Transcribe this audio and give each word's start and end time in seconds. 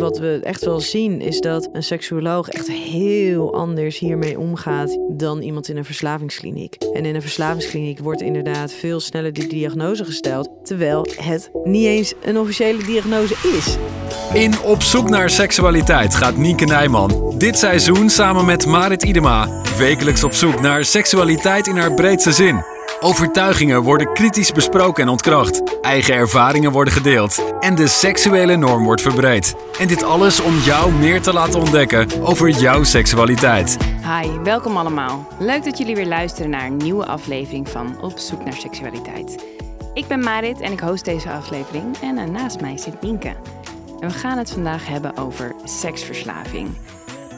Wat 0.00 0.18
we 0.18 0.40
echt 0.42 0.64
wel 0.64 0.80
zien 0.80 1.20
is 1.20 1.40
dat 1.40 1.68
een 1.72 1.82
seksuoloog 1.82 2.48
echt 2.48 2.68
heel 2.68 3.54
anders 3.54 3.98
hiermee 3.98 4.38
omgaat 4.38 4.98
dan 5.08 5.42
iemand 5.42 5.68
in 5.68 5.76
een 5.76 5.84
verslavingskliniek. 5.84 6.76
En 6.92 7.04
in 7.04 7.14
een 7.14 7.22
verslavingskliniek 7.22 7.98
wordt 7.98 8.20
inderdaad 8.20 8.72
veel 8.72 9.00
sneller 9.00 9.32
die 9.32 9.46
diagnose 9.46 10.04
gesteld, 10.04 10.50
terwijl 10.62 11.06
het 11.16 11.50
niet 11.64 11.86
eens 11.86 12.14
een 12.22 12.38
officiële 12.38 12.84
diagnose 12.84 13.34
is. 13.56 13.76
In 14.32 14.60
Op 14.60 14.82
zoek 14.82 15.08
naar 15.08 15.30
seksualiteit 15.30 16.14
gaat 16.14 16.36
Nienke 16.36 16.64
Nijman 16.64 17.34
dit 17.38 17.58
seizoen 17.58 18.10
samen 18.10 18.44
met 18.44 18.66
Marit 18.66 19.02
Idema 19.02 19.62
wekelijks 19.78 20.24
op 20.24 20.32
zoek 20.32 20.60
naar 20.60 20.84
seksualiteit 20.84 21.66
in 21.66 21.76
haar 21.76 21.94
breedste 21.94 22.32
zin. 22.32 22.64
Overtuigingen 23.00 23.82
worden 23.82 24.12
kritisch 24.12 24.52
besproken 24.52 25.02
en 25.02 25.08
ontkracht. 25.08 25.80
Eigen 25.80 26.14
ervaringen 26.14 26.72
worden 26.72 26.92
gedeeld. 26.92 27.54
En 27.60 27.74
de 27.74 27.86
seksuele 27.86 28.56
norm 28.56 28.84
wordt 28.84 29.02
verbreed. 29.02 29.54
En 29.78 29.88
dit 29.88 30.02
alles 30.02 30.40
om 30.40 30.58
jou 30.58 30.92
meer 30.92 31.22
te 31.22 31.32
laten 31.32 31.60
ontdekken 31.60 32.22
over 32.22 32.48
jouw 32.48 32.82
seksualiteit. 32.82 33.76
Hi, 34.02 34.28
welkom 34.42 34.76
allemaal. 34.76 35.28
Leuk 35.38 35.64
dat 35.64 35.78
jullie 35.78 35.94
weer 35.94 36.06
luisteren 36.06 36.50
naar 36.50 36.66
een 36.66 36.76
nieuwe 36.76 37.06
aflevering 37.06 37.68
van 37.68 38.00
Op 38.00 38.18
zoek 38.18 38.44
naar 38.44 38.52
seksualiteit. 38.52 39.44
Ik 39.94 40.06
ben 40.06 40.20
Marit 40.20 40.60
en 40.60 40.72
ik 40.72 40.80
host 40.80 41.04
deze 41.04 41.30
aflevering 41.30 41.96
en 42.02 42.18
eh, 42.18 42.24
naast 42.24 42.60
mij 42.60 42.78
zit 42.78 43.00
Nienke. 43.00 43.36
En 44.00 44.08
we 44.08 44.14
gaan 44.14 44.38
het 44.38 44.50
vandaag 44.50 44.86
hebben 44.86 45.16
over 45.16 45.54
seksverslaving. 45.64 46.76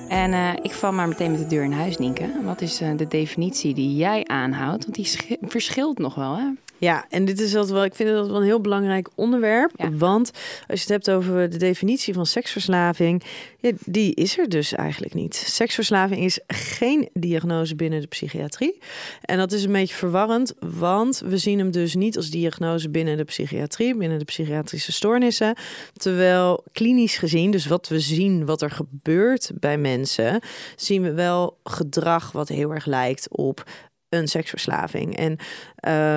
En 0.09 0.33
uh, 0.33 0.53
ik 0.63 0.73
val 0.73 0.93
maar 0.93 1.09
meteen 1.09 1.31
met 1.31 1.41
de 1.41 1.47
deur 1.47 1.65
in 1.65 1.73
huis, 1.73 1.99
Nienke. 1.99 2.31
Wat 2.45 2.61
is 2.61 2.83
uh, 2.83 2.89
de 2.97 3.09
definitie 3.09 3.75
die 3.75 3.97
jij 3.97 4.25
aanhoudt? 4.25 4.85
Want 4.85 4.97
die 4.97 5.39
verschilt 5.43 5.99
nog 5.99 6.15
wel, 6.15 6.37
hè? 6.37 6.45
Ja, 6.79 7.07
en 7.09 7.25
dit 7.25 7.41
is 7.41 7.55
altijd 7.55 7.73
wel, 7.73 7.85
ik 7.85 7.95
vind 7.95 8.09
dat 8.09 8.27
wel 8.27 8.37
een 8.37 8.43
heel 8.43 8.61
belangrijk 8.61 9.09
onderwerp. 9.15 9.73
Want 9.93 10.31
als 10.69 10.83
je 10.83 10.93
het 10.93 11.05
hebt 11.05 11.11
over 11.11 11.51
de 11.51 11.57
definitie 11.57 12.15
van 12.15 12.27
seksverslaving, 12.27 13.23
ja, 13.59 13.71
die 13.85 14.15
is 14.15 14.39
er 14.39 14.49
dus 14.49 14.73
eigenlijk 14.73 15.15
niet. 15.15 15.35
Seksverslaving 15.35 16.21
is 16.25 16.41
geen 16.47 17.09
diagnose 17.13 17.75
binnen 17.77 18.01
de 18.01 18.07
psychiatrie. 18.07 18.79
En 19.23 19.39
dat 19.39 19.53
is 19.53 19.65
een 19.65 19.73
beetje 19.73 19.95
verwarrend, 19.95 20.55
want 20.59 21.23
we 21.25 21.39
zien 21.39 21.59
hem 21.59 21.71
dus 21.71 21.95
niet 21.95 22.17
als 22.17 22.31
diagnose 22.31 22.91
binnen 22.91 23.17
de 23.17 23.25
psychiatrie, 23.25 23.97
binnen 23.97 24.19
de 24.19 24.25
psychiatrische 24.25 24.93
stoornissen. 24.93 25.57
Terwijl 25.93 26.65
klinisch 26.73 27.17
gezien, 27.17 27.51
dus 27.51 27.67
wat 27.67 27.89
we 27.89 28.01
zien, 28.01 28.47
wat 28.47 28.63
er 28.63 28.71
gebeurt 28.71 29.51
bij 29.55 29.79
mensen, 29.79 30.41
zien 30.77 31.03
we 31.03 31.13
wel 31.13 31.59
gedrag 31.65 32.33
wat 32.33 32.49
heel 32.49 32.75
erg 32.75 32.87
lijkt 32.87 33.29
op 33.31 33.65
een 34.09 34.29
seksverslaving. 34.29 35.17
En 35.17 35.39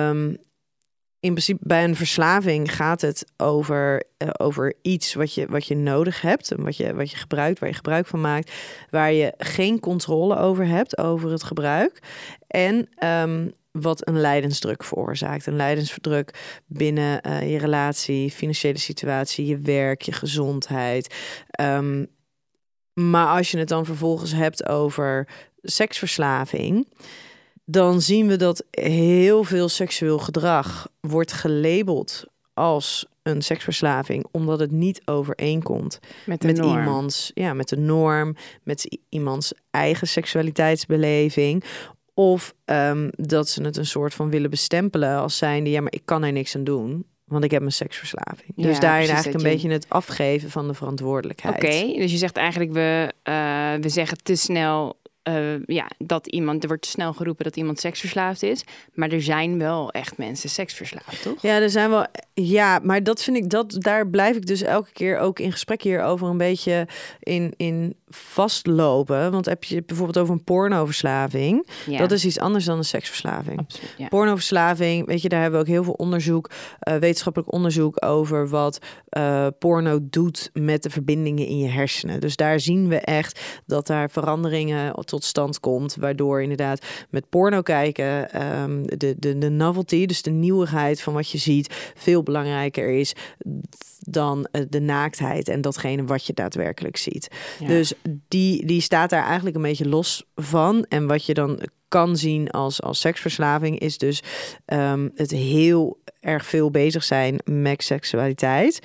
um, 0.08 0.38
in 1.20 1.30
principe 1.30 1.60
bij 1.62 1.84
een 1.84 1.96
verslaving 1.96 2.74
gaat 2.74 3.00
het 3.00 3.24
over, 3.36 4.02
uh, 4.18 4.28
over 4.32 4.74
iets 4.82 5.14
wat 5.14 5.34
je, 5.34 5.46
wat 5.46 5.66
je 5.66 5.76
nodig 5.76 6.20
hebt. 6.20 6.52
Wat 6.56 6.76
je, 6.76 6.94
wat 6.94 7.10
je 7.10 7.16
gebruikt, 7.16 7.58
waar 7.58 7.68
je 7.68 7.74
gebruik 7.74 8.06
van 8.06 8.20
maakt. 8.20 8.52
Waar 8.90 9.12
je 9.12 9.34
geen 9.38 9.80
controle 9.80 10.36
over 10.36 10.66
hebt, 10.66 10.98
over 10.98 11.30
het 11.30 11.42
gebruik. 11.42 12.02
En 12.46 12.88
um, 13.04 13.52
wat 13.70 14.08
een 14.08 14.20
lijdensdruk 14.20 14.84
veroorzaakt. 14.84 15.46
Een 15.46 15.56
lijdensdruk 15.56 16.60
binnen 16.66 17.26
uh, 17.26 17.50
je 17.50 17.58
relatie, 17.58 18.30
financiële 18.30 18.78
situatie, 18.78 19.46
je 19.46 19.58
werk, 19.58 20.02
je 20.02 20.12
gezondheid. 20.12 21.14
Um, 21.60 22.06
maar 22.92 23.26
als 23.26 23.50
je 23.50 23.58
het 23.58 23.68
dan 23.68 23.84
vervolgens 23.84 24.32
hebt 24.32 24.68
over 24.68 25.28
seksverslaving 25.62 26.86
dan 27.70 28.00
zien 28.00 28.26
we 28.26 28.36
dat 28.36 28.64
heel 28.70 29.44
veel 29.44 29.68
seksueel 29.68 30.18
gedrag 30.18 30.88
wordt 31.00 31.32
gelabeld 31.32 32.24
als 32.54 33.06
een 33.22 33.42
seksverslaving, 33.42 34.26
omdat 34.30 34.60
het 34.60 34.70
niet 34.70 35.02
overeenkomt 35.04 35.98
met, 36.26 36.42
met 36.42 36.58
iemands, 36.58 37.30
ja, 37.34 37.54
met 37.54 37.68
de 37.68 37.76
norm, 37.76 38.36
met 38.62 38.98
iemands 39.08 39.52
eigen 39.70 40.08
seksualiteitsbeleving. 40.08 41.64
Of 42.14 42.54
um, 42.64 43.10
dat 43.16 43.48
ze 43.48 43.62
het 43.62 43.76
een 43.76 43.86
soort 43.86 44.14
van 44.14 44.30
willen 44.30 44.50
bestempelen 44.50 45.18
als 45.18 45.36
zijnde, 45.36 45.70
ja, 45.70 45.80
maar 45.80 45.92
ik 45.92 46.02
kan 46.04 46.22
er 46.22 46.32
niks 46.32 46.56
aan 46.56 46.64
doen. 46.64 47.04
Want 47.24 47.44
ik 47.44 47.50
heb 47.50 47.62
een 47.62 47.72
seksverslaving. 47.72 48.52
Dus 48.56 48.74
ja, 48.74 48.80
daarin 48.80 49.08
eigenlijk 49.08 49.36
een 49.36 49.50
beetje 49.50 49.70
het 49.70 49.86
afgeven 49.88 50.50
van 50.50 50.68
de 50.68 50.74
verantwoordelijkheid. 50.74 51.54
Oké, 51.54 51.98
dus 52.00 52.10
je 52.10 52.16
zegt 52.16 52.36
eigenlijk 52.36 52.72
we, 52.72 53.12
uh, 53.28 53.82
we 53.82 53.88
zeggen 53.88 54.18
te 54.22 54.34
snel 54.34 54.96
uh, 55.28 55.66
ja, 55.66 55.90
dat 55.98 56.26
iemand, 56.26 56.62
er 56.62 56.68
wordt 56.68 56.86
snel 56.86 57.12
geroepen 57.12 57.44
dat 57.44 57.56
iemand 57.56 57.80
seksverslaafd 57.80 58.42
is. 58.42 58.64
Maar 58.94 59.08
er 59.08 59.22
zijn 59.22 59.58
wel 59.58 59.90
echt 59.90 60.18
mensen 60.18 60.48
seksverslaafd, 60.48 61.22
toch? 61.22 61.42
Ja, 61.42 61.60
er 61.60 61.70
zijn 61.70 61.90
wel. 61.90 62.06
Ja, 62.34 62.80
maar 62.82 63.02
dat 63.02 63.22
vind 63.22 63.36
ik, 63.36 63.50
dat, 63.50 63.76
daar 63.78 64.08
blijf 64.08 64.36
ik 64.36 64.46
dus 64.46 64.62
elke 64.62 64.92
keer 64.92 65.18
ook 65.18 65.38
in 65.38 65.52
gesprek 65.52 65.82
hierover 65.82 66.28
een 66.28 66.36
beetje 66.36 66.88
in, 67.20 67.52
in 67.56 67.94
vastlopen. 68.10 69.30
Want 69.30 69.46
heb 69.46 69.64
je 69.64 69.82
bijvoorbeeld 69.86 70.18
over 70.18 70.34
een 70.34 70.44
pornoverslaving. 70.44 71.66
Ja. 71.86 71.98
Dat 71.98 72.10
is 72.10 72.24
iets 72.24 72.38
anders 72.38 72.64
dan 72.64 72.78
een 72.78 72.84
seksverslaving. 72.84 73.58
Absoluut, 73.58 73.94
ja. 73.96 74.08
Pornoverslaving, 74.08 75.06
weet 75.06 75.22
je, 75.22 75.28
daar 75.28 75.40
hebben 75.40 75.60
we 75.60 75.66
ook 75.66 75.72
heel 75.72 75.84
veel 75.84 75.92
onderzoek, 75.92 76.50
uh, 76.88 76.94
wetenschappelijk 76.94 77.52
onderzoek 77.52 78.04
over 78.04 78.48
wat 78.48 78.78
uh, 79.10 79.46
porno 79.58 79.98
doet 80.02 80.50
met 80.52 80.82
de 80.82 80.90
verbindingen 80.90 81.46
in 81.46 81.58
je 81.58 81.68
hersenen. 81.68 82.20
Dus 82.20 82.36
daar 82.36 82.60
zien 82.60 82.88
we 82.88 82.96
echt 82.96 83.60
dat 83.66 83.86
daar 83.86 84.10
veranderingen 84.10 84.94
tot 85.04 85.24
stand 85.24 85.60
komt, 85.60 85.96
waardoor 85.96 86.42
inderdaad 86.42 86.86
met 87.10 87.28
porno 87.28 87.62
kijken 87.62 88.42
um, 88.62 88.86
de, 88.86 89.14
de, 89.18 89.38
de 89.38 89.48
novelty, 89.48 90.06
dus 90.06 90.22
de 90.22 90.30
nieuwigheid 90.30 91.02
van 91.02 91.12
wat 91.12 91.30
je 91.30 91.38
ziet, 91.38 91.92
veel 91.94 92.22
belangrijker 92.22 92.88
is 92.88 93.14
dan 94.00 94.48
eh, 94.50 94.62
de 94.68 94.80
naaktheid 94.80 95.48
en 95.48 95.60
datgene 95.60 96.04
wat 96.04 96.26
je 96.26 96.32
daadwerkelijk 96.32 96.96
ziet. 96.96 97.28
Ja. 97.58 97.66
Dus 97.66 97.92
die, 98.28 98.66
die 98.66 98.80
staat 98.80 99.10
daar 99.10 99.26
eigenlijk 99.26 99.56
een 99.56 99.62
beetje 99.62 99.88
los 99.88 100.24
van. 100.34 100.84
En 100.88 101.06
wat 101.06 101.26
je 101.26 101.34
dan 101.34 101.60
kan 101.88 102.16
zien 102.16 102.50
als, 102.50 102.82
als 102.82 103.00
seksverslaving 103.00 103.78
is 103.78 103.98
dus 103.98 104.22
um, 104.66 105.10
het 105.14 105.30
heel 105.30 106.00
erg 106.20 106.46
veel 106.46 106.70
bezig 106.70 107.04
zijn 107.04 107.40
met 107.44 107.82
seksualiteit. 107.82 108.80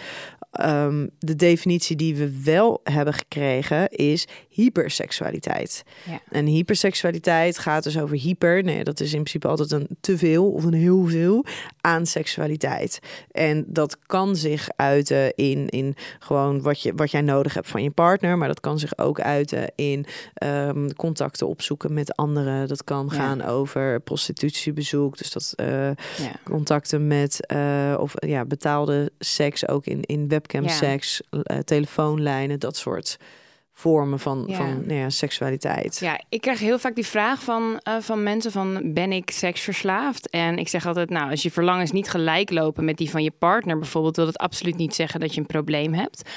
Um, 0.62 1.10
de 1.20 1.36
definitie 1.36 1.96
die 1.96 2.16
we 2.16 2.42
wel 2.44 2.80
hebben 2.84 3.14
gekregen 3.14 3.90
is 3.90 4.28
hyperseksualiteit. 4.56 5.84
Ja. 6.04 6.20
En 6.30 6.46
hyperseksualiteit 6.46 7.58
gaat 7.58 7.84
dus 7.84 8.00
over 8.00 8.18
hyper. 8.18 8.64
Nee, 8.64 8.84
dat 8.84 9.00
is 9.00 9.14
in 9.14 9.20
principe 9.20 9.48
altijd 9.48 9.72
een 9.72 9.88
te 10.00 10.18
veel 10.18 10.52
of 10.52 10.64
een 10.64 10.74
heel 10.74 11.06
veel 11.06 11.46
aan 11.82 12.06
seksualiteit. 12.06 13.00
En 13.32 13.66
dat 13.68 13.98
kan 14.06 14.36
zich 14.36 14.70
uiten 14.76 15.36
in, 15.36 15.70
in 15.70 15.96
gewoon 16.20 16.62
wat, 16.62 16.82
je, 16.82 16.94
wat 16.96 17.12
jij 17.12 17.22
nodig 17.22 17.54
hebt 17.54 17.68
van 17.68 17.84
je 17.84 17.92
partner. 17.92 18.38
Maar 18.38 18.48
dat 18.48 18.60
kan 18.60 18.80
zich 18.80 18.98
ook 18.98 19.20
uiten 19.20 19.72
in 19.76 20.06
um, 20.44 20.94
contacten 20.94 21.48
opzoeken 21.48 21.94
met 21.94 22.16
anderen. 22.16 22.68
Dat 22.68 22.84
kan 22.84 23.10
ja. 23.12 23.18
gaan 23.18 23.44
over 23.44 24.00
prostitutiebezoek. 24.00 25.18
Dus 25.18 25.32
dat 25.32 25.54
uh, 25.56 25.68
ja. 26.18 26.32
contacten 26.44 27.08
met 27.08 27.40
uh, 27.54 27.96
of 28.00 28.14
ja, 28.16 28.46
betaalde 28.46 29.12
seks 29.20 29.68
ook 29.68 29.86
in, 29.86 30.02
in 30.02 30.28
webcam-seks, 30.28 31.22
uh, 31.32 31.58
telefoonlijnen, 31.58 32.60
dat 32.60 32.78
soort 32.78 33.18
vormen 33.78 34.20
van, 34.20 34.44
ja. 34.48 34.56
van 34.56 34.84
nou 34.86 35.00
ja, 35.00 35.10
seksualiteit. 35.10 36.00
Ja, 36.00 36.22
ik 36.30 36.42
krijg 36.42 36.60
heel 36.60 36.80
vaak 36.80 36.96
die 36.96 37.06
vraag 37.06 37.42
van, 37.42 37.82
uh, 37.88 37.96
van 38.00 38.24
mensen 38.24 38.52
van 38.52 38.94
ben 38.94 39.12
ik 39.12 39.32
seksverslaafd? 39.32 40.30
En 40.30 40.58
ik 40.58 40.68
zeg 40.68 40.86
altijd, 40.86 41.10
nou, 41.10 41.30
als 41.30 41.44
je 41.44 41.52
verlangens 41.52 41.92
niet 41.92 42.10
gelijk 42.10 42.50
lopen 42.50 42.86
met 42.86 42.98
die 42.98 43.10
van 43.10 43.24
je 43.24 43.32
partner 43.32 43.80
bijvoorbeeld, 43.80 44.16
wil 44.16 44.26
dat 44.26 44.38
absoluut 44.38 44.78
niet 44.78 44.96
zeggen 44.96 45.20
dat 45.20 45.34
je 45.34 45.40
een 45.40 45.46
probleem 45.46 45.94
hebt. 45.94 46.30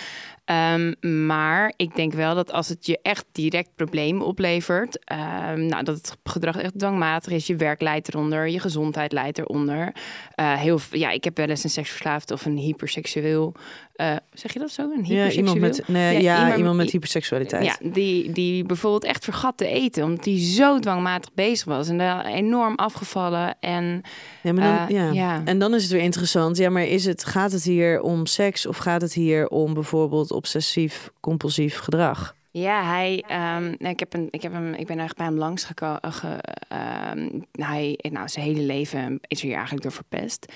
Um, 0.74 0.94
maar 1.26 1.72
ik 1.76 1.96
denk 1.96 2.12
wel 2.12 2.34
dat 2.34 2.52
als 2.52 2.68
het 2.68 2.86
je 2.86 2.98
echt 3.02 3.24
direct 3.32 3.70
problemen 3.74 4.26
oplevert, 4.26 4.98
um, 5.12 5.66
nou, 5.66 5.84
dat 5.84 5.96
het 5.96 6.16
gedrag 6.24 6.56
echt 6.56 6.78
dwangmatig 6.78 7.32
is, 7.32 7.46
je 7.46 7.56
werk 7.56 7.80
leidt 7.80 8.08
eronder, 8.08 8.48
je 8.48 8.60
gezondheid 8.60 9.12
leidt 9.12 9.38
eronder. 9.38 9.94
Uh, 10.40 10.54
heel, 10.54 10.78
ja, 10.90 11.10
ik 11.10 11.24
heb 11.24 11.36
wel 11.36 11.48
eens 11.48 11.64
een 11.64 11.70
seksverslaafd 11.70 12.30
of 12.30 12.44
een 12.44 12.56
hyperseksueel 12.56 13.54
uh, 14.00 14.16
zeg 14.32 14.52
je 14.52 14.58
dat 14.58 14.70
zo? 14.70 14.82
Een 14.82 15.04
ja, 15.04 15.30
iemand 15.30 15.60
met, 15.60 15.88
nee, 15.88 16.12
ja, 16.12 16.20
ja, 16.20 16.38
iemand, 16.38 16.58
iemand 16.58 16.76
met 16.76 16.90
hyperseksualiteit. 16.90 17.64
Ja, 17.64 17.76
die, 17.90 18.32
die 18.32 18.64
bijvoorbeeld 18.64 19.04
echt 19.04 19.24
vergat 19.24 19.56
te 19.56 19.66
eten, 19.66 20.04
omdat 20.04 20.24
hij 20.24 20.38
zo 20.38 20.78
dwangmatig 20.78 21.34
bezig 21.34 21.66
was 21.66 21.88
en 21.88 21.98
daar 21.98 22.24
enorm 22.24 22.74
afgevallen. 22.74 23.56
En, 23.60 24.02
ja, 24.42 24.52
maar 24.52 24.88
dan, 24.88 24.96
uh, 24.96 25.02
ja. 25.02 25.12
ja. 25.12 25.42
en 25.44 25.58
dan 25.58 25.74
is 25.74 25.82
het 25.82 25.92
weer 25.92 26.02
interessant. 26.02 26.56
Ja, 26.56 26.70
maar 26.70 26.86
is 26.86 27.04
het, 27.04 27.24
gaat 27.24 27.52
het 27.52 27.64
hier 27.64 28.00
om 28.00 28.26
seks 28.26 28.66
of 28.66 28.76
gaat 28.76 29.00
het 29.00 29.14
hier 29.14 29.48
om 29.48 29.74
bijvoorbeeld 29.74 30.30
obsessief 30.30 31.10
compulsief 31.20 31.78
gedrag? 31.78 32.36
Ja, 32.50 32.84
hij, 32.84 33.24
um, 33.56 33.76
ik, 33.78 33.98
heb 33.98 34.14
een, 34.14 34.28
ik, 34.30 34.42
heb 34.42 34.52
hem, 34.52 34.74
ik 34.74 34.86
ben 34.86 34.98
eigenlijk 34.98 35.16
bij 35.16 35.26
hem 35.26 35.36
langs 35.36 35.64
gekomen. 35.64 36.00
Um, 36.02 37.44
hij, 37.52 37.98
nou, 38.10 38.28
zijn 38.28 38.44
hele 38.44 38.62
leven 38.62 39.20
is 39.26 39.38
er 39.38 39.44
hier 39.44 39.54
eigenlijk 39.54 39.82
door 39.82 39.92
verpest. 39.92 40.52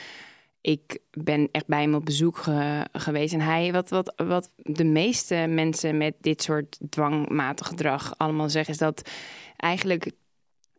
Ik 0.62 0.98
ben 1.10 1.48
echt 1.50 1.66
bij 1.66 1.80
hem 1.80 1.94
op 1.94 2.04
bezoek 2.04 2.44
geweest. 2.92 3.34
En 3.34 3.40
hij, 3.40 3.72
wat, 3.72 3.90
wat, 3.90 4.14
wat 4.16 4.50
de 4.56 4.84
meeste 4.84 5.34
mensen 5.48 5.96
met 5.96 6.14
dit 6.20 6.42
soort 6.42 6.78
dwangmatig 6.90 7.66
gedrag 7.66 8.14
allemaal 8.16 8.50
zeggen, 8.50 8.72
is 8.72 8.80
dat 8.80 9.10
eigenlijk 9.56 10.10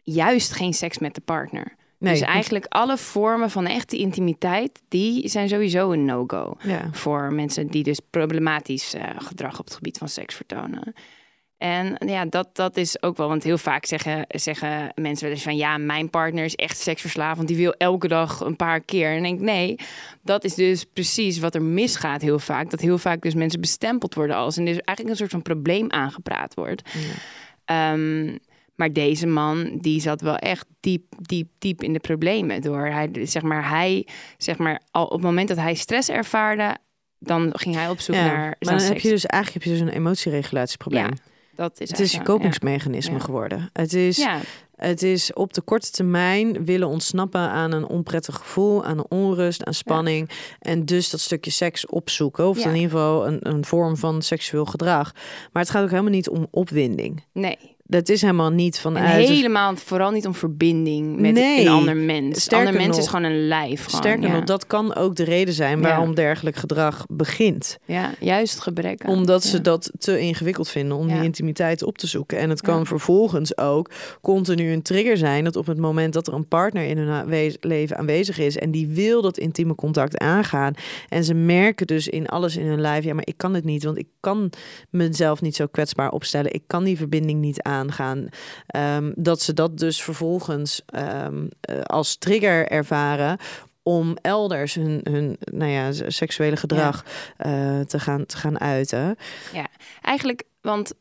juist 0.04 0.52
geen 0.52 0.74
seks 0.74 0.98
met 0.98 1.16
de 1.16 1.22
partner. 1.22 1.76
Nee, 1.98 2.14
dus 2.14 2.22
eigenlijk 2.22 2.66
alle 2.66 2.98
vormen 2.98 3.50
van 3.50 3.66
echte 3.66 3.98
intimiteit, 3.98 4.82
die 4.88 5.28
zijn 5.30 5.50
sowieso 5.50 5.92
een 5.92 6.06
no-go. 6.06 6.58
Voor 6.92 7.34
mensen 7.34 7.68
die 7.68 7.84
dus 7.84 8.00
problematisch 8.10 8.96
uh, 8.96 9.04
gedrag 9.18 9.60
op 9.60 9.66
het 9.66 9.76
gebied 9.76 9.98
van 9.98 10.10
seks 10.10 10.36
vertonen. 10.36 10.94
En 11.58 11.98
ja, 12.06 12.26
dat, 12.26 12.50
dat 12.54 12.78
is 12.78 13.02
ook 13.02 13.18
wel, 13.18 13.28
want 13.28 13.44
heel 13.44 13.58
vaak 13.58 13.86
zeggen, 13.86 14.26
zeggen 14.28 14.92
mensen 14.96 15.26
wel 15.26 15.34
eens 15.34 15.44
van 15.44 15.56
ja, 15.56 15.78
mijn 15.78 16.10
partner 16.10 16.44
is 16.44 16.56
echt 16.56 16.78
seksverslaafd, 16.78 17.36
want 17.36 17.48
die 17.48 17.58
wil 17.58 17.74
elke 17.78 18.08
dag 18.08 18.40
een 18.40 18.56
paar 18.56 18.82
keer. 18.82 19.10
En 19.10 19.16
ik 19.18 19.24
denk 19.24 19.40
nee, 19.40 19.76
dat 20.22 20.44
is 20.44 20.56
dus 20.56 20.84
precies 20.84 21.40
wat 21.40 21.56
er 21.56 21.62
misgaat 21.62 22.22
heel 22.22 22.40
vaak. 22.40 22.70
Dat 22.70 22.80
heel 22.80 22.98
vaak 22.98 23.22
dus 23.22 23.34
mensen 23.34 23.62
bestempeld 23.62 24.14
worden 24.14 24.36
als 24.36 24.58
en 24.58 24.66
dus 24.66 24.78
eigenlijk 24.78 25.10
een 25.10 25.16
soort 25.16 25.32
van 25.32 25.42
probleem 25.42 25.92
aangepraat 25.92 26.54
wordt. 26.54 26.90
Ehm, 27.66 28.38
maar 28.76 28.94
deze 28.94 29.28
man, 29.28 29.78
die 29.78 30.02
zat 30.02 30.22
wel 30.22 30.38
echt 30.38 30.66
diep, 30.80 31.04
diep, 31.18 31.48
diep 31.60 31.84
in 31.84 31.94
de 31.94 32.00
problemen 32.00 32.62
door. 32.62 32.86
Hij, 32.86 33.10
zeg 33.24 33.42
maar, 33.42 33.70
hij, 33.70 34.08
zeg 34.38 34.58
maar, 34.58 34.82
al 34.92 35.06
op 35.06 35.12
het 35.12 35.22
moment 35.22 35.48
dat 35.48 35.58
hij 35.58 35.74
stress 35.74 36.10
ervaarde, 36.10 36.78
dan 37.20 37.50
ging 37.54 37.76
hij 37.76 37.90
op 37.90 38.00
zoek 38.00 38.16
naar. 38.16 38.56
Maar 38.60 38.78
dan 38.78 38.82
heb 38.82 39.00
je 39.00 39.10
dus 39.10 39.26
eigenlijk 39.26 39.64
heb 39.64 39.74
je 39.74 39.80
dus 39.80 39.90
een 39.90 39.98
emotieregulatieprobleem. 39.98 41.04
Ja, 41.04 41.32
dat 41.56 41.80
is 41.80 41.90
het 41.90 42.00
is 42.00 42.12
je 42.12 42.22
kopingsmechanisme 42.22 43.20
geworden. 43.20 43.70
Het 43.74 43.94
is, 43.94 44.18
ja. 44.18 44.40
het 44.76 45.04
is 45.04 45.34
op 45.34 45.54
de 45.54 45.62
korte 45.62 45.92
termijn 45.92 46.66
willen 46.66 46.88
ontsnappen 46.88 47.42
aan 47.42 47.72
een 47.72 47.88
onprettig 47.88 48.36
gevoel, 48.36 48.86
aan 48.86 48.98
een 48.98 49.10
onrust, 49.10 49.66
aan 49.66 49.74
spanning. 49.74 50.30
En 50.60 50.86
dus 50.86 51.10
dat 51.10 51.20
stukje 51.20 51.52
seks 51.52 51.86
opzoeken. 51.86 52.48
Of 52.48 52.58
in 52.58 52.76
ieder 52.76 52.90
geval 52.90 53.28
een, 53.28 53.50
een 53.50 53.66
vorm 53.66 53.98
van 53.98 54.22
seksueel 54.22 54.66
gedrag. 54.66 55.14
Maar 55.52 55.62
het 55.62 55.72
gaat 55.72 55.84
ook 55.84 55.90
helemaal 55.90 56.12
niet 56.12 56.30
om 56.30 56.48
opwinding. 56.52 57.24
Nee 57.34 57.74
dat 57.94 58.10
is 58.10 58.22
helemaal 58.22 58.50
niet 58.50 58.80
vanuit... 58.80 59.28
En 59.28 59.34
helemaal, 59.34 59.76
vooral 59.76 60.12
niet 60.12 60.26
om 60.26 60.36
verbinding 60.36 61.20
met 61.20 61.38
een 61.38 61.68
ander 61.68 61.98
mens. 61.98 62.52
Een 62.52 62.58
ander 62.58 62.74
mens 62.74 62.98
is 62.98 63.08
gewoon 63.08 63.24
een 63.24 63.48
lijf. 63.48 63.84
Gewoon, 63.84 64.02
sterker 64.02 64.30
nog, 64.30 64.44
dat 64.44 64.68
kan 64.68 64.96
ook 64.96 65.16
de 65.16 65.24
reden 65.24 65.54
zijn 65.54 65.82
waarom 65.82 66.16
dergelijk 66.16 66.56
gedrag 66.56 67.06
begint. 67.10 67.78
Ja, 67.86 68.12
juist 68.20 68.60
gebrek 68.60 69.08
Omdat 69.08 69.44
ze 69.44 69.62
dat 69.62 69.92
te 69.98 70.20
ingewikkeld 70.20 70.70
vinden 70.70 70.98
om 70.98 71.08
die 71.08 71.24
intimiteit 71.24 71.84
op 71.84 71.98
te 71.98 72.08
zoeken. 72.08 72.38
En 72.38 72.50
het 72.50 72.62
kan 72.62 72.86
vervolgens 72.86 73.58
ook 73.58 73.90
continu 74.22 74.72
een 74.72 74.82
trigger 74.82 75.18
zijn... 75.18 75.44
dat 75.44 75.56
op 75.56 75.66
het 75.66 75.78
moment 75.78 76.14
dat 76.14 76.28
er 76.28 76.34
een 76.34 76.48
partner 76.48 76.84
in 76.84 76.98
hun 76.98 77.56
leven 77.60 77.98
aanwezig 77.98 78.38
is... 78.38 78.58
en 78.58 78.72
die 78.72 78.88
wil 78.88 79.22
dat 79.22 79.38
intieme 79.38 79.76
contact 79.76 80.18
aangaan... 80.18 80.74
en 81.10 81.24
ze 81.24 81.34
merken 81.34 81.88
dus 81.88 82.08
in 82.08 82.28
alles 82.28 82.58
in 82.58 82.66
hun 82.66 82.82
lijf... 82.82 83.04
ja, 83.04 83.14
maar 83.14 83.28
ik 83.28 83.38
kan 83.38 83.54
het 83.54 83.64
niet, 83.64 83.84
want 83.84 83.98
ik 83.98 84.08
kan 84.20 84.50
mezelf 84.90 85.42
niet 85.42 85.56
zo 85.56 85.66
kwetsbaar 85.68 86.12
opstellen. 86.12 86.54
Ik 86.54 86.64
kan 86.68 86.84
die 86.84 86.98
verbinding 86.98 87.40
niet 87.40 87.62
aan 87.62 87.83
gaan. 87.92 88.28
Ehm, 88.68 89.12
dat 89.16 89.42
ze 89.42 89.54
dat 89.54 89.78
dus 89.78 90.02
vervolgens 90.02 90.82
um, 91.26 91.50
als 91.84 92.16
trigger 92.16 92.68
ervaren 92.68 93.38
om 93.84 94.18
elders 94.22 94.74
hun, 94.74 95.00
hun 95.04 95.38
nou 95.40 95.72
ja, 95.72 95.92
seksuele 96.10 96.56
gedrag 96.56 97.06
uh, 97.46 97.80
te, 97.80 98.00
gaan, 98.00 98.26
te 98.26 98.38
gaan 98.38 98.60
uiten. 98.60 99.18
Ja, 99.54 99.68
eigenlijk, 100.02 100.44
want 100.62 100.94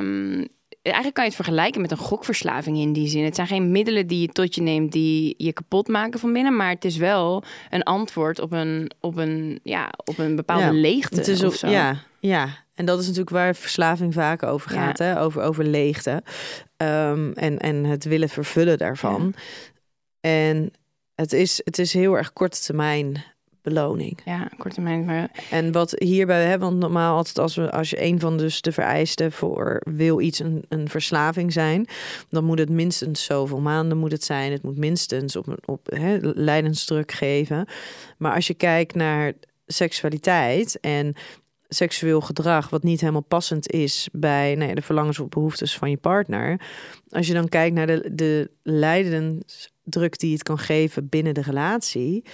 um, 0.00 0.48
eigenlijk 0.82 1.14
kan 1.14 1.24
je 1.24 1.30
het 1.30 1.44
vergelijken 1.44 1.80
met 1.80 1.90
een 1.90 1.96
gokverslaving 1.96 2.78
in 2.78 2.92
die 2.92 3.08
zin. 3.08 3.24
Het 3.24 3.34
zijn 3.34 3.46
geen 3.46 3.70
middelen 3.70 4.06
die 4.06 4.20
je 4.20 4.28
tot 4.28 4.54
je 4.54 4.62
neemt 4.62 4.92
die 4.92 5.34
je 5.36 5.52
kapot 5.52 5.88
maken 5.88 6.20
van 6.20 6.32
binnen, 6.32 6.56
maar 6.56 6.70
het 6.70 6.84
is 6.84 6.96
wel 6.96 7.44
een 7.70 7.82
antwoord 7.82 8.40
op 8.40 8.52
een, 8.52 8.90
op 9.00 9.16
een, 9.16 9.60
ja, 9.62 9.90
op 10.04 10.18
een 10.18 10.36
bepaalde 10.36 10.64
ja, 10.64 10.80
leegte. 10.80 11.16
Het 11.16 11.28
is 11.28 11.42
of 11.44 11.54
zo. 11.54 11.68
Ja, 11.68 11.96
ja, 12.20 12.48
en 12.74 12.84
dat 12.84 12.98
is 12.98 13.04
natuurlijk 13.04 13.36
waar 13.36 13.54
verslaving 13.54 14.14
vaak 14.14 14.42
over 14.42 14.70
gaat, 14.70 14.98
hè? 14.98 15.20
Over, 15.20 15.42
over 15.42 15.64
leegte. 15.64 16.22
Um, 16.76 17.32
en, 17.32 17.58
en 17.58 17.84
het 17.84 18.04
willen 18.04 18.28
vervullen 18.28 18.78
daarvan. 18.78 19.34
En 20.20 20.72
het 21.14 21.32
is, 21.32 21.60
het 21.64 21.78
is 21.78 21.92
heel 21.92 22.16
erg 22.16 22.32
korte 22.32 22.60
termijn 22.60 23.24
beloning. 23.62 24.18
Ja, 24.24 24.48
korte 24.58 24.74
termijn. 24.74 25.04
Maar... 25.04 25.30
En 25.50 25.72
wat 25.72 25.94
hierbij 25.98 26.44
hebben, 26.44 26.68
want 26.68 26.80
normaal 26.80 27.16
altijd 27.16 27.38
als, 27.38 27.56
we, 27.56 27.70
als 27.70 27.90
je 27.90 28.02
een 28.02 28.20
van 28.20 28.38
dus 28.38 28.60
de 28.60 28.72
vereisten 28.72 29.32
voor 29.32 29.82
wil 29.90 30.20
iets 30.20 30.38
een, 30.38 30.64
een 30.68 30.88
verslaving 30.88 31.52
zijn, 31.52 31.86
dan 32.28 32.44
moet 32.44 32.58
het 32.58 32.70
minstens 32.70 33.24
zoveel 33.24 33.60
maanden 33.60 33.98
moet 33.98 34.12
het 34.12 34.24
zijn. 34.24 34.52
Het 34.52 34.62
moet 34.62 34.78
minstens 34.78 35.36
op, 35.36 35.56
op 35.64 35.86
hè, 35.90 36.18
leidensdruk 36.20 37.12
geven. 37.12 37.66
Maar 38.18 38.34
als 38.34 38.46
je 38.46 38.54
kijkt 38.54 38.94
naar 38.94 39.32
seksualiteit 39.66 40.80
en 40.80 41.14
seksueel 41.68 42.20
gedrag 42.20 42.70
wat 42.70 42.82
niet 42.82 43.00
helemaal 43.00 43.22
passend 43.22 43.70
is 43.70 44.08
bij 44.12 44.54
nou 44.54 44.68
ja, 44.68 44.74
de 44.74 44.82
verlangens 44.82 45.18
of 45.18 45.28
behoeftes 45.28 45.76
van 45.76 45.90
je 45.90 45.96
partner. 45.96 46.60
Als 47.08 47.26
je 47.26 47.32
dan 47.32 47.48
kijkt 47.48 47.74
naar 47.74 47.86
de, 47.86 48.10
de 48.12 48.50
lijdensdruk 48.62 50.18
die 50.18 50.32
het 50.32 50.42
kan 50.42 50.58
geven 50.58 51.08
binnen 51.08 51.34
de 51.34 51.42
relatie, 51.42 52.24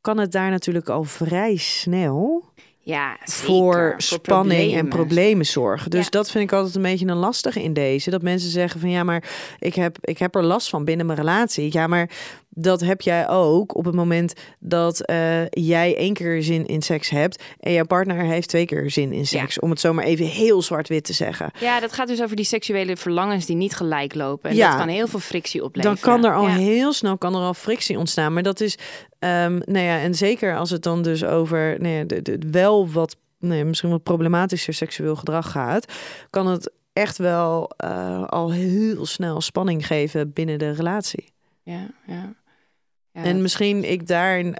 kan 0.00 0.18
het 0.18 0.32
daar 0.32 0.50
natuurlijk 0.50 0.88
al 0.88 1.04
vrij 1.04 1.56
snel 1.56 2.48
ja, 2.82 3.16
voor 3.24 3.94
spanning 3.96 4.74
en 4.74 4.88
problemen 4.88 5.46
zorgen. 5.46 5.90
Dus 5.90 6.10
dat 6.10 6.30
vind 6.30 6.44
ik 6.44 6.52
altijd 6.52 6.74
een 6.74 6.82
beetje 6.82 7.06
een 7.06 7.16
lastige 7.16 7.62
in 7.62 7.72
deze. 7.72 8.10
Dat 8.10 8.22
mensen 8.22 8.50
zeggen 8.50 8.80
van 8.80 8.90
ja, 8.90 9.04
maar 9.04 9.24
ik 9.58 9.74
heb, 9.74 9.96
ik 10.00 10.18
heb 10.18 10.34
er 10.34 10.42
last 10.42 10.68
van 10.68 10.84
binnen 10.84 11.06
mijn 11.06 11.18
relatie. 11.18 11.72
Ja, 11.72 11.86
maar 11.86 12.10
dat 12.50 12.80
heb 12.80 13.00
jij 13.00 13.28
ook 13.28 13.76
op 13.76 13.84
het 13.84 13.94
moment 13.94 14.32
dat 14.58 15.10
uh, 15.10 15.46
jij 15.48 15.96
één 15.96 16.14
keer 16.14 16.42
zin 16.42 16.66
in 16.66 16.82
seks 16.82 17.10
hebt 17.10 17.42
en 17.60 17.72
jouw 17.72 17.84
partner 17.84 18.24
heeft 18.24 18.48
twee 18.48 18.66
keer 18.66 18.90
zin 18.90 19.12
in 19.12 19.26
seks. 19.26 19.58
Om 19.58 19.70
het 19.70 19.80
zomaar 19.80 20.04
even 20.04 20.26
heel 20.26 20.62
zwart-wit 20.62 21.04
te 21.04 21.12
zeggen. 21.12 21.50
Ja, 21.60 21.80
dat 21.80 21.92
gaat 21.92 22.08
dus 22.08 22.22
over 22.22 22.36
die 22.36 22.44
seksuele 22.44 22.96
verlangens 22.96 23.46
die 23.46 23.56
niet 23.56 23.74
gelijk 23.74 24.14
lopen. 24.14 24.50
En 24.50 24.56
ja, 24.56 24.68
dat 24.68 24.78
kan 24.78 24.88
heel 24.88 25.06
veel 25.06 25.18
frictie 25.18 25.64
opleveren. 25.64 25.96
Dan 25.96 26.12
kan 26.12 26.24
er 26.24 26.36
al 26.36 26.46
heel 26.46 26.92
snel 26.92 27.18
kan 27.18 27.34
er 27.34 27.40
al 27.40 27.54
frictie 27.54 27.98
ontstaan. 27.98 28.32
Maar 28.32 28.42
dat 28.42 28.60
is, 28.60 28.78
um, 29.18 29.60
nou 29.64 29.84
ja, 29.84 29.98
en 29.98 30.14
zeker 30.14 30.56
als 30.56 30.70
het 30.70 30.82
dan 30.82 31.02
dus 31.02 31.24
over 31.24 31.76
nou 31.80 31.94
ja, 31.94 32.04
de, 32.04 32.22
de, 32.22 32.38
wel 32.50 32.88
wat 32.88 33.16
nee, 33.38 33.64
misschien 33.64 33.90
wat 33.90 34.02
problematischer 34.02 34.74
seksueel 34.74 35.16
gedrag 35.16 35.50
gaat, 35.50 35.92
kan 36.30 36.46
het 36.46 36.72
echt 36.92 37.18
wel 37.18 37.70
uh, 37.84 38.26
al 38.26 38.52
heel 38.52 39.06
snel 39.06 39.40
spanning 39.40 39.86
geven 39.86 40.32
binnen 40.32 40.58
de 40.58 40.70
relatie. 40.70 41.32
Ja, 41.62 41.86
ja 42.06 42.34
en 43.12 43.42
misschien 43.42 43.90
ik 43.90 44.06
daarin 44.06 44.56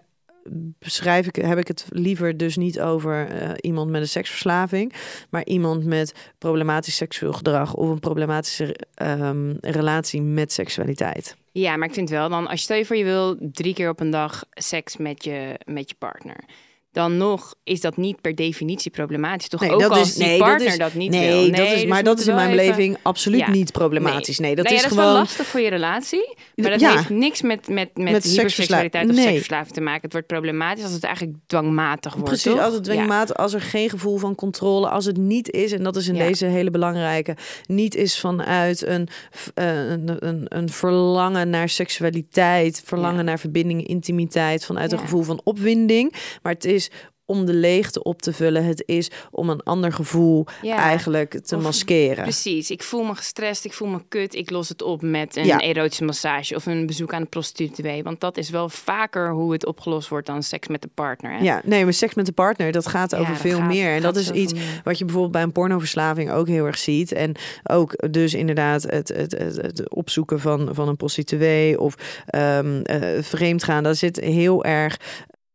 beschrijf 0.79 1.27
ik, 1.27 1.37
heb 1.37 1.59
ik 1.59 1.69
het 1.69 1.87
liever 1.89 2.37
dus 2.37 2.57
niet 2.57 2.81
over 2.81 3.43
uh, 3.43 3.51
iemand 3.61 3.91
met 3.91 4.01
een 4.01 4.09
seksverslaving, 4.09 4.93
maar 5.31 5.45
iemand 5.45 5.85
met 5.85 6.33
problematisch 6.39 6.97
seksueel 6.97 7.33
gedrag 7.33 7.75
of 7.75 7.89
een 7.89 8.01
problematische 8.01 8.77
um, 9.03 9.57
relatie 9.61 10.23
met 10.23 10.53
seksualiteit. 10.53 11.37
Ja, 11.53 11.77
maar 11.77 11.89
ik 11.89 11.95
vind 11.95 12.11
wel 12.11 12.29
dan, 12.29 12.47
als 12.47 12.59
je 12.59 12.65
stel 12.65 12.77
je 12.77 12.85
voor 12.85 12.97
je 12.97 13.05
wil 13.05 13.37
drie 13.41 13.75
keer 13.75 13.89
op 13.89 14.01
een 14.01 14.11
dag 14.11 14.45
seks 14.51 14.97
met 14.97 15.25
je, 15.25 15.59
met 15.65 15.89
je 15.89 15.97
partner 15.99 16.45
dan 16.93 17.17
nog 17.17 17.55
is 17.65 17.81
dat 17.81 17.97
niet 17.97 18.21
per 18.21 18.35
definitie 18.35 18.91
problematisch. 18.91 19.49
Toch 19.49 19.69
ook 19.69 19.83
als 19.83 20.09
is, 20.09 20.15
die 20.15 20.39
partner 20.39 20.59
dat, 20.59 20.69
is, 20.69 20.79
dat 20.79 20.95
niet 20.95 21.11
nee, 21.11 21.29
wil. 21.29 21.41
Nee, 21.41 21.51
dat 21.51 21.67
is, 21.67 21.73
dus 21.73 21.85
maar 21.85 22.03
dat 22.03 22.19
is 22.19 22.27
in 22.27 22.35
mijn 22.35 22.51
beleving 22.51 22.97
absoluut 23.03 23.47
niet 23.47 23.73
problematisch. 23.73 24.39
Nee, 24.39 24.55
dat, 24.57 24.65
nou 24.65 24.77
is 24.77 24.83
ja, 24.83 24.89
dat 24.89 24.99
gewoon... 24.99 25.11
is 25.11 25.17
wel 25.17 25.23
lastig 25.23 25.47
voor 25.47 25.61
je 25.61 25.69
relatie. 25.69 26.37
Maar 26.55 26.71
dat 26.71 26.81
heeft 26.81 27.11
niks 27.11 27.43
met, 27.43 27.69
met, 27.69 27.97
met, 27.97 28.13
met 28.13 28.25
hyperseksualiteit 28.25 29.11
of 29.11 29.17
seksverslaving 29.17 29.75
te 29.75 29.81
maken. 29.81 30.03
Het 30.03 30.13
wordt 30.13 30.27
problematisch 30.27 30.85
als 30.85 30.93
het 30.93 31.05
eigenlijk 31.05 31.37
dwangmatig 31.47 32.15
wordt, 32.15 32.29
Precies, 32.29 32.61
als 32.61 32.75
het 32.75 32.85
dwangmatig, 32.85 33.37
als 33.37 33.53
er 33.53 33.61
geen 33.61 33.91
gevoel 33.91 34.17
van 34.17 34.35
controle, 34.35 34.89
als 34.89 35.05
het 35.05 35.17
niet 35.17 35.51
is, 35.51 35.73
en 35.73 35.83
dat 35.83 35.97
is 35.97 36.09
in 36.09 36.15
deze 36.15 36.47
hele 36.47 36.71
belangrijke, 36.71 37.37
niet 37.67 37.95
is 37.95 38.19
vanuit 38.19 38.87
een, 38.87 39.09
uh, 39.55 39.91
een, 39.91 40.27
een, 40.27 40.45
een, 40.49 40.69
verlangen 40.69 41.51
naar 41.51 41.69
seksualiteit, 41.69 42.83
verlangen 42.85 43.25
naar 43.25 43.39
verbinding, 43.39 43.87
intimiteit, 43.87 44.65
vanuit 44.65 44.93
een 44.93 44.99
gevoel 44.99 45.23
van 45.23 45.41
opwinding. 45.45 46.15
Maar 46.43 46.53
het 46.53 46.65
is 46.65 46.80
is 46.81 46.91
om 47.31 47.45
de 47.45 47.55
leegte 47.55 48.03
op 48.03 48.23
te 48.23 48.33
vullen. 48.33 48.65
Het 48.65 48.83
is 48.87 49.11
om 49.31 49.51
een 49.51 49.63
ander 49.63 49.93
gevoel 49.93 50.47
eigenlijk 50.63 51.41
te 51.45 51.57
maskeren. 51.57 52.23
Precies. 52.23 52.71
Ik 52.71 52.83
voel 52.83 53.03
me 53.03 53.15
gestrest, 53.15 53.65
ik 53.65 53.73
voel 53.73 53.89
me 53.89 54.01
kut. 54.09 54.35
Ik 54.35 54.51
los 54.51 54.69
het 54.69 54.83
op 54.83 55.03
met 55.03 55.37
een 55.37 55.61
erotische 55.61 56.05
massage 56.05 56.55
of 56.55 56.67
een 56.67 56.87
bezoek 56.87 57.13
aan 57.13 57.23
de 57.23 57.29
prostituee. 57.29 58.03
Want 58.03 58.21
dat 58.21 58.37
is 58.37 58.51
wel 58.51 58.69
vaker 58.69 59.31
hoe 59.33 59.53
het 59.53 59.67
opgelost 59.67 60.09
wordt 60.09 60.27
dan 60.27 60.43
seks 60.43 60.69
met 60.69 60.83
de 60.83 60.89
partner. 60.95 61.33
Hè? 61.33 61.39
Ja, 61.39 61.61
nee, 61.65 61.85
maar 61.85 61.93
seks 61.93 62.15
met 62.15 62.27
de 62.27 62.33
partner, 62.33 62.73
dat 62.73 62.87
gaat 62.87 63.15
over 63.15 63.37
veel 63.37 63.61
meer. 63.61 63.95
En 63.95 64.03
dat 64.03 64.17
is 64.17 64.31
iets 64.31 64.53
wat 64.85 64.99
je 64.99 65.05
bijvoorbeeld 65.05 65.33
bij 65.33 65.43
een 65.43 65.53
pornoverslaving 65.53 66.31
ook 66.31 66.47
heel 66.47 66.67
erg 66.67 66.79
ziet. 66.79 67.13
En 67.13 67.35
ook 67.63 68.13
dus 68.13 68.35
inderdaad 68.35 68.83
het, 68.83 69.09
het, 69.09 69.33
het, 69.33 69.91
opzoeken 69.91 70.41
van, 70.41 70.69
van 70.73 70.89
een 70.89 70.97
prostituee 70.97 71.81
of 71.81 71.95
um, 72.35 72.83
uh, 72.85 73.23
vreemd 73.23 73.65
gaan. 73.65 73.83
Daar 73.83 73.95
zit 73.95 74.21
heel 74.21 74.65
erg 74.65 74.97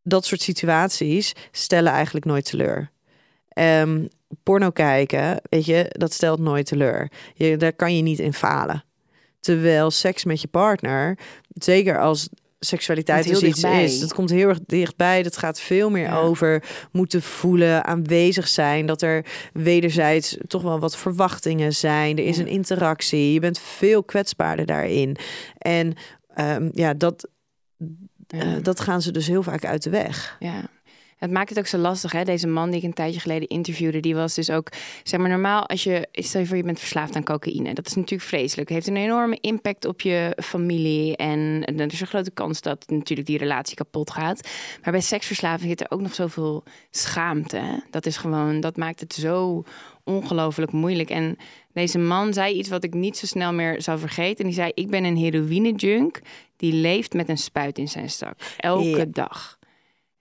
dat 0.05 0.25
soort 0.25 0.41
situaties 0.41 1.33
stellen 1.51 1.91
eigenlijk 1.91 2.25
nooit 2.25 2.45
teleur. 2.45 2.91
Um, 3.53 4.07
porno 4.43 4.69
kijken, 4.69 5.41
weet 5.50 5.65
je, 5.65 5.85
dat 5.89 6.13
stelt 6.13 6.39
nooit 6.39 6.65
teleur. 6.65 7.12
Je, 7.33 7.57
daar 7.57 7.74
kan 7.74 7.95
je 7.95 8.01
niet 8.01 8.19
in 8.19 8.33
falen. 8.33 8.83
Terwijl 9.39 9.91
seks 9.91 10.24
met 10.24 10.41
je 10.41 10.47
partner, 10.47 11.17
zeker 11.53 12.00
als 12.00 12.29
seksualiteit 12.59 13.27
dus 13.27 13.41
iets 13.41 13.63
is. 13.63 14.00
Dat 14.00 14.13
komt 14.13 14.29
heel 14.29 14.47
erg 14.47 14.59
dichtbij. 14.65 15.24
Dat 15.24 15.38
gaat 15.38 15.59
veel 15.59 15.89
meer 15.89 16.13
over 16.13 16.63
moeten 16.91 17.21
voelen, 17.21 17.85
aanwezig 17.85 18.47
zijn. 18.47 18.85
Dat 18.85 19.01
er 19.01 19.25
wederzijds 19.53 20.38
toch 20.47 20.62
wel 20.62 20.79
wat 20.79 20.97
verwachtingen 20.97 21.74
zijn. 21.74 22.17
Er 22.17 22.25
is 22.25 22.38
een 22.38 22.47
interactie. 22.47 23.33
Je 23.33 23.39
bent 23.39 23.59
veel 23.59 24.03
kwetsbaarder 24.03 24.65
daarin. 24.65 25.17
En 25.57 25.93
um, 26.38 26.69
ja, 26.74 26.93
dat, 26.93 27.27
uh, 28.29 28.41
dat 28.62 28.79
gaan 28.79 29.01
ze 29.01 29.12
dus 29.12 29.27
heel 29.27 29.44
vaak 29.44 29.65
uit 29.65 29.84
de 29.84 29.89
weg. 29.89 30.38
Ja. 30.39 30.70
Het 31.15 31.32
maakt 31.32 31.50
het 31.50 31.60
ook 31.60 31.67
zo 31.67 31.77
lastig, 31.77 32.12
hè? 32.12 32.24
Deze 32.24 32.48
man 32.48 32.70
die 32.70 32.79
ik 32.79 32.86
een 32.86 32.94
tijdje 32.94 33.20
geleden 33.20 33.48
interviewde, 33.48 34.00
die 34.00 34.15
was 34.15 34.34
dus 34.34 34.50
ook, 34.50 34.72
zeg 35.03 35.20
maar, 35.20 35.29
normaal 35.29 35.67
als 35.67 35.84
je, 35.84 36.08
stel 36.12 36.41
je 36.41 36.48
voor 36.48 36.58
je 36.58 36.63
bent 36.63 36.79
verslaafd 36.79 37.15
aan 37.15 37.24
cocaïne. 37.24 37.74
Dat 37.74 37.88
is 37.88 37.96
natuurlijk 37.96 38.29
vreselijk. 38.29 38.70
Het 38.70 38.77
heeft 38.77 38.88
een 38.88 39.03
enorme 39.03 39.38
impact 39.41 39.86
op 39.86 40.01
je 40.01 40.38
familie 40.44 41.15
en 41.15 41.63
er 41.65 41.91
is 41.91 42.01
een 42.01 42.08
grote 42.08 42.32
kans 42.32 42.62
dat 42.62 42.86
natuurlijk 42.88 43.27
die 43.27 43.38
relatie 43.38 43.75
kapot 43.75 44.12
gaat. 44.12 44.50
Maar 44.84 44.91
bij 44.91 45.01
seksverslaving 45.01 45.70
zit 45.70 45.82
er 45.82 45.91
ook 45.91 46.01
nog 46.01 46.13
zoveel 46.13 46.63
schaamte. 46.89 47.58
Hè? 47.58 47.77
Dat 47.89 48.05
is 48.05 48.17
gewoon, 48.17 48.60
dat 48.60 48.77
maakt 48.77 49.00
het 49.00 49.13
zo 49.13 49.63
ongelooflijk 50.05 50.71
moeilijk. 50.71 51.09
En 51.09 51.38
deze 51.74 51.97
man 51.97 52.33
zei 52.33 52.53
iets 52.53 52.69
wat 52.69 52.83
ik 52.83 52.93
niet 52.93 53.17
zo 53.17 53.25
snel 53.25 53.53
meer 53.53 53.81
zou 53.81 54.00
vergeten. 54.00 54.38
En 54.38 54.45
die 54.45 54.59
zei: 54.59 54.71
Ik 54.74 54.89
ben 54.89 55.03
een 55.03 55.17
heroïne-junk 55.17 56.21
die 56.57 56.74
leeft 56.74 57.13
met 57.13 57.29
een 57.29 57.38
spuit 57.38 57.77
in 57.77 57.88
zijn 57.88 58.09
stak. 58.09 58.38
Elke 58.57 59.09
dag. 59.09 59.57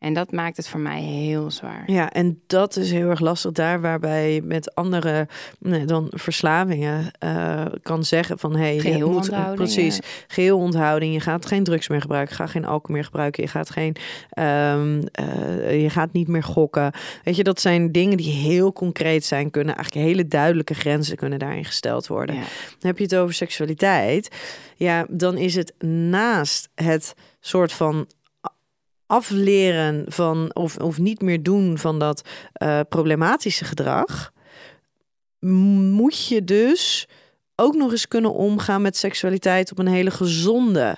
En 0.05 0.13
dat 0.13 0.33
maakt 0.33 0.57
het 0.57 0.69
voor 0.69 0.81
mij 0.81 1.01
heel 1.01 1.51
zwaar. 1.51 1.83
Ja, 1.87 2.13
en 2.13 2.41
dat 2.47 2.77
is 2.77 2.91
heel 2.91 3.09
erg 3.11 3.21
lastig 3.21 3.53
daar, 3.53 3.81
waarbij 3.81 4.41
met 4.45 4.75
andere 4.75 5.29
nee, 5.59 5.85
dan 5.85 6.07
verslavingen 6.11 7.11
uh, 7.25 7.65
kan 7.83 8.05
zeggen 8.05 8.39
van 8.39 8.57
hey, 8.57 8.79
geheel 8.79 9.09
moet, 9.09 9.17
onthouding, 9.17 9.57
precies, 9.57 10.01
geheel 10.27 10.59
onthouding. 10.59 11.13
Je 11.13 11.21
gaat 11.21 11.47
geen 11.47 11.65
drugs 11.65 11.89
meer 11.89 12.01
gebruiken, 12.01 12.37
ga 12.37 12.47
geen 12.47 12.65
alcohol 12.65 12.95
meer 12.95 13.05
gebruiken, 13.05 13.43
je 13.43 13.49
gaat 13.49 13.71
geen, 13.71 13.97
um, 14.39 15.03
uh, 15.21 15.83
je 15.83 15.91
gaat 15.91 16.13
niet 16.13 16.29
meer 16.29 16.43
gokken. 16.43 16.93
Weet 17.23 17.37
je, 17.37 17.45
dat 17.45 17.61
zijn 17.61 17.93
dingen 17.93 18.17
die 18.17 18.33
heel 18.33 18.73
concreet 18.73 19.25
zijn, 19.25 19.51
kunnen 19.51 19.75
eigenlijk 19.75 20.07
hele 20.07 20.29
duidelijke 20.29 20.75
grenzen 20.75 21.17
kunnen 21.17 21.39
daarin 21.39 21.65
gesteld 21.65 22.07
worden. 22.07 22.35
Dan 22.35 22.45
heb 22.79 22.99
je 22.99 23.05
het 23.05 23.17
over 23.17 23.35
seksualiteit, 23.35 24.29
ja, 24.77 25.07
dan 25.09 25.37
is 25.37 25.55
het 25.55 25.75
naast 25.85 26.69
het 26.75 27.15
soort 27.41 27.73
van 27.73 28.07
afleren 29.07 30.05
van 30.07 30.55
of, 30.55 30.77
of 30.77 30.99
niet 30.99 31.21
meer 31.23 31.43
doen 31.43 31.79
van 31.79 31.99
dat 31.99 32.29
uh, 32.63 32.81
problematische 32.89 33.65
gedrag, 33.65 34.33
moet 35.39 36.27
je 36.27 36.45
dus 36.45 37.09
ook 37.57 37.75
nog 37.75 37.91
eens 37.91 38.09
kunnen 38.09 38.33
omgaan 38.33 38.83
met 38.83 38.97
seksualiteit 38.97 39.71
op 39.71 39.79
een 39.79 39.87
hele 39.87 40.11
gezonde 40.11 40.97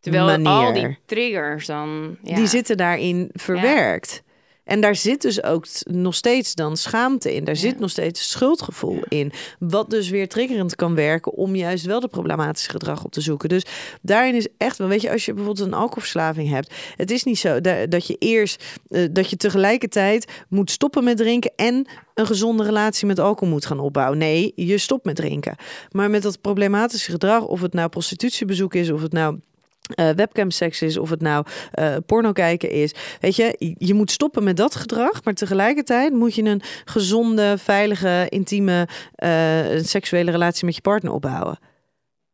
Terwijl 0.00 0.26
manier. 0.26 0.48
al 0.48 0.72
die 0.72 0.98
triggers 1.06 1.66
dan. 1.66 2.16
Ja. 2.22 2.34
Die 2.34 2.46
zitten 2.46 2.76
daarin 2.76 3.30
verwerkt. 3.32 4.22
En 4.64 4.80
daar 4.80 4.96
zit 4.96 5.22
dus 5.22 5.42
ook 5.42 5.66
nog 5.84 6.14
steeds 6.14 6.54
dan 6.54 6.76
schaamte 6.76 7.34
in. 7.34 7.44
Daar 7.44 7.56
zit 7.56 7.78
nog 7.78 7.90
steeds 7.90 8.30
schuldgevoel 8.30 9.02
in. 9.08 9.32
Wat 9.58 9.90
dus 9.90 10.08
weer 10.08 10.28
triggerend 10.28 10.76
kan 10.76 10.94
werken 10.94 11.32
om 11.32 11.56
juist 11.56 11.84
wel 11.84 12.00
de 12.00 12.08
problematische 12.08 12.70
gedrag 12.70 13.04
op 13.04 13.12
te 13.12 13.20
zoeken. 13.20 13.48
Dus 13.48 13.64
daarin 14.02 14.34
is 14.34 14.48
echt 14.56 14.78
wel, 14.78 14.88
weet 14.88 15.00
je, 15.00 15.10
als 15.10 15.24
je 15.24 15.34
bijvoorbeeld 15.34 15.66
een 15.66 15.74
alcoholverslaving 15.74 16.48
hebt. 16.48 16.74
Het 16.96 17.10
is 17.10 17.24
niet 17.24 17.38
zo 17.38 17.60
dat 17.88 18.06
je 18.06 18.16
eerst, 18.18 18.64
uh, 18.88 19.08
dat 19.12 19.30
je 19.30 19.36
tegelijkertijd 19.36 20.44
moet 20.48 20.70
stoppen 20.70 21.04
met 21.04 21.16
drinken 21.16 21.52
en 21.56 21.86
een 22.14 22.26
gezonde 22.26 22.64
relatie 22.64 23.06
met 23.06 23.18
alcohol 23.18 23.52
moet 23.52 23.66
gaan 23.66 23.80
opbouwen. 23.80 24.18
Nee, 24.18 24.52
je 24.56 24.78
stopt 24.78 25.04
met 25.04 25.16
drinken. 25.16 25.56
Maar 25.90 26.10
met 26.10 26.22
dat 26.22 26.40
problematische 26.40 27.10
gedrag, 27.10 27.46
of 27.46 27.60
het 27.60 27.72
nou 27.72 27.88
prostitutiebezoek 27.88 28.74
is, 28.74 28.90
of 28.90 29.02
het 29.02 29.12
nou 29.12 29.38
uh, 29.94 30.10
webcamseks 30.10 30.82
is, 30.82 30.96
of 30.96 31.10
het 31.10 31.20
nou 31.20 31.46
uh, 31.78 31.96
porno 32.06 32.32
kijken 32.32 32.70
is. 32.70 32.94
Weet 33.20 33.36
je, 33.36 33.74
je 33.78 33.94
moet 33.94 34.10
stoppen 34.10 34.44
met 34.44 34.56
dat 34.56 34.74
gedrag, 34.74 35.24
maar 35.24 35.34
tegelijkertijd 35.34 36.12
moet 36.12 36.34
je 36.34 36.42
een 36.42 36.62
gezonde, 36.84 37.58
veilige, 37.58 38.26
intieme 38.28 38.88
uh, 39.24 39.82
seksuele 39.82 40.30
relatie 40.30 40.64
met 40.64 40.74
je 40.74 40.80
partner 40.80 41.12
opbouwen. 41.12 41.58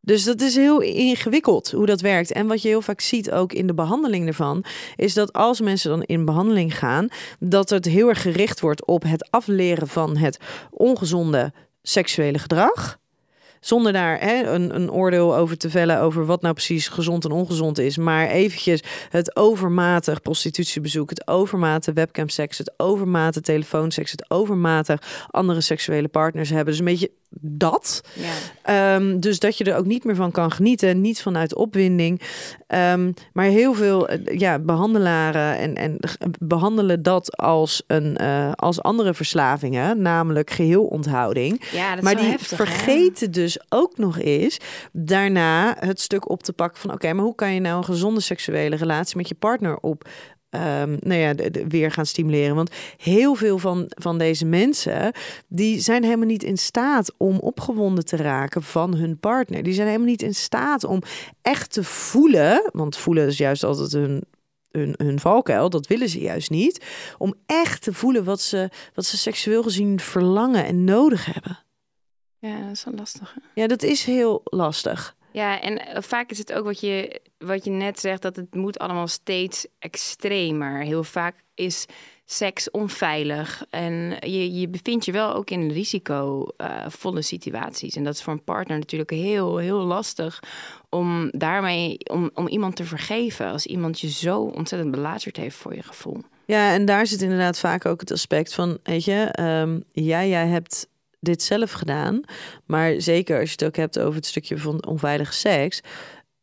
Dus 0.07 0.25
dat 0.25 0.41
is 0.41 0.55
heel 0.55 0.81
ingewikkeld 0.81 1.71
hoe 1.71 1.87
dat 1.87 2.01
werkt. 2.01 2.33
En 2.33 2.47
wat 2.47 2.63
je 2.63 2.69
heel 2.69 2.83
vaak 2.83 3.01
ziet 3.01 3.31
ook 3.31 3.53
in 3.53 3.67
de 3.67 3.75
behandeling 3.75 4.27
ervan, 4.27 4.65
is 4.97 5.15
dat 5.15 5.33
als 5.33 5.61
mensen 5.61 5.91
dan 5.91 6.03
in 6.03 6.25
behandeling 6.25 6.79
gaan, 6.79 7.09
dat 7.39 7.71
het 7.71 7.85
heel 7.85 8.09
erg 8.09 8.23
gericht 8.23 8.61
wordt 8.61 8.87
op 8.87 9.03
het 9.03 9.31
afleren 9.31 9.89
van 9.89 10.17
het 10.17 10.39
ongezonde 10.71 11.53
seksuele 11.83 12.39
gedrag. 12.39 12.99
Zonder 13.61 13.93
daar 13.93 14.21
hè, 14.21 14.43
een, 14.43 14.75
een 14.75 14.91
oordeel 14.91 15.37
over 15.37 15.57
te 15.57 15.71
vellen 15.71 16.01
over 16.01 16.27
wat 16.27 16.43
nou 16.43 16.55
precies 16.55 16.89
gezond 16.89 17.25
en 17.25 17.31
ongezond 17.31 17.79
is. 17.79 17.97
Maar 17.97 18.29
eventjes 18.29 18.83
het 19.11 19.37
overmatig 19.37 20.23
prostitutiebezoek, 20.23 21.11
het 21.11 21.29
overmatig 21.29 21.95
webcamseks, 21.95 22.59
het 22.59 22.73
overmatig 22.77 23.43
telefoonseks, 23.43 24.11
het 24.11 24.31
overmatig 24.31 25.27
andere 25.31 25.61
seksuele 25.61 26.09
partners 26.09 26.49
hebben. 26.49 26.67
Dus 26.67 26.79
een 26.79 26.85
beetje 26.85 27.11
dat. 27.41 28.01
Ja. 28.65 28.95
Um, 28.95 29.21
dus 29.21 29.39
dat 29.39 29.59
je 29.59 29.65
er 29.65 29.77
ook 29.77 29.85
niet 29.85 30.05
meer 30.05 30.15
van 30.15 30.31
kan 30.31 30.51
genieten, 30.53 31.01
niet 31.01 31.23
vanuit 31.23 31.55
opwinding. 31.55 32.21
Um, 32.93 33.15
maar 33.33 33.45
heel 33.45 33.75
veel 33.75 34.11
uh, 34.11 34.39
ja, 34.39 34.59
behandelaren 34.59 35.59
en, 35.59 35.75
en 35.75 35.99
behandelen 36.41 37.03
dat 37.03 37.37
als, 37.37 37.83
een, 37.87 38.19
uh, 38.21 38.53
als 38.53 38.83
andere 38.83 39.15
verslavingen, 39.15 40.03
namelijk 40.03 40.51
geheel 40.51 40.85
onthouding. 40.85 41.65
Ja, 41.73 41.97
maar 42.01 42.17
die 42.17 42.27
heftig, 42.27 42.57
vergeten 42.57 43.31
dus 43.31 43.46
ook 43.69 43.99
nog 43.99 44.19
eens 44.19 44.59
daarna 44.93 45.77
het 45.79 46.01
stuk 46.01 46.29
op 46.29 46.43
te 46.43 46.53
pakken 46.53 46.81
van 46.81 46.93
oké, 46.93 47.13
maar 47.13 47.25
hoe 47.25 47.35
kan 47.35 47.55
je 47.55 47.61
nou 47.61 47.77
een 47.77 47.85
gezonde 47.85 48.21
seksuele 48.21 48.77
relatie 48.77 49.17
met 49.17 49.29
je 49.29 49.35
partner 49.35 49.77
op 49.77 50.09
um, 50.51 50.97
nou 51.01 51.21
ja, 51.21 51.35
de, 51.35 51.65
weer 51.69 51.91
gaan 51.91 52.07
stimuleren. 52.07 52.55
Want 52.55 52.71
heel 52.97 53.35
veel 53.35 53.59
van, 53.59 53.85
van 53.89 54.19
deze 54.19 54.45
mensen, 54.45 55.13
die 55.49 55.81
zijn 55.81 56.05
helemaal 56.05 56.27
niet 56.27 56.43
in 56.43 56.59
staat 56.59 57.13
om 57.17 57.39
opgewonden 57.39 58.05
te 58.05 58.17
raken 58.17 58.63
van 58.63 58.95
hun 58.95 59.19
partner. 59.19 59.63
Die 59.63 59.75
zijn 59.75 59.87
helemaal 59.87 60.09
niet 60.09 60.23
in 60.23 60.35
staat 60.35 60.85
om 60.85 61.03
echt 61.43 61.73
te 61.73 61.85
voelen, 61.85 62.71
want 62.73 62.97
voelen 62.97 63.27
is 63.27 63.39
juist 63.39 63.65
altijd 63.65 63.93
hun 63.93 64.23
hun, 64.71 64.95
hun 64.97 65.21
valkuil, 65.21 65.71
dat 65.71 65.87
willen 65.87 66.09
ze 66.09 66.19
juist 66.19 66.51
niet. 66.51 66.85
Om 67.19 67.35
echt 67.47 67.83
te 67.83 67.93
voelen 67.93 68.25
wat 68.25 68.41
ze, 68.41 68.71
wat 68.95 69.05
ze 69.05 69.17
seksueel 69.17 69.63
gezien 69.63 70.01
verlangen 70.01 70.65
en 70.65 70.85
nodig 70.85 71.25
hebben. 71.35 71.66
Ja, 72.47 72.61
dat 72.61 72.71
is 72.71 72.85
wel 72.85 72.95
lastig. 72.95 73.37
Ja, 73.55 73.67
dat 73.67 73.83
is 73.83 74.05
heel 74.05 74.41
lastig. 74.45 75.15
Ja, 75.31 75.61
en 75.61 75.87
eh, 75.87 76.03
vaak 76.03 76.31
is 76.31 76.39
het 76.39 76.53
ook 76.53 76.65
wat 76.65 76.81
je, 76.81 77.21
wat 77.39 77.65
je 77.65 77.71
net 77.71 78.01
zegt, 78.01 78.23
dat 78.23 78.37
het 78.37 78.55
moet 78.55 78.79
allemaal 78.79 79.09
steeds 79.09 79.67
extremer. 79.79 80.83
Heel 80.83 81.05
vaak 81.05 81.45
is 81.55 81.87
seks 82.25 82.71
onveilig 82.71 83.65
en 83.71 84.17
je, 84.21 84.53
je 84.53 84.69
bevindt 84.69 85.05
je 85.05 85.13
wel 85.13 85.35
ook 85.35 85.51
in 85.51 85.71
risicovolle 85.71 87.17
uh, 87.17 87.23
situaties. 87.23 87.97
En 87.97 88.05
dat 88.05 88.15
is 88.15 88.23
voor 88.23 88.33
een 88.33 88.45
partner 88.45 88.79
natuurlijk 88.79 89.11
heel, 89.11 89.57
heel 89.57 89.79
lastig 89.81 90.43
om 90.89 91.31
daarmee, 91.33 91.99
om, 92.11 92.31
om 92.35 92.49
iemand 92.49 92.77
te 92.77 92.85
vergeven 92.85 93.51
als 93.51 93.67
iemand 93.67 94.01
je 94.01 94.11
zo 94.11 94.41
ontzettend 94.41 94.91
belazerd 94.91 95.37
heeft 95.37 95.57
voor 95.57 95.75
je 95.75 95.83
gevoel. 95.83 96.23
Ja, 96.45 96.73
en 96.73 96.85
daar 96.85 97.07
zit 97.07 97.23
inderdaad 97.23 97.59
vaak 97.59 97.87
ook 97.87 98.01
het 98.01 98.11
aspect 98.11 98.55
van, 98.55 98.79
weet 98.83 99.05
je, 99.05 99.39
um, 99.41 99.85
ja, 99.93 100.25
jij 100.25 100.47
hebt 100.47 100.89
dit 101.27 101.43
zelf 101.43 101.73
gedaan. 101.73 102.21
Maar 102.65 103.01
zeker 103.01 103.41
als 103.41 103.49
je 103.49 103.57
het 103.59 103.65
ook 103.65 103.77
hebt 103.77 103.99
over 103.99 104.15
het 104.15 104.27
stukje 104.27 104.59
van 104.59 104.87
onveilige 104.87 105.33
seks. 105.33 105.81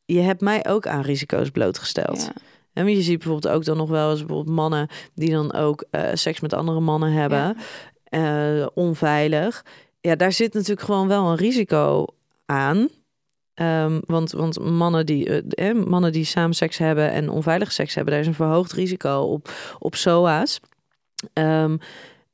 Je 0.06 0.20
hebt 0.20 0.42
mij 0.42 0.66
ook 0.68 0.88
aan 0.88 1.02
risico's 1.02 1.50
blootgesteld. 1.50 2.32
En 2.74 2.88
je 2.88 3.02
ziet 3.02 3.18
bijvoorbeeld 3.18 3.54
ook 3.54 3.66
dan 3.66 3.78
nog 3.78 3.90
wel 3.90 4.10
eens 4.10 4.20
bijvoorbeeld 4.20 4.56
mannen 4.56 4.88
die 5.16 5.32
dan 5.32 5.54
ook 5.54 5.86
uh, 5.92 6.10
seks 6.14 6.40
met 6.40 6.54
andere 6.54 6.80
mannen 6.80 7.12
hebben. 7.12 7.58
Ja. 8.04 8.60
Uh, 8.60 8.68
onveilig. 8.74 9.66
Ja, 10.02 10.16
daar 10.16 10.32
zit 10.32 10.54
natuurlijk 10.54 10.88
gewoon 10.88 11.08
wel 11.08 11.30
een 11.30 11.36
risico 11.36 12.06
aan. 12.46 12.90
Um, 13.56 14.02
want, 14.06 14.32
want 14.32 14.60
mannen 14.60 15.06
die, 15.06 15.44
uh, 15.56 15.86
mannen 15.86 16.12
die 16.12 16.26
samen 16.26 16.56
seks 16.56 16.78
hebben 16.78 17.12
en 17.12 17.30
onveilig 17.30 17.72
seks 17.72 17.96
hebben, 17.96 18.14
daar 18.14 18.22
is 18.22 18.28
een 18.28 18.34
verhoogd 18.34 18.72
risico 18.72 19.20
op, 19.20 19.52
op 19.80 19.96
SOA's. 19.96 20.60
Um, 21.34 21.80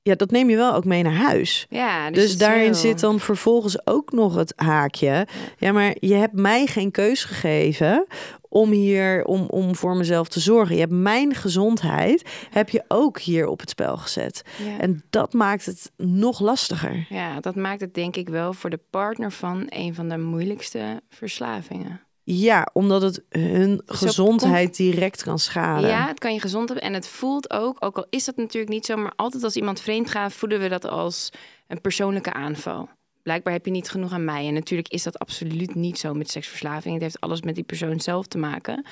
ja, 0.02 0.16
dat 0.16 0.32
neem 0.32 0.50
je 0.50 0.56
wel 0.56 0.74
ook 0.74 0.86
mee 0.86 1.04
naar 1.04 1.14
huis. 1.14 1.66
Ja, 1.70 2.12
dus, 2.12 2.24
dus 2.24 2.38
daarin 2.38 2.76
zit 2.76 3.00
dan 3.00 3.20
vervolgens 3.20 3.88
ook 3.88 4.12
nog 4.12 4.36
het 4.36 4.54
haakje. 4.56 5.28
Ja. 5.58 5.72
maar 5.72 5.96
je 6.00 6.14
hebt 6.14 6.34
mij 6.34 6.66
geen 6.66 6.92
keus 6.92 7.24
gegeven 7.24 8.06
om 8.50 8.72
hier 8.72 9.26
om, 9.26 9.42
om 9.42 9.76
voor 9.76 9.98
mezelf 9.98 10.28
te 10.28 10.40
zorgen. 10.40 10.76
Je 10.76 10.82
hebt 10.82 10.94
mijn 10.94 11.36
gezondheid 11.36 12.30
heb 12.50 12.70
je 12.70 12.84
ook 12.88 13.20
hier 13.20 13.48
op 13.48 13.60
het 13.60 13.70
spel 13.70 13.98
gezet. 13.98 14.42
Ja. 14.64 14.80
En 14.80 15.04
dat 15.10 15.34
maakt 15.34 15.66
het 15.66 15.92
nog 15.98 16.40
lastiger. 16.40 17.06
Ja, 17.10 17.40
dat 17.40 17.56
maakt 17.56 17.82
het 17.82 17.94
denk 17.94 18.16
ik 18.16 18.30
wel 18.30 18.54
voor 18.54 18.70
de 18.70 18.80
partner 18.90 19.32
van 19.32 19.66
een 19.70 19.96
van 19.96 20.10
de 20.10 20.18
moeilijkste 20.18 21.02
verslavingen. 21.10 22.02
Ja, 22.32 22.68
omdat 22.74 23.02
het 23.02 23.24
hun 23.30 23.82
gezondheid 23.86 24.76
direct 24.76 25.24
kan 25.24 25.40
schaden. 25.40 25.90
Ja, 25.90 26.08
het 26.08 26.20
kan 26.20 26.34
je 26.34 26.40
gezond 26.40 26.70
hebben. 26.70 26.88
En 26.88 26.94
het 26.94 27.08
voelt 27.08 27.52
ook, 27.52 27.78
ook 27.80 27.98
al 27.98 28.06
is 28.10 28.26
dat 28.26 28.36
natuurlijk 28.36 28.72
niet 28.72 28.86
zo, 28.86 28.96
maar 28.96 29.14
altijd 29.16 29.44
als 29.44 29.56
iemand 29.56 29.82
vreemd 29.82 30.10
gaat, 30.10 30.34
voelen 30.34 30.60
we 30.60 30.70
dat 30.70 30.86
als 30.86 31.30
een 31.68 31.82
persoonlijke 31.82 32.34
aanval. 32.34 32.90
Blijkbaar 33.24 33.54
heb 33.54 33.66
je 33.66 33.72
niet 33.72 33.90
genoeg 33.90 34.12
aan 34.12 34.26
mij. 34.26 34.48
En 34.48 34.54
natuurlijk 34.54 34.88
is 34.88 35.04
dat 35.04 35.20
absoluut 35.20 35.76
niet 35.76 36.00
zo 36.00 36.14
met 36.14 36.30
seksverslaving. 36.30 36.94
Het 36.94 37.04
heeft 37.04 37.20
alles 37.20 37.42
met 37.42 37.56
die 37.56 37.64
persoon 37.64 38.00
zelf 38.00 38.28
te 38.28 38.38
maken. 38.38 38.86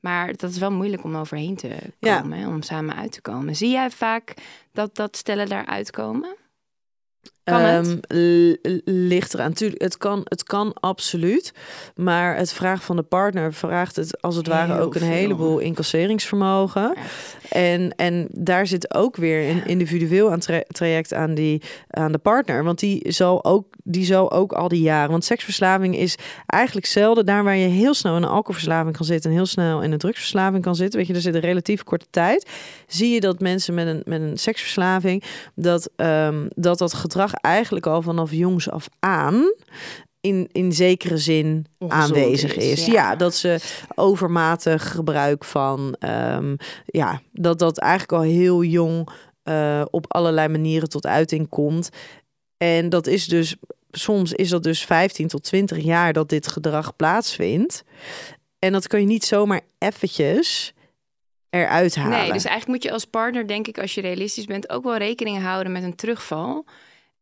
Maar 0.00 0.36
dat 0.36 0.50
is 0.50 0.58
wel 0.58 0.72
moeilijk 0.72 1.04
om 1.04 1.16
overheen 1.16 1.56
te 1.56 1.76
komen, 2.00 2.38
ja. 2.38 2.48
om 2.48 2.62
samen 2.62 2.96
uit 2.96 3.12
te 3.12 3.20
komen. 3.20 3.56
Zie 3.56 3.70
jij 3.70 3.90
vaak 3.90 4.34
dat, 4.72 4.94
dat 4.94 5.16
stellen 5.16 5.48
daaruit 5.48 5.90
komen? 5.90 6.36
Kan 7.48 7.64
um, 7.64 8.00
ligt 8.84 9.34
eraan. 9.34 9.52
Tuurlijk, 9.52 9.82
het 9.82 9.96
kan, 9.96 10.20
het 10.24 10.42
kan 10.42 10.74
absoluut. 10.80 11.52
Maar 11.94 12.36
het 12.36 12.52
vraag 12.52 12.82
van 12.82 12.96
de 12.96 13.02
partner 13.02 13.52
vraagt 13.54 13.96
het 13.96 14.22
als 14.22 14.36
het 14.36 14.46
ware 14.46 14.80
ook 14.80 14.94
een 14.94 15.02
heleboel 15.02 15.58
incasseringsvermogen. 15.58 16.94
En, 17.50 17.94
en 17.96 18.28
daar 18.30 18.66
zit 18.66 18.94
ook 18.94 19.16
weer 19.16 19.48
een 19.48 19.66
individueel 19.66 20.30
aan 20.30 20.40
traject 20.68 21.14
aan, 21.14 21.34
die, 21.34 21.62
aan 21.88 22.12
de 22.12 22.18
partner. 22.18 22.64
Want 22.64 22.78
die 22.78 23.12
zal, 23.12 23.44
ook, 23.44 23.66
die 23.84 24.04
zal 24.04 24.32
ook 24.32 24.52
al 24.52 24.68
die 24.68 24.82
jaren. 24.82 25.10
Want 25.10 25.24
seksverslaving 25.24 25.96
is 25.96 26.16
eigenlijk 26.46 26.86
zelden 26.86 27.26
daar 27.26 27.44
waar 27.44 27.56
je 27.56 27.68
heel 27.68 27.94
snel 27.94 28.16
in 28.16 28.22
een 28.22 28.28
alcoholverslaving 28.28 28.96
kan 28.96 29.06
zitten 29.06 29.30
en 29.30 29.36
heel 29.36 29.46
snel 29.46 29.82
in 29.82 29.92
een 29.92 29.98
drugsverslaving 29.98 30.62
kan 30.62 30.74
zitten. 30.74 30.98
Weet 30.98 31.08
je, 31.08 31.14
er 31.14 31.20
zit 31.20 31.34
een 31.34 31.40
relatief 31.40 31.84
korte 31.84 32.06
tijd. 32.10 32.48
Zie 32.86 33.14
je 33.14 33.20
dat 33.20 33.40
mensen 33.40 33.74
met 33.74 33.86
een, 33.86 34.02
met 34.04 34.20
een 34.20 34.38
seksverslaving 34.38 35.22
dat, 35.54 35.90
um, 35.96 36.48
dat 36.54 36.78
dat 36.78 36.94
gedrag 36.94 37.32
eigenlijk 37.40 37.86
al 37.86 38.02
vanaf 38.02 38.32
jongs 38.32 38.70
af 38.70 38.88
aan 38.98 39.52
in, 40.20 40.48
in 40.52 40.72
zekere 40.72 41.18
zin 41.18 41.66
aanwezig 41.88 42.56
is. 42.56 42.86
Ja. 42.86 43.16
dat 43.16 43.34
ze 43.34 43.58
overmatig 43.94 44.90
gebruik 44.90 45.44
van, 45.44 45.96
um, 46.34 46.56
ja, 46.86 47.20
dat 47.32 47.58
dat 47.58 47.78
eigenlijk 47.78 48.12
al 48.12 48.20
heel 48.20 48.62
jong 48.62 49.08
uh, 49.44 49.84
op 49.90 50.12
allerlei 50.14 50.48
manieren 50.48 50.88
tot 50.88 51.06
uiting 51.06 51.48
komt. 51.48 51.88
En 52.56 52.88
dat 52.88 53.06
is 53.06 53.26
dus, 53.26 53.56
soms 53.90 54.32
is 54.32 54.48
dat 54.48 54.62
dus 54.62 54.84
15 54.84 55.28
tot 55.28 55.42
20 55.42 55.78
jaar 55.78 56.12
dat 56.12 56.28
dit 56.28 56.46
gedrag 56.46 56.96
plaatsvindt. 56.96 57.84
En 58.58 58.72
dat 58.72 58.86
kan 58.86 59.00
je 59.00 59.06
niet 59.06 59.24
zomaar 59.24 59.60
eventjes 59.78 60.72
eruit 61.50 61.94
halen. 61.94 62.18
Nee, 62.18 62.32
dus 62.32 62.44
eigenlijk 62.44 62.66
moet 62.66 62.82
je 62.82 62.92
als 62.92 63.04
partner, 63.04 63.46
denk 63.46 63.66
ik, 63.66 63.78
als 63.78 63.94
je 63.94 64.00
realistisch 64.00 64.44
bent, 64.44 64.70
ook 64.70 64.84
wel 64.84 64.96
rekening 64.96 65.42
houden 65.42 65.72
met 65.72 65.82
een 65.82 65.96
terugval. 65.96 66.64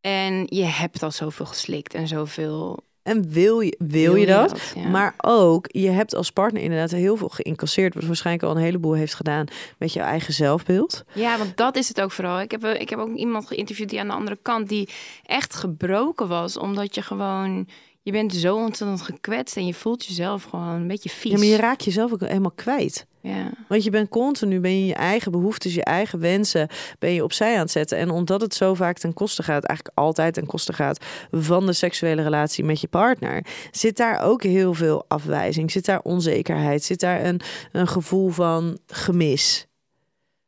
En 0.01 0.43
je 0.45 0.63
hebt 0.63 1.03
al 1.03 1.11
zoveel 1.11 1.45
geslikt 1.45 1.93
en 1.93 2.07
zoveel. 2.07 2.85
En 3.03 3.29
wil 3.29 3.59
je, 3.59 3.75
wil, 3.79 4.15
je 4.15 4.25
dat? 4.25 4.73
Maar 4.91 5.13
ook, 5.17 5.65
je 5.67 5.89
hebt 5.89 6.15
als 6.15 6.31
partner 6.31 6.61
inderdaad 6.61 6.91
heel 6.91 7.17
veel 7.17 7.29
geïncasseerd. 7.29 7.93
Wat 7.93 8.03
waarschijnlijk 8.03 8.45
al 8.45 8.55
een 8.55 8.63
heleboel 8.63 8.93
heeft 8.93 9.13
gedaan 9.13 9.45
met 9.77 9.93
je 9.93 9.99
eigen 9.99 10.33
zelfbeeld. 10.33 11.03
Ja, 11.13 11.37
want 11.37 11.57
dat 11.57 11.75
is 11.75 11.87
het 11.87 12.01
ook 12.01 12.11
vooral. 12.11 12.39
Ik 12.39 12.51
heb, 12.51 12.63
eh, 12.63 12.81
ik 12.81 12.89
heb 12.89 12.99
ook 12.99 13.15
iemand 13.15 13.47
geïnterviewd 13.47 13.89
die 13.89 13.99
aan 13.99 14.07
de 14.07 14.13
andere 14.13 14.39
kant... 14.41 14.69
die 14.69 14.89
echt 15.23 15.55
gebroken 15.55 16.27
was, 16.27 16.57
omdat 16.57 16.95
je 16.95 17.01
gewoon 17.01 17.67
je 18.07 18.13
bent 18.13 18.33
zo 18.33 18.55
ontzettend 18.55 19.01
gekwetst 19.01 19.57
en 19.57 19.65
je 19.65 19.73
voelt 19.73 20.05
jezelf 20.05 20.43
gewoon 20.43 20.67
een 20.67 20.87
beetje 20.87 21.09
vies. 21.09 21.31
Ja, 21.31 21.37
maar 21.37 21.47
je 21.47 21.55
raakt 21.55 21.83
jezelf 21.83 22.13
ook 22.13 22.19
helemaal 22.19 22.51
kwijt. 22.55 23.05
Ja. 23.27 23.49
Want 23.67 23.83
je 23.83 23.89
bent 23.89 24.09
continu, 24.09 24.59
ben 24.59 24.79
je 24.79 24.85
je 24.85 24.93
eigen 24.93 25.31
behoeftes, 25.31 25.73
je 25.73 25.83
eigen 25.83 26.19
wensen, 26.19 26.67
ben 26.99 27.13
je 27.13 27.23
opzij 27.23 27.53
aan 27.53 27.59
het 27.59 27.71
zetten. 27.71 27.97
En 27.97 28.09
omdat 28.09 28.41
het 28.41 28.53
zo 28.53 28.73
vaak 28.73 28.97
ten 28.97 29.13
koste 29.13 29.43
gaat, 29.43 29.63
eigenlijk 29.63 29.97
altijd 29.97 30.33
ten 30.33 30.45
koste 30.45 30.73
gaat 30.73 31.05
van 31.31 31.65
de 31.65 31.73
seksuele 31.73 32.21
relatie 32.21 32.63
met 32.63 32.81
je 32.81 32.87
partner, 32.87 33.45
zit 33.71 33.97
daar 33.97 34.21
ook 34.21 34.43
heel 34.43 34.73
veel 34.73 35.05
afwijzing, 35.07 35.71
zit 35.71 35.85
daar 35.85 36.01
onzekerheid, 36.01 36.83
zit 36.83 36.99
daar 36.99 37.25
een, 37.25 37.41
een 37.71 37.87
gevoel 37.87 38.29
van 38.29 38.77
gemis. 38.87 39.67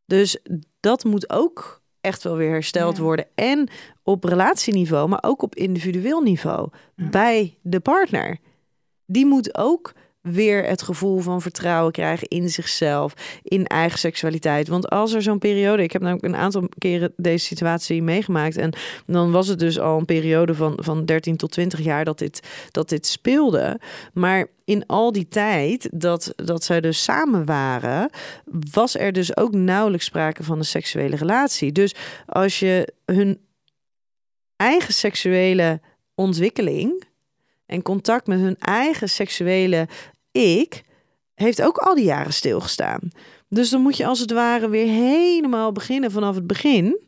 Dus 0.05 0.39
dat 0.79 1.03
moet 1.03 1.29
ook 1.29 1.81
echt 2.01 2.23
wel 2.23 2.35
weer 2.35 2.51
hersteld 2.51 2.97
worden. 2.97 3.25
En 3.35 3.69
op 4.03 4.23
relatieniveau, 4.23 5.09
maar 5.09 5.23
ook 5.23 5.41
op 5.41 5.55
individueel 5.55 6.21
niveau 6.21 6.69
bij 6.95 7.57
de 7.61 7.79
partner. 7.79 8.37
Die 9.05 9.25
moet 9.25 9.57
ook 9.57 9.93
weer 10.31 10.65
het 10.65 10.81
gevoel 10.81 11.19
van 11.19 11.41
vertrouwen 11.41 11.91
krijgen 11.91 12.27
in 12.27 12.49
zichzelf, 12.49 13.13
in 13.43 13.65
eigen 13.65 13.99
seksualiteit. 13.99 14.67
Want 14.67 14.89
als 14.89 15.13
er 15.13 15.21
zo'n 15.21 15.39
periode, 15.39 15.83
ik 15.83 15.91
heb 15.91 16.01
namelijk 16.01 16.25
een 16.25 16.35
aantal 16.35 16.69
keren 16.77 17.13
deze 17.15 17.45
situatie 17.45 18.03
meegemaakt 18.03 18.57
en 18.57 18.73
dan 19.05 19.31
was 19.31 19.47
het 19.47 19.59
dus 19.59 19.79
al 19.79 19.97
een 19.97 20.05
periode 20.05 20.55
van, 20.55 20.73
van 20.81 21.05
13 21.05 21.37
tot 21.37 21.51
20 21.51 21.79
jaar 21.79 22.05
dat 22.05 22.17
dit, 22.17 22.47
dat 22.71 22.89
dit 22.89 23.07
speelde. 23.07 23.79
Maar 24.13 24.47
in 24.65 24.85
al 24.85 25.11
die 25.11 25.27
tijd 25.27 25.89
dat, 25.91 26.33
dat 26.35 26.63
zij 26.63 26.81
dus 26.81 27.03
samen 27.03 27.45
waren, 27.45 28.09
was 28.71 28.97
er 28.97 29.11
dus 29.11 29.37
ook 29.37 29.53
nauwelijks 29.53 30.05
sprake 30.05 30.43
van 30.43 30.57
een 30.57 30.65
seksuele 30.65 31.15
relatie. 31.15 31.71
Dus 31.71 31.95
als 32.25 32.59
je 32.59 32.93
hun 33.05 33.39
eigen 34.55 34.93
seksuele 34.93 35.81
ontwikkeling 36.15 37.03
en 37.65 37.81
contact 37.81 38.27
met 38.27 38.39
hun 38.39 38.57
eigen 38.59 39.09
seksuele 39.09 39.87
ik 40.31 40.83
heeft 41.35 41.61
ook 41.61 41.77
al 41.77 41.95
die 41.95 42.05
jaren 42.05 42.33
stilgestaan. 42.33 42.99
Dus 43.49 43.69
dan 43.69 43.81
moet 43.81 43.97
je 43.97 44.05
als 44.05 44.19
het 44.19 44.31
ware 44.31 44.69
weer 44.69 44.87
helemaal 44.87 45.71
beginnen 45.71 46.11
vanaf 46.11 46.35
het 46.35 46.47
begin. 46.47 46.99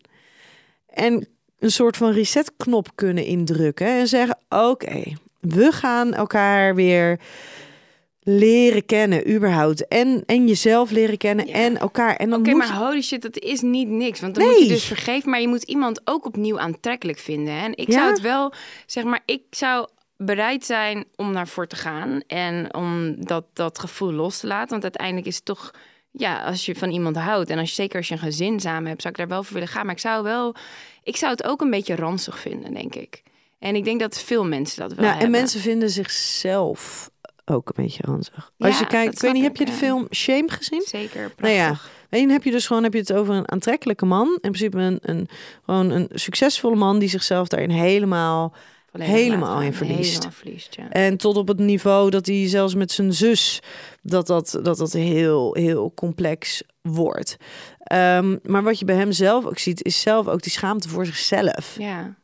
En 0.87 1.27
een 1.59 1.71
soort 1.71 1.97
van 1.97 2.11
resetknop 2.11 2.87
kunnen 2.95 3.25
indrukken. 3.25 3.87
En 3.87 4.07
zeggen: 4.07 4.37
Oké, 4.49 5.03
we 5.39 5.71
gaan 5.71 6.13
elkaar 6.13 6.75
weer 6.75 7.19
leren 8.23 8.85
kennen, 8.85 9.31
überhaupt. 9.31 9.87
En, 9.87 10.23
en 10.25 10.47
jezelf 10.47 10.91
leren 10.91 11.17
kennen 11.17 11.47
en 11.47 11.77
elkaar. 11.77 12.15
En 12.15 12.29
dan 12.29 12.39
Oké, 12.39 12.49
moet 12.49 12.59
maar 12.59 12.77
holy 12.77 13.01
shit, 13.01 13.21
dat 13.21 13.39
is 13.39 13.61
niet 13.61 13.87
niks. 13.87 14.19
Want 14.19 14.35
dan 14.35 14.43
moet 14.45 14.59
je 14.59 14.67
dus 14.67 14.83
vergeven, 14.83 15.29
maar 15.29 15.41
je 15.41 15.47
moet 15.47 15.63
iemand 15.63 16.01
ook 16.03 16.25
opnieuw 16.25 16.59
aantrekkelijk 16.59 17.17
vinden. 17.17 17.53
En 17.53 17.77
ik 17.77 17.91
zou 17.91 18.09
het 18.09 18.21
wel, 18.21 18.53
zeg 18.85 19.03
maar, 19.03 19.21
ik 19.25 19.41
zou 19.49 19.87
bereid 20.25 20.65
zijn 20.65 21.05
om 21.15 21.33
daarvoor 21.33 21.67
te 21.67 21.75
gaan 21.75 22.21
en 22.27 22.73
om 22.75 23.15
dat, 23.25 23.45
dat 23.53 23.79
gevoel 23.79 24.13
los 24.13 24.39
te 24.39 24.47
laten. 24.47 24.69
Want 24.69 24.83
uiteindelijk 24.83 25.27
is 25.27 25.35
het 25.35 25.45
toch, 25.45 25.71
ja, 26.11 26.43
als 26.43 26.65
je 26.65 26.75
van 26.75 26.89
iemand 26.89 27.15
houdt 27.15 27.49
en 27.49 27.59
als 27.59 27.69
je 27.69 27.75
zeker 27.75 27.97
als 27.97 28.07
je 28.07 28.13
een 28.13 28.19
gezin 28.19 28.59
samen 28.59 28.87
hebt, 28.87 29.01
zou 29.01 29.13
ik 29.13 29.19
daar 29.19 29.29
wel 29.29 29.43
voor 29.43 29.53
willen 29.53 29.69
gaan. 29.69 29.85
Maar 29.85 29.95
ik 29.95 30.01
zou 30.01 30.23
wel, 30.23 30.55
ik 31.03 31.17
zou 31.17 31.31
het 31.31 31.43
ook 31.43 31.61
een 31.61 31.69
beetje 31.69 31.95
ranzig 31.95 32.39
vinden, 32.39 32.73
denk 32.73 32.95
ik. 32.95 33.23
En 33.59 33.75
ik 33.75 33.83
denk 33.83 33.99
dat 33.99 34.21
veel 34.21 34.45
mensen 34.45 34.79
dat 34.79 34.93
wel. 34.93 35.05
Ja, 35.05 35.19
en 35.19 35.31
mensen 35.31 35.59
vinden 35.59 35.89
zichzelf 35.89 37.09
ook 37.45 37.67
een 37.67 37.83
beetje 37.83 38.03
ranzig. 38.05 38.51
Als 38.57 38.79
je 38.79 38.87
kijkt, 38.87 39.13
ik 39.13 39.19
weet 39.19 39.33
niet, 39.33 39.43
heb 39.43 39.55
je 39.55 39.65
de 39.65 39.71
film 39.71 40.07
Shame 40.11 40.49
gezien? 40.49 40.83
Zeker, 40.85 41.29
prachtig. 41.29 41.39
Nou 41.39 41.53
ja, 41.53 41.77
en 42.09 42.29
heb 42.29 42.43
je 42.43 42.51
dus 42.51 42.67
gewoon 42.67 42.83
heb 42.83 42.93
je 42.93 42.99
het 42.99 43.13
over 43.13 43.35
een 43.35 43.51
aantrekkelijke 43.51 44.05
man. 44.05 44.27
In 44.27 44.51
principe 44.51 44.77
een, 44.77 44.99
een, 45.01 45.27
gewoon 45.65 45.89
een 45.89 46.09
succesvolle 46.13 46.75
man 46.75 46.99
die 46.99 47.09
zichzelf 47.09 47.47
daarin 47.47 47.69
helemaal 47.69 48.53
helemaal 48.91 49.61
in 49.61 49.73
verliest. 49.73 50.29
ja. 50.69 50.89
En 50.89 51.17
tot 51.17 51.37
op 51.37 51.47
het 51.47 51.59
niveau 51.59 52.09
dat 52.09 52.25
hij 52.25 52.47
zelfs 52.47 52.75
met 52.75 52.91
zijn 52.91 53.13
zus 53.13 53.59
dat 54.01 54.27
dat, 54.27 54.59
dat, 54.63 54.77
dat 54.77 54.93
heel, 54.93 55.53
heel 55.53 55.91
complex 55.95 56.63
wordt. 56.81 57.37
Um, 57.93 58.39
maar 58.43 58.63
wat 58.63 58.79
je 58.79 58.85
bij 58.85 58.95
hem 58.95 59.11
zelf 59.11 59.45
ook 59.45 59.59
ziet, 59.59 59.83
is 59.83 60.01
zelf 60.01 60.27
ook 60.27 60.41
die 60.41 60.51
schaamte 60.51 60.89
voor 60.89 61.05
zichzelf. 61.05 61.75
Ja, 61.79 62.15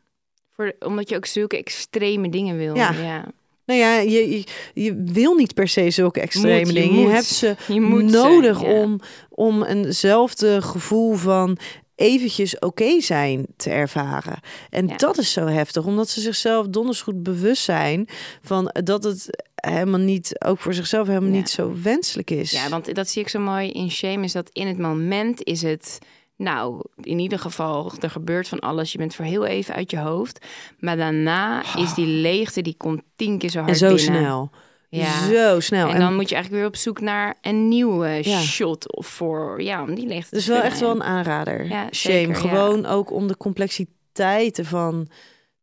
voor, 0.55 0.73
omdat 0.79 1.09
je 1.09 1.15
ook 1.15 1.25
zulke 1.25 1.57
extreme 1.57 2.29
dingen 2.29 2.57
wil. 2.57 2.75
Ja. 2.75 2.91
ja. 2.91 3.25
Nou 3.65 3.79
ja, 3.79 3.97
je, 3.99 4.29
je, 4.29 4.43
je, 4.73 5.03
wil 5.05 5.35
niet 5.35 5.53
per 5.53 5.67
se 5.67 5.89
zulke 5.89 6.21
extreme 6.21 6.73
dingen. 6.73 6.99
Je, 6.99 7.07
hebt 7.07 7.25
ze 7.25 7.55
nodig 8.03 8.63
om, 8.63 8.99
om 9.29 9.63
eenzelfde 9.63 10.61
gevoel 10.61 11.13
van 11.13 11.57
eventjes 11.97 12.59
oké 12.59 13.01
zijn 13.01 13.45
te 13.55 13.69
ervaren. 13.69 14.39
En 14.69 14.97
dat 14.97 15.17
is 15.17 15.31
zo 15.31 15.45
heftig, 15.45 15.85
omdat 15.85 16.09
ze 16.09 16.21
zichzelf 16.21 16.67
donders 16.67 17.01
goed 17.01 17.23
bewust 17.23 17.63
zijn 17.63 18.07
van 18.41 18.75
dat 18.83 19.03
het 19.03 19.43
helemaal 19.55 19.99
niet, 19.99 20.35
ook 20.45 20.59
voor 20.59 20.73
zichzelf 20.73 21.07
helemaal 21.07 21.29
niet 21.29 21.49
zo 21.49 21.73
wenselijk 21.81 22.31
is. 22.31 22.51
Ja, 22.51 22.69
want 22.69 22.95
dat 22.95 23.09
zie 23.09 23.21
ik 23.21 23.29
zo 23.29 23.39
mooi 23.39 23.69
in 23.71 23.91
Shame, 23.91 24.23
is 24.23 24.31
dat 24.31 24.49
in 24.51 24.67
het 24.67 24.77
moment 24.77 25.43
is 25.43 25.61
het... 25.61 25.99
Nou, 26.35 26.81
in 27.01 27.19
ieder 27.19 27.39
geval, 27.39 27.91
er 27.99 28.09
gebeurt 28.09 28.47
van 28.47 28.59
alles. 28.59 28.91
Je 28.91 28.97
bent 28.97 29.15
voor 29.15 29.25
heel 29.25 29.45
even 29.45 29.73
uit 29.73 29.91
je 29.91 29.99
hoofd. 29.99 30.45
Maar 30.79 30.97
daarna 30.97 31.63
is 31.75 31.93
die 31.93 32.05
leegte, 32.05 32.61
die 32.61 32.75
komt 32.77 33.01
tien 33.15 33.37
keer 33.37 33.49
zo 33.49 33.59
hard 33.59 33.71
En 33.71 33.77
zo 33.77 33.95
binnen. 33.95 34.21
snel. 34.21 34.49
Ja. 34.89 35.27
Zo 35.27 35.59
snel. 35.59 35.89
En 35.89 35.99
dan 35.99 36.15
moet 36.15 36.29
je 36.29 36.35
eigenlijk 36.35 36.63
weer 36.63 36.73
op 36.73 36.81
zoek 36.81 36.99
naar 37.01 37.37
een 37.41 37.67
nieuwe 37.67 38.23
shot 38.23 38.95
of 38.95 39.07
voor 39.07 39.61
ja, 39.61 39.81
om 39.81 39.95
die 39.95 40.07
leegte. 40.07 40.35
Dus 40.35 40.47
wel 40.47 40.61
echt 40.61 40.79
wel 40.79 40.91
een 40.91 41.03
aanrader. 41.03 41.67
Ja, 41.67 41.87
Shame. 41.91 42.33
Gewoon 42.33 42.85
ook 42.85 43.11
om 43.11 43.27
de 43.27 43.37
complexiteiten 43.37 44.65
van 44.65 45.07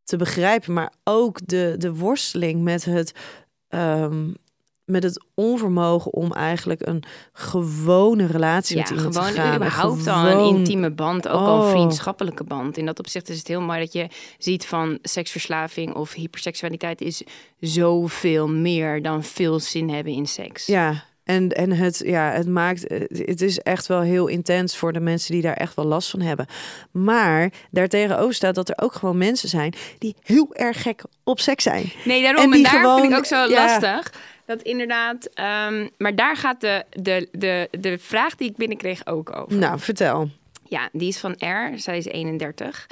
te 0.05 0.17
begrijpen, 0.17 0.73
maar 0.73 0.93
ook 1.05 1.47
de, 1.47 1.75
de 1.79 1.95
worsteling 1.95 2.63
met 2.63 2.85
het 2.85 3.13
um, 3.69 4.37
met 4.85 5.03
het 5.03 5.25
onvermogen 5.35 6.13
om 6.13 6.33
eigenlijk 6.33 6.87
een 6.87 7.03
gewone 7.33 8.27
relatie 8.27 8.77
Ja, 8.77 8.83
met 8.83 8.91
iemand 8.91 9.17
gewoon 9.17 9.33
te 9.33 9.41
gaan. 9.41 9.55
überhaupt 9.55 10.07
al 10.07 10.27
een 10.27 10.57
intieme 10.57 10.91
band, 10.91 11.29
ook 11.29 11.41
al 11.47 11.59
Oh. 11.59 11.65
een 11.65 11.71
vriendschappelijke 11.71 12.45
band. 12.45 12.77
In 12.77 12.87
dat 12.87 12.99
opzicht 12.99 13.29
is 13.29 13.39
het 13.39 13.49
heel 13.49 13.61
mooi 13.61 13.79
dat 13.81 13.93
je 13.93 14.09
ziet 14.39 14.67
van 14.67 14.99
seksverslaving 15.03 15.95
of 15.95 16.13
hyperseksualiteit 16.13 17.01
is 17.01 17.23
zoveel 17.61 18.49
meer 18.49 19.03
dan 19.03 19.23
veel 19.25 19.61
zin 19.61 19.89
hebben 19.91 20.13
in 20.13 20.27
seks. 20.27 20.67
Ja, 20.67 21.05
en, 21.25 21.49
en 21.49 21.73
het, 21.73 22.03
ja, 22.05 22.31
het 22.31 22.49
maakt, 22.49 22.85
het 23.09 23.41
is 23.41 23.59
echt 23.59 23.87
wel 23.87 24.01
heel 24.01 24.27
intens 24.27 24.77
voor 24.77 24.93
de 24.93 25.01
mensen 25.01 25.33
die 25.33 25.43
daar 25.43 25.55
echt 25.57 25.75
wel 25.75 25.85
last 25.85 26.11
van 26.11 26.21
hebben. 26.21 26.47
Maar 26.91 27.53
daartegenover 27.71 28.35
staat 28.35 28.55
dat 28.55 28.69
er 28.69 28.79
ook 28.83 28.93
gewoon 28.95 29.19
mensen 29.19 29.49
zijn 29.49 29.75
die 29.99 30.17
heel 30.23 30.49
erg 30.55 30.83
gek 30.83 31.03
op 31.25 31.41
seks 31.41 31.63
zijn. 31.63 31.93
Nee, 32.05 32.23
daarom. 32.23 32.53
En 32.53 32.63
daar 32.63 32.73
gewoon- 32.73 33.01
vind 33.01 33.13
ik 33.13 33.19
ook 33.19 33.25
zo 33.25 33.37
ja. 33.37 33.49
lastig. 33.67 34.13
Dat 34.47 34.63
inderdaad, 34.63 35.27
ehm, 35.35 35.89
maar 35.99 36.15
daar 36.15 36.37
gaat 36.37 36.61
de, 36.61 36.85
de, 36.91 37.29
de, 37.33 37.69
de 37.71 37.99
vraag 37.99 38.35
die 38.35 38.51
ik 38.51 38.57
binnenkreeg 38.57 39.07
ook 39.07 39.37
over. 39.37 39.57
Nou, 39.57 39.79
vertel. 39.79 40.29
Ja, 40.69 40.89
die 40.93 41.09
is 41.09 41.19
van 41.19 41.33
R. 41.33 41.79
Zij 41.79 41.97
is 41.97 42.05
31 42.05 42.87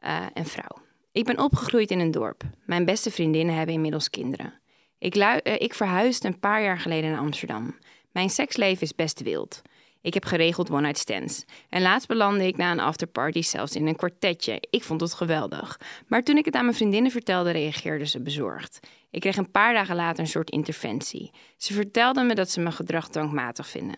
eh, 0.00 0.22
en 0.34 0.46
vrouw. 0.46 0.82
Ik 1.12 1.24
ben 1.24 1.38
opgegroeid 1.38 1.90
in 1.90 2.00
een 2.00 2.10
dorp. 2.10 2.42
Mijn 2.64 2.84
beste 2.84 3.10
vriendinnen 3.10 3.54
hebben 3.54 3.74
inmiddels 3.74 4.10
kinderen. 4.10 4.60
Ik, 4.98 5.14
eh, 5.14 5.54
ik 5.58 5.74
verhuisde 5.74 6.28
een 6.28 6.38
paar 6.38 6.62
jaar 6.62 6.78
geleden 6.78 7.10
naar 7.10 7.20
Amsterdam. 7.20 7.76
Mijn 8.12 8.30
seksleven 8.30 8.82
is 8.82 8.94
best 8.94 9.22
wild. 9.22 9.62
Ik 10.02 10.14
heb 10.14 10.24
geregeld 10.24 10.70
one-night 10.70 10.98
stands. 10.98 11.44
En 11.68 11.82
laatst 11.82 12.08
belandde 12.08 12.46
ik 12.46 12.56
na 12.56 12.70
een 12.70 12.80
afterparty 12.80 13.42
zelfs 13.42 13.74
in 13.74 13.86
een 13.86 13.96
kwartetje. 13.96 14.62
Ik 14.70 14.82
vond 14.82 15.00
het 15.00 15.14
geweldig. 15.14 15.80
Maar 16.06 16.22
toen 16.22 16.36
ik 16.36 16.44
het 16.44 16.54
aan 16.54 16.64
mijn 16.64 16.76
vriendinnen 16.76 17.10
vertelde, 17.10 17.50
reageerden 17.50 18.08
ze 18.08 18.20
bezorgd. 18.20 18.80
Ik 19.10 19.20
kreeg 19.20 19.36
een 19.36 19.50
paar 19.50 19.74
dagen 19.74 19.96
later 19.96 20.20
een 20.20 20.28
soort 20.28 20.50
interventie. 20.50 21.30
Ze 21.56 21.72
vertelden 21.72 22.26
me 22.26 22.34
dat 22.34 22.50
ze 22.50 22.60
mijn 22.60 22.74
gedrag 22.74 23.08
dwangmatig 23.08 23.68
vinden. 23.68 23.96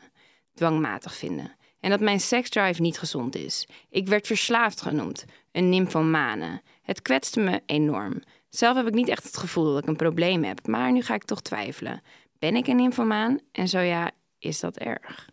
Dwangmatig 0.54 1.14
vinden. 1.14 1.56
En 1.80 1.90
dat 1.90 2.00
mijn 2.00 2.20
seksdrive 2.20 2.80
niet 2.80 2.98
gezond 2.98 3.36
is. 3.36 3.66
Ik 3.90 4.08
werd 4.08 4.26
verslaafd 4.26 4.80
genoemd. 4.80 5.24
Een 5.52 5.68
nymphomane. 5.68 6.62
Het 6.82 7.02
kwetste 7.02 7.40
me 7.40 7.62
enorm. 7.66 8.22
Zelf 8.48 8.76
heb 8.76 8.86
ik 8.86 8.94
niet 8.94 9.08
echt 9.08 9.24
het 9.24 9.36
gevoel 9.36 9.72
dat 9.72 9.82
ik 9.82 9.88
een 9.88 9.96
probleem 9.96 10.44
heb. 10.44 10.66
Maar 10.66 10.92
nu 10.92 11.02
ga 11.02 11.14
ik 11.14 11.24
toch 11.24 11.42
twijfelen. 11.42 12.02
Ben 12.38 12.56
ik 12.56 12.66
een 12.66 12.76
nymphomaan? 12.76 13.38
En 13.52 13.68
zo 13.68 13.78
ja, 13.78 14.10
is 14.38 14.60
dat 14.60 14.76
erg? 14.76 15.30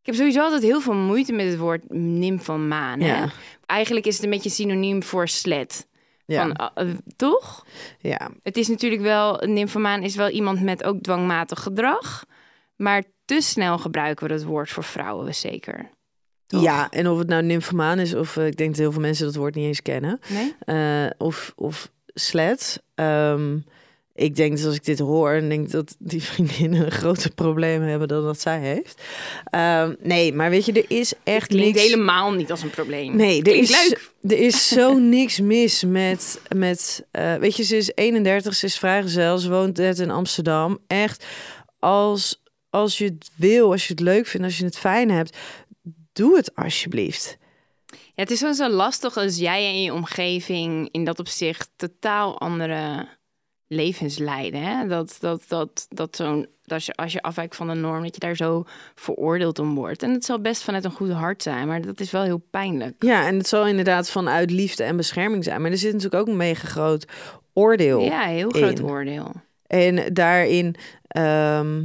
Ik 0.00 0.12
heb 0.12 0.14
sowieso 0.14 0.42
altijd 0.42 0.62
heel 0.62 0.80
veel 0.80 0.94
moeite 0.94 1.32
met 1.32 1.46
het 1.46 1.58
woord 1.58 1.92
nymphomaan. 1.92 3.00
hè? 3.00 3.16
Ja. 3.16 3.30
Eigenlijk 3.66 4.06
is 4.06 4.14
het 4.14 4.24
een 4.24 4.30
beetje 4.30 4.50
synoniem 4.50 5.02
voor 5.02 5.28
slet. 5.28 5.86
Ja, 6.26 6.42
Van, 6.42 6.56
eh, 6.56 6.88
eh, 6.90 6.96
toch? 7.16 7.66
ja. 8.00 8.30
Het 8.42 8.56
is 8.56 8.68
natuurlijk 8.68 9.02
wel, 9.02 9.42
een 9.42 9.52
nymphomaan 9.52 10.02
is 10.02 10.16
wel 10.16 10.28
iemand 10.28 10.62
met 10.62 10.84
ook 10.84 11.00
dwangmatig 11.00 11.62
gedrag. 11.62 12.24
Maar 12.76 13.02
te 13.24 13.40
snel 13.40 13.78
gebruiken 13.78 14.26
we 14.26 14.32
dat 14.32 14.42
woord 14.42 14.70
voor 14.70 14.84
vrouwen, 14.84 15.34
zeker. 15.34 15.90
Toch? 16.46 16.62
ja, 16.62 16.90
en 16.90 17.08
of 17.08 17.18
het 17.18 17.28
nou 17.28 17.42
nymphomaan 17.42 17.98
is 17.98 18.14
of 18.14 18.36
eh, 18.36 18.46
ik 18.46 18.56
denk 18.56 18.70
dat 18.70 18.78
heel 18.78 18.92
veel 18.92 19.00
mensen 19.00 19.26
dat 19.26 19.34
woord 19.34 19.54
niet 19.54 19.66
eens 19.66 19.82
kennen. 19.82 20.20
Nee? 20.28 21.10
Of, 21.18 21.52
of 21.56 21.90
slet. 22.06 22.82
Ehm, 22.94 23.58
ik 24.16 24.36
denk 24.36 24.56
dat 24.56 24.66
als 24.66 24.74
ik 24.74 24.84
dit 24.84 24.98
hoor, 24.98 25.30
en 25.30 25.48
denk 25.48 25.70
dat 25.70 25.96
die 25.98 26.22
vriendinnen 26.22 26.84
een 26.84 26.90
groter 26.90 27.34
probleem 27.34 27.82
hebben 27.82 28.08
dan 28.08 28.24
dat 28.24 28.40
zij 28.40 28.60
heeft. 28.60 29.02
Ehm, 29.44 29.94
nee, 30.02 30.32
maar 30.32 30.50
weet 30.50 30.64
je, 30.64 30.72
er 30.72 30.84
is 30.88 31.12
echt 31.22 31.50
niks. 31.50 31.82
helemaal 31.82 32.32
niet 32.32 32.50
als 32.50 32.62
een 32.62 32.70
probleem. 32.70 33.16
Nee, 33.16 33.42
er 33.42 33.54
is, 33.54 33.70
leuk. 33.70 34.12
er 34.32 34.38
is 34.38 34.68
zo 34.68 34.98
niks 35.18 35.40
mis 35.40 35.84
met, 35.84 36.40
met 36.56 37.06
eh, 37.10 37.34
weet 37.34 37.56
je, 37.56 37.62
ze 37.62 37.76
is 37.76 37.92
31, 37.94 38.54
ze 38.54 38.66
is 38.66 38.78
vrijgezel, 38.78 39.38
ze 39.38 39.50
woont 39.50 39.76
net 39.76 39.98
in 39.98 40.10
Amsterdam. 40.10 40.78
Echt, 40.86 41.24
als, 41.78 42.42
als 42.70 42.98
je 42.98 43.04
het 43.04 43.30
wil, 43.34 43.70
als 43.70 43.86
je 43.86 43.92
het 43.92 44.02
leuk 44.02 44.26
vindt, 44.26 44.46
als 44.46 44.58
je 44.58 44.64
het 44.64 44.78
fijn 44.78 45.10
hebt, 45.10 45.36
doe 46.12 46.36
het 46.36 46.54
alsjeblieft. 46.54 47.36
Ja, 47.88 48.22
het 48.22 48.30
is 48.30 48.40
wel 48.40 48.54
zo 48.54 48.68
lastig 48.68 49.16
als 49.16 49.36
jij 49.36 49.66
en 49.66 49.82
je 49.82 49.92
omgeving 49.92 50.88
in 50.90 51.04
dat 51.04 51.18
opzicht 51.18 51.70
totaal 51.76 52.40
andere 52.40 53.08
levens 53.68 54.18
leiden. 54.18 54.62
Hè? 54.62 54.86
Dat, 54.86 55.16
dat, 55.20 55.44
dat, 55.48 55.86
dat 55.88 56.16
zo'n, 56.16 56.46
dat 56.64 56.84
je, 56.84 56.94
als 56.94 57.12
je 57.12 57.22
afwijkt 57.22 57.56
van 57.56 57.68
de 57.68 57.74
norm, 57.74 58.02
dat 58.02 58.14
je 58.14 58.20
daar 58.20 58.36
zo 58.36 58.64
veroordeeld 58.94 59.58
om 59.58 59.74
wordt. 59.74 60.02
En 60.02 60.10
het 60.10 60.24
zal 60.24 60.40
best 60.40 60.62
vanuit 60.62 60.84
een 60.84 60.90
goed 60.90 61.10
hart 61.10 61.42
zijn, 61.42 61.66
maar 61.66 61.80
dat 61.80 62.00
is 62.00 62.10
wel 62.10 62.22
heel 62.22 62.42
pijnlijk. 62.50 63.04
Ja, 63.04 63.26
en 63.26 63.36
het 63.36 63.48
zal 63.48 63.66
inderdaad 63.66 64.10
vanuit 64.10 64.50
liefde 64.50 64.84
en 64.84 64.96
bescherming 64.96 65.44
zijn. 65.44 65.62
Maar 65.62 65.70
er 65.70 65.78
zit 65.78 65.92
natuurlijk 65.92 66.22
ook 66.22 66.28
een 66.28 66.36
mega 66.36 66.68
groot 66.68 67.06
oordeel. 67.52 68.00
Ja, 68.00 68.22
heel 68.22 68.50
groot 68.50 68.78
in. 68.78 68.84
oordeel. 68.84 69.32
En 69.66 70.14
daarin 70.14 70.74
ehm, 71.06 71.84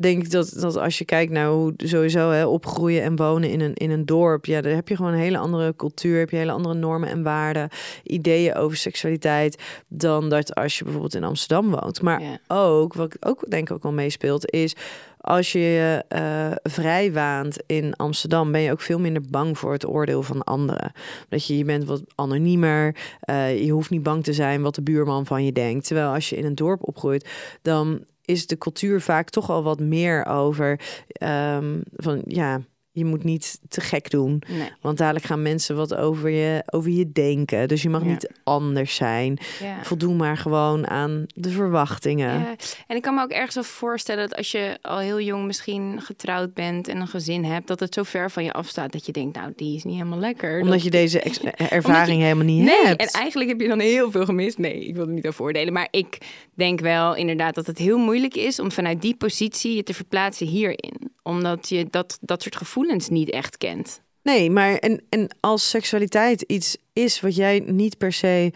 denk 0.00 0.22
ik 0.24 0.30
dat, 0.30 0.52
dat 0.60 0.76
als 0.76 0.98
je 0.98 1.04
kijkt 1.04 1.32
naar 1.32 1.48
hoe 1.48 1.72
sowieso 1.76 2.30
hè, 2.30 2.46
opgroeien 2.46 3.02
en 3.02 3.16
wonen 3.16 3.50
in 3.50 3.60
een, 3.60 3.74
in 3.74 3.90
een 3.90 4.06
dorp, 4.06 4.44
ja, 4.44 4.60
daar 4.60 4.74
heb 4.74 4.88
je 4.88 4.96
gewoon 4.96 5.12
een 5.12 5.18
hele 5.18 5.38
andere 5.38 5.76
cultuur, 5.76 6.18
heb 6.18 6.30
je 6.30 6.36
hele 6.36 6.52
andere 6.52 6.74
normen 6.74 7.08
en 7.08 7.22
waarden, 7.22 7.68
ideeën 8.04 8.54
over 8.54 8.76
seksualiteit, 8.76 9.62
dan 9.88 10.28
dat 10.28 10.54
als 10.54 10.78
je 10.78 10.82
bijvoorbeeld 10.84 11.14
in 11.14 11.24
Amsterdam 11.24 11.70
woont. 11.70 12.02
Maar 12.02 12.22
Ja. 12.22 12.38
ook, 12.48 12.94
wat 12.94 13.14
ik 13.14 13.28
ook 13.28 13.50
denk 13.50 13.68
ik 13.68 13.74
ook 13.76 13.82
wel 13.82 13.92
meespeelt, 13.92 14.50
is 14.50 14.76
als 15.20 15.52
je 15.52 15.58
je 15.58 16.04
eh, 16.08 16.50
vrij 16.62 17.12
waant 17.12 17.56
in 17.66 17.96
Amsterdam, 17.96 18.52
ben 18.52 18.60
je 18.60 18.70
ook 18.72 18.80
veel 18.80 18.98
minder 18.98 19.22
bang 19.30 19.58
voor 19.58 19.72
het 19.72 19.86
oordeel 19.88 20.22
van 20.22 20.44
anderen. 20.44 20.92
Dat 21.28 21.46
je, 21.46 21.56
je 21.58 21.64
bent 21.64 21.84
wat 21.84 22.02
anoniemer, 22.14 22.96
eh, 23.20 23.64
je 23.64 23.70
hoeft 23.70 23.90
niet 23.90 24.02
bang 24.02 24.24
te 24.24 24.32
zijn 24.32 24.62
wat 24.62 24.74
de 24.74 24.82
buurman 24.82 25.26
van 25.26 25.44
je 25.44 25.52
denkt. 25.52 25.86
Terwijl 25.86 26.12
als 26.14 26.28
je 26.28 26.36
in 26.36 26.44
een 26.44 26.54
dorp 26.54 26.88
opgroeit, 26.88 27.28
dan 27.62 28.04
is 28.30 28.46
de 28.46 28.58
cultuur 28.58 29.00
vaak 29.00 29.30
toch 29.30 29.50
al 29.50 29.62
wat 29.62 29.80
meer 29.80 30.26
over 30.26 30.80
ehm, 31.12 31.80
van 31.96 32.22
ja, 32.26 32.60
je 32.92 33.04
moet 33.04 33.24
niet 33.24 33.60
te 33.68 33.80
gek 33.80 34.10
doen. 34.10 34.42
Nee. 34.48 34.70
Want 34.80 34.98
dadelijk 34.98 35.24
gaan 35.24 35.42
mensen 35.42 35.76
wat 35.76 35.94
over 35.94 36.28
je, 36.30 36.62
over 36.66 36.90
je 36.90 37.12
denken. 37.12 37.68
Dus 37.68 37.82
je 37.82 37.88
mag 37.88 38.02
Ja. 38.02 38.08
niet 38.08 38.30
anders 38.44 38.94
zijn. 38.94 39.38
Ja. 39.60 39.84
Voldoe 39.84 40.14
maar 40.14 40.36
gewoon 40.36 40.86
aan 40.88 41.24
de 41.34 41.48
verwachtingen. 41.50 42.38
Ja, 42.40 42.54
en 42.86 42.96
ik 42.96 43.02
kan 43.02 43.14
me 43.14 43.22
ook 43.22 43.30
ergens 43.30 43.54
wel 43.54 43.64
voorstellen 43.64 44.28
dat 44.28 44.38
als 44.38 44.50
je 44.50 44.78
al 44.82 44.98
heel 44.98 45.20
jong 45.20 45.46
misschien 45.46 46.00
getrouwd 46.02 46.54
bent 46.54 46.88
en 46.88 47.00
een 47.00 47.06
gezin 47.08 47.44
hebt, 47.44 47.66
dat 47.66 47.80
het 47.80 47.94
zo 47.94 48.02
ver 48.02 48.30
van 48.30 48.44
je 48.44 48.52
afstaat 48.52 48.92
dat 48.92 49.06
je 49.06 49.12
denkt, 49.12 49.36
nou, 49.36 49.52
die 49.56 49.76
is 49.76 49.84
niet 49.84 49.96
helemaal 49.96 50.18
lekker. 50.18 50.56
Omdat 50.58 50.72
Dat- 50.74 50.82
je 50.82 50.90
deze 50.90 51.20
ex- 51.30 51.40
ervaring 51.56 52.22
helemaal 52.22 52.44
niet 52.44 52.64
Nee, 52.64 52.84
hebt. 52.84 53.00
en 53.00 53.20
eigenlijk 53.20 53.50
heb 53.50 53.60
je 53.60 53.68
dan 53.68 53.80
heel 53.80 54.10
veel 54.10 54.24
gemist. 54.24 54.58
Nee, 54.58 54.86
ik 54.86 54.94
wil 54.94 55.06
er 55.06 55.12
niet 55.12 55.26
over 55.26 55.42
oordelen. 55.44 55.72
Maar 55.72 55.88
ik 55.90 56.18
denk 56.54 56.80
wel 56.80 57.14
inderdaad 57.16 57.54
dat 57.54 57.66
het 57.66 57.78
heel 57.78 57.98
moeilijk 57.98 58.34
is 58.34 58.60
om 58.60 58.72
vanuit 58.72 59.02
die 59.02 59.16
positie 59.16 59.76
je 59.76 59.82
te 59.82 59.94
verplaatsen 59.94 60.46
hierin. 60.46 61.12
Omdat 61.30 61.68
je 61.68 61.86
dat, 61.90 62.18
dat 62.20 62.42
soort 62.42 62.56
gevoelens 62.56 63.08
niet 63.08 63.30
echt 63.30 63.56
kent. 63.56 64.02
Nee, 64.22 64.50
maar 64.50 64.74
en, 64.74 65.02
en 65.08 65.36
als 65.40 65.68
seksualiteit 65.68 66.42
iets 66.42 66.76
is 66.92 67.20
wat 67.20 67.36
jij 67.36 67.62
niet 67.66 67.98
per 67.98 68.12
se 68.12 68.52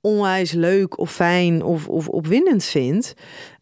onwijs 0.00 0.52
leuk 0.52 0.98
of 0.98 1.12
fijn 1.12 1.62
of, 1.62 1.88
of 1.88 2.08
opwindend 2.08 2.64
vindt. 2.64 3.14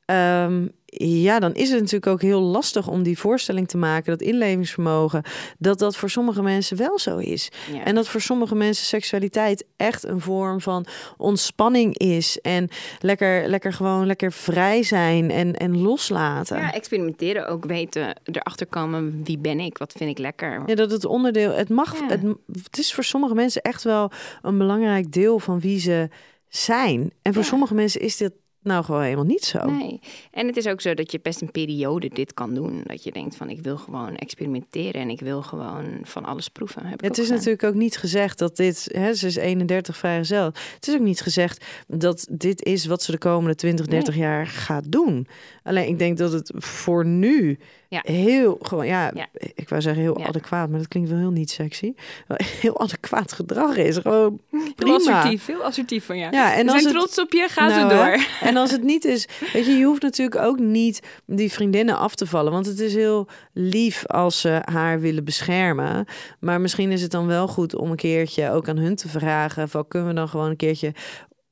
ehm, 0.05 0.67
ja, 1.09 1.39
dan 1.39 1.55
is 1.55 1.69
het 1.71 1.79
natuurlijk 1.79 2.07
ook 2.13 2.23
heel 2.23 2.41
lastig 2.41 2.89
om 2.89 3.03
die 3.03 3.19
voorstelling 3.19 3.69
te 3.69 3.77
maken, 3.77 4.11
dat 4.19 4.21
inlevingsvermogen, 4.29 5.23
dat 5.59 5.79
dat 5.79 5.97
voor 5.97 6.11
sommige 6.11 6.43
mensen 6.43 6.77
wel 6.77 6.99
zo 6.99 7.17
is. 7.19 7.49
Ja. 7.73 7.85
En 7.85 7.95
dat 7.95 8.09
voor 8.09 8.21
sommige 8.21 8.55
mensen 8.55 8.85
seksualiteit 8.87 9.65
echt 9.77 10.05
een 10.05 10.21
vorm 10.21 10.61
van 10.61 10.87
ontspanning 11.17 11.99
is. 11.99 12.39
En 12.41 12.69
lekker, 13.01 13.49
lekker 13.49 13.73
gewoon 13.73 14.07
lekker 14.07 14.33
vrij 14.33 14.83
zijn 14.83 15.31
en, 15.31 15.57
en 15.57 15.79
loslaten. 15.81 16.57
ja, 16.57 16.73
experimenteren 16.73 17.49
ook 17.49 17.65
weten, 17.65 18.21
erachter 18.25 18.67
komen 18.67 19.21
wie 19.25 19.39
ben 19.39 19.61
ik, 19.61 19.79
wat 19.79 19.93
vind 19.97 20.11
ik 20.11 20.19
lekker. 20.19 20.63
Ja, 20.67 20.75
dat 20.75 20.91
het 20.91 21.05
onderdeel, 21.05 21.53
het 21.53 21.69
mag, 21.69 21.99
Ja. 22.01 22.07
het, 22.09 22.23
het 22.63 22.79
is 22.79 22.95
voor 22.95 23.05
sommige 23.05 23.35
mensen 23.35 23.63
echt 23.63 23.83
wel 23.83 24.11
een 24.43 24.59
belangrijk 24.59 25.13
deel 25.13 25.39
van 25.39 25.61
wie 25.61 25.81
ze 25.81 26.09
zijn. 26.49 27.11
En 27.23 27.33
voor 27.33 27.43
Ja. 27.43 27.49
sommige 27.49 27.75
mensen 27.75 28.01
is 28.01 28.17
dit 28.17 28.33
nou 28.63 28.85
gewoon 28.85 29.03
helemaal 29.03 29.25
niet 29.25 29.45
zo. 29.45 29.71
Nee. 29.71 30.01
En 30.31 30.47
het 30.47 30.57
is 30.57 30.67
ook 30.67 30.81
zo 30.81 30.95
dat 30.95 31.13
je 31.13 31.21
best 31.23 31.41
een 31.41 31.51
periode 31.51 32.09
dit 32.09 32.35
kan 32.35 32.55
doen. 32.55 32.81
Dat 32.85 33.05
je 33.05 33.13
denkt 33.13 33.37
van 33.37 33.51
ik 33.51 33.63
wil 33.63 33.77
gewoon 33.77 34.17
experimenteren 34.17 35.01
en 35.01 35.11
ik 35.11 35.21
wil 35.21 35.43
gewoon 35.43 35.99
van 36.03 36.25
alles 36.25 36.49
proeven. 36.49 36.87
Heb 36.87 37.03
ik 37.03 37.09
Het 37.09 37.19
is 37.19 37.25
gedaan. 37.25 37.37
natuurlijk 37.37 37.65
ook 37.65 37.75
niet 37.75 37.97
gezegd 37.97 38.39
dat 38.39 38.57
dit, 38.57 38.89
hè, 38.93 39.15
ze 39.15 39.27
is 39.27 39.37
31 39.37 39.97
vrijgezel. 39.97 40.45
Het 40.75 40.89
is 40.89 40.95
ook 40.95 41.01
niet 41.01 41.21
gezegd 41.21 41.65
dat 41.87 42.27
dit 42.31 42.65
is 42.65 42.87
wat 42.87 43.03
ze 43.03 43.11
de 43.11 43.19
komende 43.19 43.55
20, 43.55 43.87
30 43.87 44.17
jaar 44.17 44.47
gaat 44.47 44.93
doen. 44.93 45.27
Alleen 45.63 45.89
ik 45.89 45.99
denk 45.99 46.19
dat 46.19 46.33
het 46.33 46.53
voor 46.57 47.07
nu 47.07 47.59
Ja. 47.93 48.01
heel 48.05 48.59
gewoon, 48.63 48.87
ja, 48.87 49.11
Ja. 49.15 49.27
ik 49.55 49.69
wou 49.69 49.83
zeggen 49.83 50.03
heel 50.03 50.25
adequaat, 50.25 50.69
maar 50.69 50.79
dat 50.79 50.89
klinkt 50.89 51.11
wel 51.11 51.19
heel 51.19 51.31
niet 51.31 51.51
sexy. 51.51 51.95
Heel 52.61 52.81
adequaat 52.81 53.33
gedrag 53.33 53.77
is 53.77 53.97
gewoon 53.97 54.41
Heel 54.51 54.73
prima. 54.77 54.95
assertief, 54.95 55.47
heel 55.47 55.63
assertief 55.63 56.05
van 56.05 56.19
ja. 56.19 56.31
Ja, 56.31 56.55
en 56.55 56.67
We 56.67 56.73
als 56.73 56.83
zijn 56.83 56.95
het- 56.95 57.03
trots 57.03 57.21
op 57.21 57.33
je, 57.33 57.47
ga 57.49 57.67
Nou, 57.69 57.81
zo 57.81 57.97
hè? 57.97 58.05
door. 58.05 58.25
En 58.49 58.57
als 58.57 58.71
het 58.71 58.83
niet 58.83 59.05
is, 59.05 59.29
weet 59.53 59.67
je, 59.67 59.73
je 59.73 59.85
hoeft 59.85 60.03
natuurlijk 60.03 60.41
ook 60.43 60.59
niet 60.59 61.01
die 61.27 61.53
vriendinnen 61.53 61.97
af 61.99 62.15
te 62.15 62.27
vallen. 62.27 62.53
Want 62.53 62.67
het 62.67 62.81
is 62.81 62.95
heel 62.95 63.29
lief 63.53 64.07
als 64.07 64.41
ze 64.41 64.63
haar 64.65 65.01
willen 65.01 65.25
beschermen. 65.25 66.05
Maar 66.41 66.61
misschien 66.61 66.93
is 66.93 67.03
het 67.03 67.11
dan 67.11 67.27
wel 67.27 67.49
goed 67.49 67.75
om 67.77 67.91
een 67.91 67.97
keertje 67.97 68.51
ook 68.51 68.69
aan 68.69 68.77
hun 68.79 68.97
te 68.97 69.09
vragen: 69.09 69.69
van, 69.69 69.89
kunnen 69.89 70.09
we 70.09 70.15
dan 70.15 70.29
gewoon 70.29 70.51
een 70.51 70.57
keertje 70.57 70.93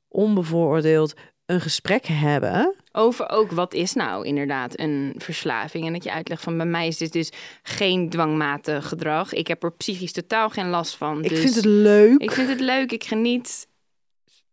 onbevooroordeeld 0.07 1.13
een 1.49 1.61
gesprek 1.61 2.05
hebben. 2.05 2.75
Over 2.91 3.29
ook 3.29 3.51
wat 3.51 3.73
is 3.73 3.93
nou 3.93 4.25
inderdaad 4.25 4.79
een 4.79 5.13
verslaving. 5.17 5.85
En 5.85 5.93
dat 5.93 6.03
je 6.03 6.11
uitlegt 6.11 6.43
van 6.43 6.57
bij 6.57 6.65
mij 6.65 6.87
is 6.87 6.97
dit 6.97 7.13
dus 7.13 7.31
geen 7.63 8.09
dwangmatig 8.09 8.87
gedrag. 8.87 9.33
Ik 9.33 9.47
heb 9.47 9.63
er 9.63 9.71
psychisch 9.73 10.11
totaal 10.11 10.49
geen 10.49 10.69
last 10.69 10.95
van. 10.95 11.23
Ik 11.23 11.29
dus 11.29 11.39
vind 11.39 11.55
het 11.55 11.65
leuk. 11.65 12.21
Ik 12.21 12.31
vind 12.31 12.49
het 12.49 12.59
leuk, 12.59 12.91
ik 12.91 13.03
geniet. 13.03 13.67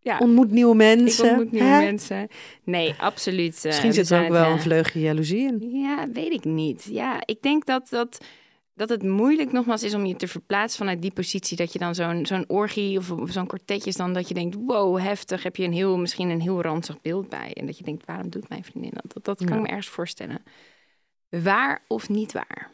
Ja, 0.00 0.18
Ontmoet 0.18 0.50
nieuwe 0.50 0.74
mensen. 0.74 1.24
ik 1.24 1.30
ontmoet 1.30 1.52
nieuwe 1.52 1.68
Hè? 1.68 1.78
mensen. 1.84 2.28
Nee, 2.64 2.94
absoluut. 2.98 3.56
eh, 3.56 3.64
Misschien 3.64 3.92
zit 3.92 4.10
er 4.10 4.22
ook 4.22 4.28
wel 4.30 4.50
een 4.50 4.60
vleugje 4.60 5.00
jaloezie 5.00 5.46
in. 5.46 5.70
Ja, 5.80 6.08
weet 6.12 6.32
ik 6.32 6.44
niet. 6.44 6.88
Ja, 6.90 7.20
ik 7.24 7.42
denk 7.42 7.64
dat, 7.66 7.86
dat, 7.90 8.18
dat 8.76 8.88
het 8.88 9.02
moeilijk 9.02 9.52
nogmaals 9.52 9.82
is 9.82 9.94
om 9.94 10.06
je 10.06 10.16
te 10.16 10.28
verplaatsen 10.28 10.78
vanuit 10.78 11.02
die 11.02 11.12
positie. 11.12 11.56
Dat 11.56 11.72
je 11.72 11.78
dan 11.78 11.94
zo'n 11.94 12.26
zo'n 12.26 12.44
orgie 12.48 12.98
of, 12.98 13.12
zo'n 13.24 13.46
kwartetje 13.46 13.90
is 13.90 13.96
dan 13.96 14.12
dat 14.12 14.28
je 14.28 14.34
denkt, 14.34 14.56
wow, 14.66 14.98
heftig. 14.98 15.42
Heb 15.42 15.56
je 15.56 15.64
een 15.64 15.72
heel, 15.72 15.96
misschien 15.98 16.28
een 16.28 16.40
heel 16.40 16.62
ranzig 16.62 17.00
beeld 17.00 17.28
bij. 17.28 17.52
En 17.52 17.66
dat 17.66 17.78
je 17.78 17.84
denkt, 17.84 18.06
waarom 18.06 18.30
doet 18.30 18.48
mijn 18.48 18.64
vriendin 18.64 18.90
dat? 18.94 19.12
Dat, 19.12 19.24
dat 19.24 19.38
kan 19.38 19.48
Ja. 19.48 19.54
ik 19.54 19.60
me 19.60 19.68
ergens 19.68 19.88
voorstellen. 19.88 20.42
Waar 21.28 21.82
of 21.88 22.08
niet 22.08 22.32
waar? 22.32 22.70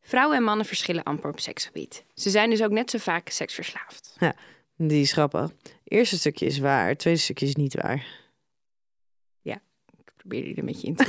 Vrouwen 0.00 0.36
en 0.36 0.42
mannen 0.42 0.66
verschillen 0.66 1.02
amper 1.02 1.30
op 1.30 1.40
seksgebied. 1.40 2.04
Ze 2.14 2.30
zijn 2.30 2.50
dus 2.50 2.62
ook 2.62 2.70
net 2.70 2.90
zo 2.90 2.98
vaak 2.98 3.28
seksverslaafd. 3.28 4.16
Die 4.76 5.00
is 5.00 5.12
grappig. 5.12 5.50
Eerste 5.84 6.18
stukje 6.18 6.46
is 6.46 6.58
waar, 6.58 6.88
het 6.88 6.98
tweede 6.98 7.20
stukje 7.20 7.46
is 7.46 7.54
niet 7.54 7.74
waar. 7.74 8.06
Probeer 10.28 10.44
die 10.44 10.54
er 10.54 10.64
met 10.64 10.80
je 10.80 10.86
in 10.86 10.94
te 10.94 11.06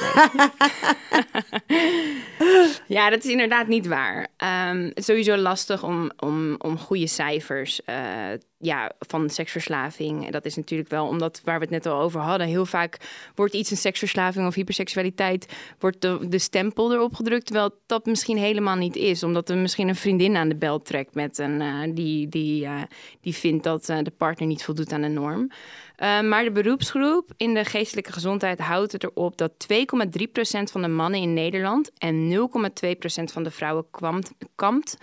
ja, 2.95 3.09
dat 3.09 3.23
is 3.23 3.31
inderdaad 3.31 3.67
niet 3.67 3.87
waar. 3.87 4.27
Ehm, 4.37 4.83
het 4.83 4.97
is 4.97 5.05
sowieso 5.05 5.37
lastig 5.37 5.83
om, 5.83 6.11
om, 6.17 6.55
om 6.57 6.77
goede 6.77 7.07
cijfers 7.07 7.83
eh, 7.83 8.27
ja, 8.61 8.91
van 8.99 9.29
seksverslaving. 9.29 10.29
Dat 10.29 10.45
is 10.45 10.55
natuurlijk 10.55 10.89
wel 10.89 11.07
omdat 11.07 11.41
waar 11.43 11.55
we 11.59 11.61
het 11.61 11.73
net 11.73 11.85
al 11.85 12.01
over 12.01 12.21
hadden. 12.21 12.47
Heel 12.47 12.65
vaak 12.65 12.97
wordt 13.35 13.53
iets 13.53 13.71
een 13.71 13.77
seksverslaving 13.77 14.47
of 14.47 14.55
hyperseksualiteit, 14.55 15.53
wordt 15.79 16.01
de, 16.01 16.27
de 16.29 16.39
stempel 16.39 16.93
erop 16.93 17.13
gedrukt. 17.13 17.45
Terwijl 17.45 17.71
dat 17.85 18.05
misschien 18.05 18.37
helemaal 18.37 18.75
niet 18.75 18.95
is. 18.95 19.23
Omdat 19.23 19.49
er 19.49 19.57
misschien 19.57 19.87
een 19.87 19.95
vriendin 19.95 20.35
aan 20.35 20.49
de 20.49 20.55
bel 20.55 20.81
trekt 20.81 21.15
met 21.15 21.37
een 21.37 21.61
eh, 21.61 21.95
die, 21.95 22.27
die, 22.27 22.65
eh, 22.65 22.81
die 23.21 23.35
vindt 23.35 23.63
dat 23.63 23.89
eh, 23.89 23.97
de 24.03 24.11
partner 24.11 24.47
niet 24.47 24.63
voldoet 24.63 24.91
aan 24.91 25.01
de 25.01 25.07
norm. 25.07 25.51
Maar 25.99 26.43
de 26.43 26.51
beroepsgroep 26.51 27.31
in 27.37 27.53
de 27.53 27.65
geestelijke 27.65 28.11
gezondheid 28.11 28.59
houdt 28.59 28.91
het 28.91 29.03
erop 29.03 29.37
dat 29.37 29.51
2,3% 29.73 30.71
van 30.71 30.81
de 30.81 30.87
mannen 30.87 31.19
in 31.19 31.33
Nederland 31.33 31.91
en 31.97 32.31
0,2% 32.31 33.23
van 33.23 33.43
de 33.43 33.51
vrouwen 33.51 33.85
kwamt, 33.91 34.31
kampt, 34.55 34.97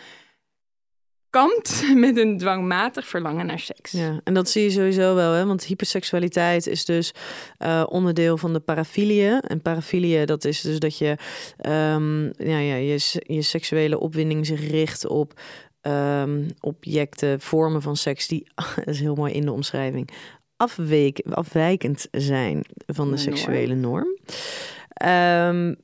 kampt 1.36 1.84
met 2.06 2.16
een 2.16 2.38
dwangmatig 2.38 3.06
verlangen 3.06 3.46
naar 3.46 3.58
seks. 3.58 3.90
Ja, 3.90 4.20
en 4.24 4.34
dat 4.34 4.50
zie 4.50 4.62
je 4.62 4.70
sowieso 4.70 5.14
wel, 5.14 5.32
hè? 5.32 5.46
want 5.46 5.64
hyperseksualiteit 5.64 6.66
is 6.66 6.84
dus 6.84 7.14
uh, 7.58 7.82
onderdeel 7.88 8.36
van 8.36 8.52
de 8.52 8.60
parafilie. 8.60 9.40
En 9.40 9.62
parafilie, 9.62 10.26
dat 10.26 10.44
is 10.44 10.60
dus 10.60 10.78
dat 10.78 10.98
je 10.98 11.16
um, 11.66 12.24
ja, 12.36 12.58
ja, 12.58 12.74
je, 12.74 13.22
je 13.26 13.42
seksuele 13.42 13.98
opwinding 13.98 14.46
zich 14.46 14.70
richt 14.70 15.06
op 15.06 15.40
um, 15.82 16.46
objecten, 16.60 17.40
vormen 17.40 17.82
van 17.82 17.96
seks, 17.96 18.26
die, 18.26 18.46
dat 18.76 18.94
is 18.94 19.00
heel 19.00 19.14
mooi 19.14 19.32
in 19.32 19.44
de 19.44 19.52
omschrijving, 19.52 20.10
afweek, 20.56 21.20
afwijkend 21.30 22.08
zijn 22.10 22.64
van 22.86 23.10
de, 23.10 23.16
seksuele 23.16 23.74
norm. 23.74 24.18
Um, 25.04 25.76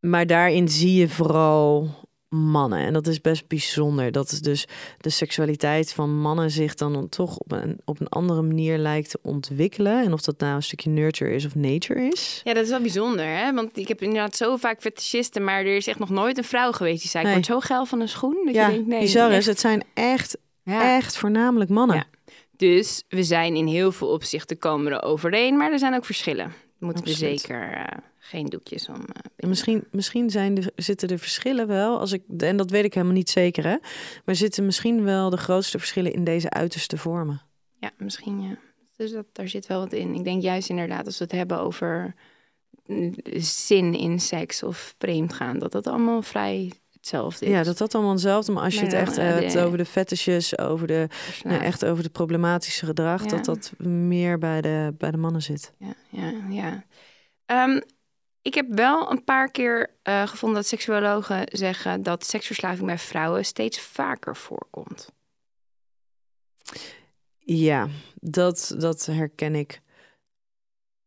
maar 0.00 0.26
daarin 0.26 0.68
zie 0.68 0.94
je 0.94 1.08
vooral 1.08 1.88
mannen. 2.30 2.78
En 2.78 2.92
dat 2.92 3.06
is 3.06 3.20
best 3.20 3.46
bijzonder. 3.48 4.12
Dat 4.12 4.30
is 4.30 4.40
dus 4.40 4.66
de 4.98 5.10
seksualiteit 5.10 5.92
van 5.92 6.20
mannen 6.20 6.50
zich 6.50 6.74
dan 6.74 7.08
toch 7.08 7.36
op 7.36 7.52
een, 7.52 7.80
op 7.84 8.00
een 8.00 8.08
andere 8.08 8.42
manier 8.42 8.78
lijkt 8.78 9.10
te 9.10 9.18
ontwikkelen. 9.22 10.04
En 10.04 10.12
of 10.12 10.20
dat 10.20 10.38
nou 10.38 10.54
een 10.54 10.62
stukje 10.62 10.90
nurture 10.90 11.34
is 11.34 11.44
of 11.44 11.54
nature 11.54 12.08
is. 12.08 12.40
Ja, 12.44 12.54
dat 12.54 12.64
is 12.64 12.70
wel 12.70 12.80
bijzonder, 12.80 13.26
hè? 13.26 13.52
Want 13.52 13.76
ik 13.76 13.88
heb 13.88 14.02
inderdaad 14.02 14.36
zo 14.36 14.56
vaak 14.56 14.80
fetischisten, 14.80 15.44
maar 15.44 15.60
er 15.60 15.76
is 15.76 15.86
echt 15.86 15.98
nog 15.98 16.10
nooit 16.10 16.38
een 16.38 16.44
vrouw 16.44 16.72
geweest 16.72 17.00
die 17.00 17.10
zei: 17.10 17.24
nee. 17.24 17.36
Ik 17.36 17.46
word 17.46 17.60
zo 17.60 17.66
geil 17.66 17.86
van 17.86 18.00
een 18.00 18.08
schoen. 18.08 18.42
Dat 18.44 18.54
ja, 18.54 18.66
je 18.66 18.72
denkt, 18.72 18.88
nee, 18.88 19.00
bizar 19.00 19.32
is. 19.32 19.46
Het 19.46 19.60
zijn 19.60 19.84
echt, 19.94 20.38
ja. 20.62 20.96
echt 20.96 21.16
voornamelijk 21.16 21.70
mannen. 21.70 21.96
Ja. 21.96 22.34
Dus 22.56 23.04
we 23.08 23.22
zijn 23.22 23.56
in 23.56 23.66
heel 23.66 23.92
veel 23.92 24.08
opzichten 24.08 24.58
komen 24.58 24.92
er 24.92 25.02
overeen, 25.02 25.56
maar 25.56 25.72
er 25.72 25.78
zijn 25.78 25.94
ook 25.94 26.04
verschillen. 26.04 26.52
Moeten 26.78 27.04
we 27.04 27.12
zeker 27.12 27.70
uh, 27.70 27.84
geen 28.30 28.46
doekjes 28.46 28.88
om. 28.88 28.94
Uh, 28.96 29.48
misschien 29.48 29.84
misschien 29.90 30.30
zijn 30.30 30.54
de, 30.54 30.72
zitten 30.76 31.08
de 31.08 31.18
verschillen 31.18 31.66
wel, 31.66 31.98
als 31.98 32.12
ik, 32.12 32.22
en 32.38 32.56
dat 32.56 32.70
weet 32.70 32.84
ik 32.84 32.94
helemaal 32.94 33.14
niet 33.14 33.30
zeker, 33.30 33.64
hè, 33.64 33.76
maar 34.24 34.34
zitten 34.34 34.64
misschien 34.64 35.04
wel 35.04 35.30
de 35.30 35.36
grootste 35.36 35.78
verschillen 35.78 36.12
in 36.12 36.24
deze 36.24 36.50
uiterste 36.50 36.96
vormen. 36.96 37.42
Ja, 37.78 37.90
misschien 37.98 38.42
ja. 38.42 38.58
Dus 38.96 39.12
dat, 39.12 39.26
daar 39.32 39.48
zit 39.48 39.66
wel 39.66 39.78
wat 39.78 39.92
in. 39.92 40.14
Ik 40.14 40.24
denk 40.24 40.42
juist 40.42 40.68
inderdaad 40.68 41.06
als 41.06 41.18
we 41.18 41.24
het 41.24 41.32
hebben 41.32 41.60
over 41.60 42.14
zin 43.36 43.94
in 43.94 44.20
seks 44.20 44.62
of 44.62 44.94
vreemdgaan, 44.98 45.58
dat 45.58 45.72
dat 45.72 45.86
allemaal 45.86 46.22
vrij 46.22 46.72
hetzelfde 46.92 47.46
is. 47.46 47.52
Ja, 47.52 47.62
dat 47.62 47.78
dat 47.78 47.94
allemaal 47.94 48.12
hetzelfde. 48.12 48.52
Maar 48.52 48.62
als 48.62 48.74
je 48.74 48.80
het 48.80 48.92
echt 48.92 49.16
ja, 49.16 49.22
hebt 49.22 49.58
over 49.58 49.78
de 49.78 49.84
fetishes, 49.84 50.58
over 50.58 50.86
de, 50.86 51.08
nou, 51.42 51.62
echt 51.62 51.84
over 51.84 52.02
de 52.02 52.10
problematische 52.10 52.86
gedrag, 52.86 53.26
dat 53.26 53.44
dat 53.44 53.72
meer 53.86 54.38
bij 54.38 54.60
de, 54.60 54.94
bij 54.98 55.10
de 55.10 55.16
mannen 55.16 55.42
zit. 55.42 55.72
Ja, 55.78 55.94
ja, 56.08 56.32
ja. 56.48 56.84
Ehm, 57.46 57.80
ik 58.42 58.54
heb 58.54 58.66
wel 58.68 59.10
een 59.10 59.24
paar 59.24 59.50
keer 59.50 59.90
eh, 60.02 60.26
gevonden 60.26 60.58
dat 60.58 60.68
seksuologen 60.68 61.44
zeggen 61.48 62.02
dat 62.02 62.24
seksverslaving 62.24 62.86
bij 62.86 62.98
vrouwen 62.98 63.44
steeds 63.44 63.80
vaker 63.80 64.36
voorkomt. 64.36 65.08
Ja, 67.38 67.88
dat, 68.14 68.74
dat 68.78 69.06
herken 69.06 69.54
ik 69.54 69.80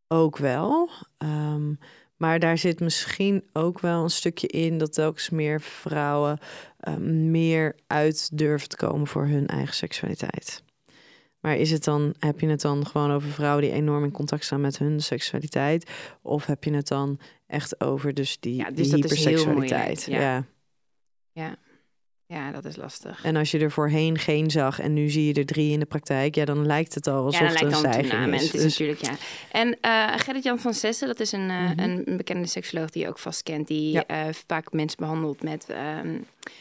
ook 0.08 0.38
wel. 0.38 0.90
Ehm, 1.18 1.74
maar 2.16 2.40
daar 2.40 2.58
zit 2.58 2.80
misschien 2.80 3.50
ook 3.54 3.80
wel 3.80 4.04
een 4.04 4.10
stukje 4.10 4.48
in 4.48 4.78
dat 4.78 4.94
telkens 4.94 5.30
meer 5.30 5.62
vrouwen 5.62 6.40
eh, 6.78 6.96
meer 6.98 7.76
uit 7.88 8.38
durven 8.38 8.70
te 8.70 8.76
komen 8.76 9.08
voor 9.08 9.26
hun 9.26 9.48
eigen 9.48 9.76
seksualiteit. 9.76 10.64
Maar 11.44 11.58
is 11.58 11.72
het 11.72 11.84
dan, 11.84 12.14
heb 12.20 12.40
je 12.40 12.48
het 12.48 12.62
dan 12.62 12.86
gewoon 12.86 13.12
over 13.12 13.30
vrouwen 13.30 13.62
die 13.64 13.72
enorm 13.72 14.04
in 14.04 14.12
contact 14.12 14.46
staan 14.46 14.62
met 14.62 14.78
hun 14.78 15.02
seksualiteit? 15.02 15.90
Of 16.22 16.46
heb 16.46 16.64
je 16.64 16.74
het 16.74 16.88
dan 16.88 17.20
echt 17.48 17.82
over 17.82 18.14
dus 18.14 18.40
die, 18.40 18.56
Ja, 18.56 18.72
dus 18.72 18.90
die 18.90 19.02
dat 19.02 19.12
is 19.12 19.26
heel 19.26 19.28
hyperseksualiteit? 19.38 20.06
ja. 20.10 20.20
ja. 20.22 20.46
Ja, 21.32 21.56
ja 22.26 22.52
dat 22.52 22.66
is 22.66 22.76
lastig. 22.76 23.24
En 23.24 23.36
als 23.36 23.52
je 23.52 23.60
er 23.60 23.72
voorheen 23.72 24.18
geen 24.18 24.52
zag 24.52 24.80
en 24.80 24.94
nu 24.94 25.10
zie 25.10 25.26
je 25.26 25.34
er 25.34 25.46
drie 25.46 25.72
in 25.72 25.80
de 25.80 25.86
praktijk, 25.86 26.36
ja, 26.36 26.46
dan 26.46 26.66
lijkt 26.66 26.96
het 26.96 27.08
al 27.08 27.26
alsof 27.26 27.40
ja, 27.42 27.46
dan 27.46 27.54
lijkt 27.54 27.72
dan 27.72 27.86
een 27.86 27.94
stijging 27.94 28.34
is. 28.34 28.42
Het 28.44 28.54
is 28.54 28.62
Dus- 28.62 28.72
natuurlijk, 28.72 29.02
ja. 29.02 29.16
En 29.52 29.78
eh 29.82 30.14
Gerrit-Jan 30.18 30.60
van 30.60 30.74
Zessen, 30.74 31.08
dat 31.08 31.20
is 31.20 31.32
een, 31.32 31.50
eh, 31.50 31.70
Mhm. 31.70 31.80
een 31.80 32.18
bekende 32.18 32.48
seksoloog 32.48 32.90
die 32.90 33.02
je 33.04 33.08
ook 33.10 33.20
vast 33.20 33.44
kent. 33.44 33.68
Die 33.68 34.06
eh, 34.06 34.34
vaak 34.48 34.72
mensen 34.72 34.98
behandelt 35.00 35.44
met 35.44 35.66
ehm, 35.70 36.18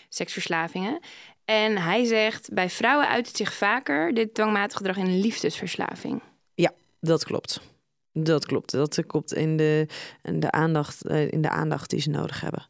seksverslavingen. 0.09 1.01
En 1.53 1.79
hij 1.79 2.05
zegt, 2.05 2.53
bij 2.53 2.71
vrouwen 2.71 3.09
uit 3.09 3.27
het 3.27 3.37
zich 3.37 3.53
vaker 3.53 4.15
dit 4.15 4.35
dwangmatig 4.35 4.77
gedrag 4.77 4.97
in 4.97 5.21
liefdesverslaving. 5.21 6.23
Dat 7.05 7.25
klopt. 7.25 7.61
Dat 8.13 8.47
klopt. 8.47 8.71
Dat 8.71 9.07
klopt 9.07 9.35
in 9.35 9.57
de, 9.57 9.87
in 10.23 10.41
de, 10.41 10.51
aandacht, 10.51 11.07
eh, 11.07 11.33
in 11.33 11.43
de 11.43 11.49
aandacht 11.49 11.91
die 11.91 12.01
ze 12.01 12.11
nodig 12.11 12.41
hebben. 12.41 12.67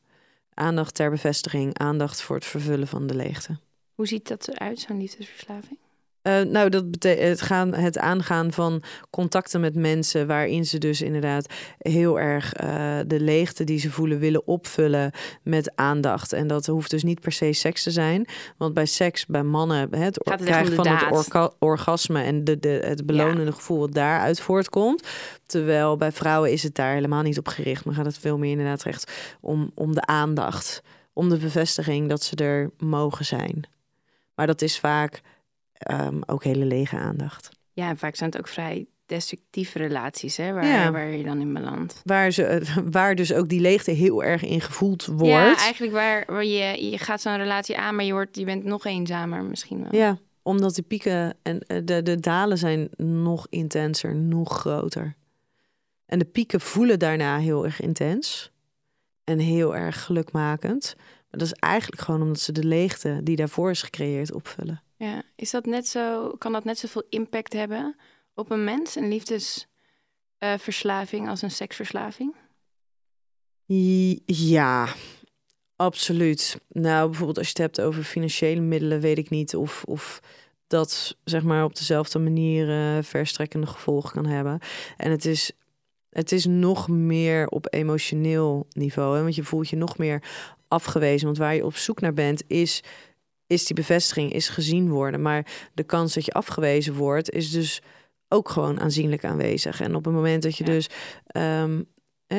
Aandacht 0.54 0.94
ter 0.94 1.10
bevestiging, 1.10 1.78
aandacht 1.78 2.22
voor 2.22 2.36
het 2.36 2.44
vervullen 2.44 2.88
van 2.88 3.06
de 3.06 3.14
leegte. 3.14 3.58
Hoe 3.94 4.06
ziet 4.06 4.28
dat 4.28 4.48
eruit, 4.48 4.80
zo'n 4.80 4.98
liefdesverslaving? 4.98 5.78
Eh, 6.22 6.40
nou, 6.40 6.68
dat 6.68 6.90
betekent 6.90 7.28
het, 7.28 7.42
gaan, 7.42 7.74
het 7.74 7.98
aangaan 7.98 8.52
van 8.52 8.82
contacten 9.10 9.60
met 9.60 9.74
mensen 9.74 10.26
waarin 10.26 10.64
ze 10.64 10.78
dus 10.78 11.02
inderdaad 11.02 11.46
heel 11.78 12.20
erg 12.20 12.52
eh, 12.52 12.98
de 13.06 13.20
leegte 13.20 13.64
die 13.64 13.78
ze 13.78 13.90
voelen 13.90 14.18
willen 14.18 14.46
opvullen 14.46 15.10
met 15.42 15.72
aandacht. 15.74 16.32
En 16.32 16.46
dat 16.46 16.66
hoeft 16.66 16.90
dus 16.90 17.02
niet 17.02 17.20
per 17.20 17.32
se 17.32 17.52
seks 17.52 17.82
te 17.82 17.90
zijn. 17.90 18.26
Want 18.56 18.74
bij 18.74 18.86
seks, 18.86 19.26
bij 19.26 19.42
mannen, 19.42 19.78
het, 19.78 19.90
Gaat 19.90 20.10
het 20.14 20.40
om 20.40 20.46
krijgen 20.46 20.74
van 20.74 20.86
het 20.86 21.30
daad? 21.30 21.54
orgasme 21.58 22.22
en 22.22 22.44
de, 22.44 22.58
de, 22.58 22.82
het 22.84 23.06
belonende 23.06 23.52
gevoel 23.52 23.78
wat 23.78 23.94
daaruit 23.94 24.40
voortkomt. 24.40 25.08
Terwijl 25.46 25.96
bij 25.96 26.12
vrouwen 26.12 26.52
is 26.52 26.62
het 26.62 26.74
daar 26.74 26.94
helemaal 26.94 27.22
niet 27.22 27.38
op 27.38 27.48
gericht. 27.48 27.84
Maar 27.84 27.94
gaat 27.94 28.06
het 28.06 28.18
veel 28.18 28.38
meer 28.38 28.50
inderdaad 28.50 28.82
recht 28.82 29.12
om, 29.40 29.70
om 29.74 29.94
de 29.94 30.06
aandacht. 30.06 30.82
Om 31.12 31.28
de 31.28 31.36
bevestiging 31.36 32.08
dat 32.08 32.22
ze 32.22 32.36
er 32.36 32.70
mogen 32.78 33.24
zijn. 33.24 33.64
Maar 34.34 34.46
dat 34.46 34.62
is 34.62 34.78
vaak 34.78 35.20
ehm, 35.82 36.20
ook 36.26 36.44
hele 36.44 36.64
lege 36.64 36.96
aandacht. 36.96 37.48
Ja, 37.72 37.88
en 37.88 37.98
vaak 37.98 38.16
zijn 38.16 38.30
het 38.30 38.38
ook 38.38 38.48
vrij 38.48 38.86
destructieve 39.06 39.78
relaties, 39.78 40.36
hè, 40.36 40.52
waar, 40.52 40.66
Ja. 40.66 40.90
waar 40.90 41.10
je 41.10 41.24
dan 41.24 41.40
in 41.40 41.52
belandt. 41.52 42.00
Waar, 42.04 42.30
ze, 42.30 42.62
waar 42.90 43.14
dus 43.14 43.32
ook 43.32 43.48
die 43.48 43.60
leegte 43.60 43.90
heel 43.90 44.24
erg 44.24 44.42
in 44.42 44.60
gevoeld 44.60 45.06
wordt. 45.06 45.26
Ja, 45.26 45.56
eigenlijk 45.56 45.92
waar, 45.92 46.24
waar 46.26 46.44
je, 46.44 46.90
je 46.90 46.98
gaat 46.98 47.20
zo'n 47.20 47.36
relatie 47.36 47.78
aan, 47.78 47.96
maar 47.96 48.04
je, 48.04 48.12
wordt, 48.12 48.36
je 48.36 48.44
bent 48.44 48.64
nog 48.64 48.84
eenzamer 48.84 49.44
misschien 49.44 49.82
wel. 49.82 50.00
Ja, 50.00 50.18
omdat 50.42 50.74
die 50.74 50.84
pieken 50.84 51.34
en 51.42 51.60
eh, 51.60 51.78
de, 51.84 52.02
de 52.02 52.20
dalen 52.20 52.58
zijn 52.58 52.88
nog 52.96 53.46
intenser, 53.50 54.14
nog 54.14 54.58
groter. 54.58 55.14
En 56.06 56.18
de 56.18 56.24
pieken 56.24 56.60
voelen 56.60 56.98
daarna 56.98 57.38
heel 57.38 57.64
erg 57.64 57.80
intens 57.80 58.50
en 59.24 59.38
heel 59.38 59.76
erg 59.76 60.04
gelukmakend. 60.04 60.94
Maar 60.96 61.40
dat 61.40 61.42
is 61.48 61.52
eigenlijk 61.52 62.02
gewoon 62.02 62.22
omdat 62.22 62.40
ze 62.40 62.52
de 62.52 62.64
leegte 62.64 63.20
die 63.22 63.36
daarvoor 63.36 63.70
is 63.70 63.82
gecreëerd 63.82 64.32
opvullen. 64.32 64.82
Ja, 65.02 65.22
is 65.36 65.50
dat 65.50 65.66
net 65.66 65.88
zo, 65.88 66.30
kan 66.38 66.52
dat 66.52 66.64
net 66.64 66.78
zoveel 66.78 67.04
impact 67.08 67.52
hebben 67.52 67.96
op 68.34 68.50
een 68.50 68.64
mens, 68.64 68.96
een 68.96 69.22
uh, 70.38 70.54
verslaving 70.58 71.28
als 71.28 71.42
een 71.42 71.50
seksverslaving? 71.50 72.34
Ja, 74.26 74.88
absoluut. 75.76 76.60
Nou, 76.68 77.08
bijvoorbeeld 77.08 77.38
als 77.38 77.46
je 77.46 77.52
het 77.52 77.62
hebt 77.62 77.80
over 77.80 78.02
financiële 78.02 78.60
middelen, 78.60 79.00
weet 79.00 79.18
ik 79.18 79.30
niet 79.30 79.56
of, 79.56 79.84
of 79.84 80.20
dat 80.66 81.16
zeg 81.24 81.42
maar 81.42 81.64
op 81.64 81.76
dezelfde 81.76 82.18
manier 82.18 82.68
uh, 82.68 83.02
verstrekkende 83.02 83.66
gevolgen 83.66 84.10
kan 84.10 84.26
hebben. 84.26 84.58
En 84.96 85.10
het 85.10 85.24
is, 85.24 85.52
het 86.10 86.32
is 86.32 86.46
nog 86.46 86.88
meer 86.88 87.48
op 87.48 87.66
emotioneel 87.74 88.66
niveau, 88.70 89.16
hè? 89.16 89.22
want 89.22 89.34
je 89.34 89.44
voelt 89.44 89.68
je 89.68 89.76
nog 89.76 89.98
meer 89.98 90.22
afgewezen. 90.68 91.26
Want 91.26 91.38
waar 91.38 91.54
je 91.54 91.64
op 91.64 91.76
zoek 91.76 92.00
naar 92.00 92.14
bent, 92.14 92.42
is, 92.46 92.82
is 93.52 93.66
die 93.66 93.76
bevestiging, 93.76 94.32
is 94.32 94.48
gezien 94.48 94.88
worden. 94.88 95.22
Maar 95.22 95.46
de 95.74 95.82
kans 95.82 96.14
dat 96.14 96.24
je 96.24 96.32
afgewezen 96.32 96.94
wordt, 96.94 97.30
is 97.30 97.50
dus 97.50 97.82
ook 98.28 98.48
gewoon 98.48 98.80
aanzienlijk 98.80 99.24
aanwezig. 99.24 99.80
En 99.80 99.94
op 99.94 100.04
het 100.04 100.14
moment 100.14 100.42
dat 100.42 100.56
je 100.56 100.64
dus 100.64 100.88
um, 101.36 101.84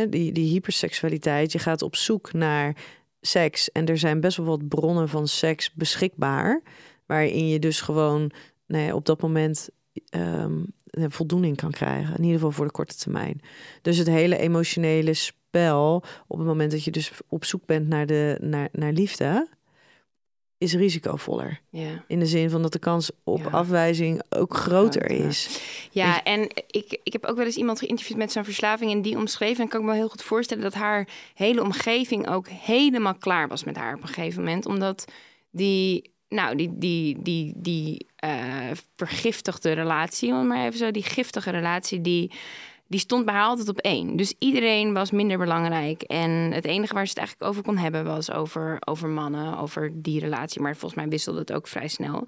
die, 0.09 0.31
die 0.31 0.49
hyperseksualiteit, 0.49 1.51
je 1.51 1.59
gaat 1.59 1.81
op 1.81 1.95
zoek 1.95 2.33
naar 2.33 2.75
seks. 3.21 3.71
En 3.71 3.85
er 3.85 3.97
zijn 3.97 4.19
best 4.19 4.37
wel 4.37 4.45
wat 4.45 4.67
bronnen 4.67 5.09
van 5.09 5.27
seks 5.27 5.73
beschikbaar. 5.73 6.61
Waarin 7.05 7.47
je 7.47 7.59
dus 7.59 7.81
gewoon 7.81 8.31
nee, 8.65 8.95
op 8.95 9.05
dat 9.05 9.21
moment 9.21 9.69
um, 10.15 10.65
voldoening 10.93 11.57
kan 11.57 11.71
krijgen. 11.71 12.15
In 12.15 12.23
ieder 12.23 12.35
geval 12.35 12.51
voor 12.51 12.65
de 12.65 12.71
korte 12.71 12.95
termijn. 12.95 13.41
Dus 13.81 13.97
het 13.97 14.07
hele 14.07 14.37
emotionele 14.37 15.13
spel, 15.13 16.03
op 16.27 16.37
het 16.37 16.47
moment 16.47 16.71
dat 16.71 16.83
je 16.83 16.91
dus 16.91 17.11
op 17.27 17.45
zoek 17.45 17.65
bent 17.65 17.87
naar, 17.87 18.05
de, 18.05 18.37
naar, 18.41 18.69
naar 18.71 18.91
liefde, 18.91 19.47
is 20.63 20.73
risicovoller. 20.73 21.59
Ja. 21.69 22.03
In 22.07 22.19
de 22.19 22.25
zin 22.25 22.49
van 22.49 22.61
dat 22.61 22.71
de 22.71 22.79
kans 22.79 23.11
op 23.23 23.45
afwijzing 23.51 24.21
ook 24.29 24.55
groter 24.55 25.11
is. 25.11 25.59
Ja, 25.91 26.23
en 26.23 26.41
ik, 26.67 26.99
ik 27.03 27.13
heb 27.13 27.25
ook 27.25 27.35
wel 27.35 27.45
eens 27.45 27.55
iemand 27.55 27.79
geïnterviewd 27.79 28.17
met 28.17 28.31
zo'n 28.31 28.43
verslaving 28.43 28.91
en 28.91 29.01
die 29.01 29.17
omschreven. 29.17 29.63
En 29.63 29.69
kan 29.69 29.79
ik 29.79 29.85
me 29.85 29.93
heel 29.93 30.09
goed 30.09 30.23
voorstellen 30.23 30.63
dat 30.63 30.73
haar 30.73 31.07
hele 31.33 31.61
omgeving 31.61 32.29
ook 32.29 32.47
helemaal 32.47 33.15
klaar 33.15 33.47
was 33.47 33.63
met 33.63 33.75
haar 33.75 33.95
op 33.95 34.01
een 34.01 34.07
gegeven 34.07 34.43
moment. 34.43 34.65
Omdat 34.65 35.05
die, 35.51 36.11
nou, 36.29 36.55
die, 36.55 36.69
die, 36.77 37.21
die, 37.21 37.53
die 37.55 38.07
uh, 38.25 38.71
vergiftigde 38.95 39.71
relatie, 39.71 40.33
om 40.33 40.47
maar 40.47 40.65
even 40.65 40.77
zo, 40.77 40.91
die 40.91 41.03
giftige 41.03 41.51
relatie 41.51 42.01
die 42.01 42.31
die 42.93 43.01
stond 43.01 43.25
bij 43.25 43.33
haar 43.33 43.45
altijd 43.45 43.69
op 43.69 43.77
één. 43.77 44.15
Dus 44.15 44.33
iedereen 44.39 44.93
was 44.93 45.11
minder 45.11 45.37
belangrijk. 45.37 46.01
En 46.01 46.29
het 46.29 46.65
enige 46.65 46.93
waar 46.93 47.03
ze 47.03 47.09
het 47.09 47.17
eigenlijk 47.17 47.49
over 47.49 47.63
kon 47.63 47.77
hebben 47.77 48.05
was 48.05 48.31
over, 48.31 48.77
over 48.85 49.09
mannen, 49.09 49.57
over 49.57 49.91
die 49.93 50.19
relatie. 50.19 50.61
Maar 50.61 50.75
volgens 50.75 51.01
mij 51.01 51.09
wisselde 51.09 51.39
het 51.39 51.53
ook 51.53 51.67
vrij 51.67 51.87
snel. 51.87 52.27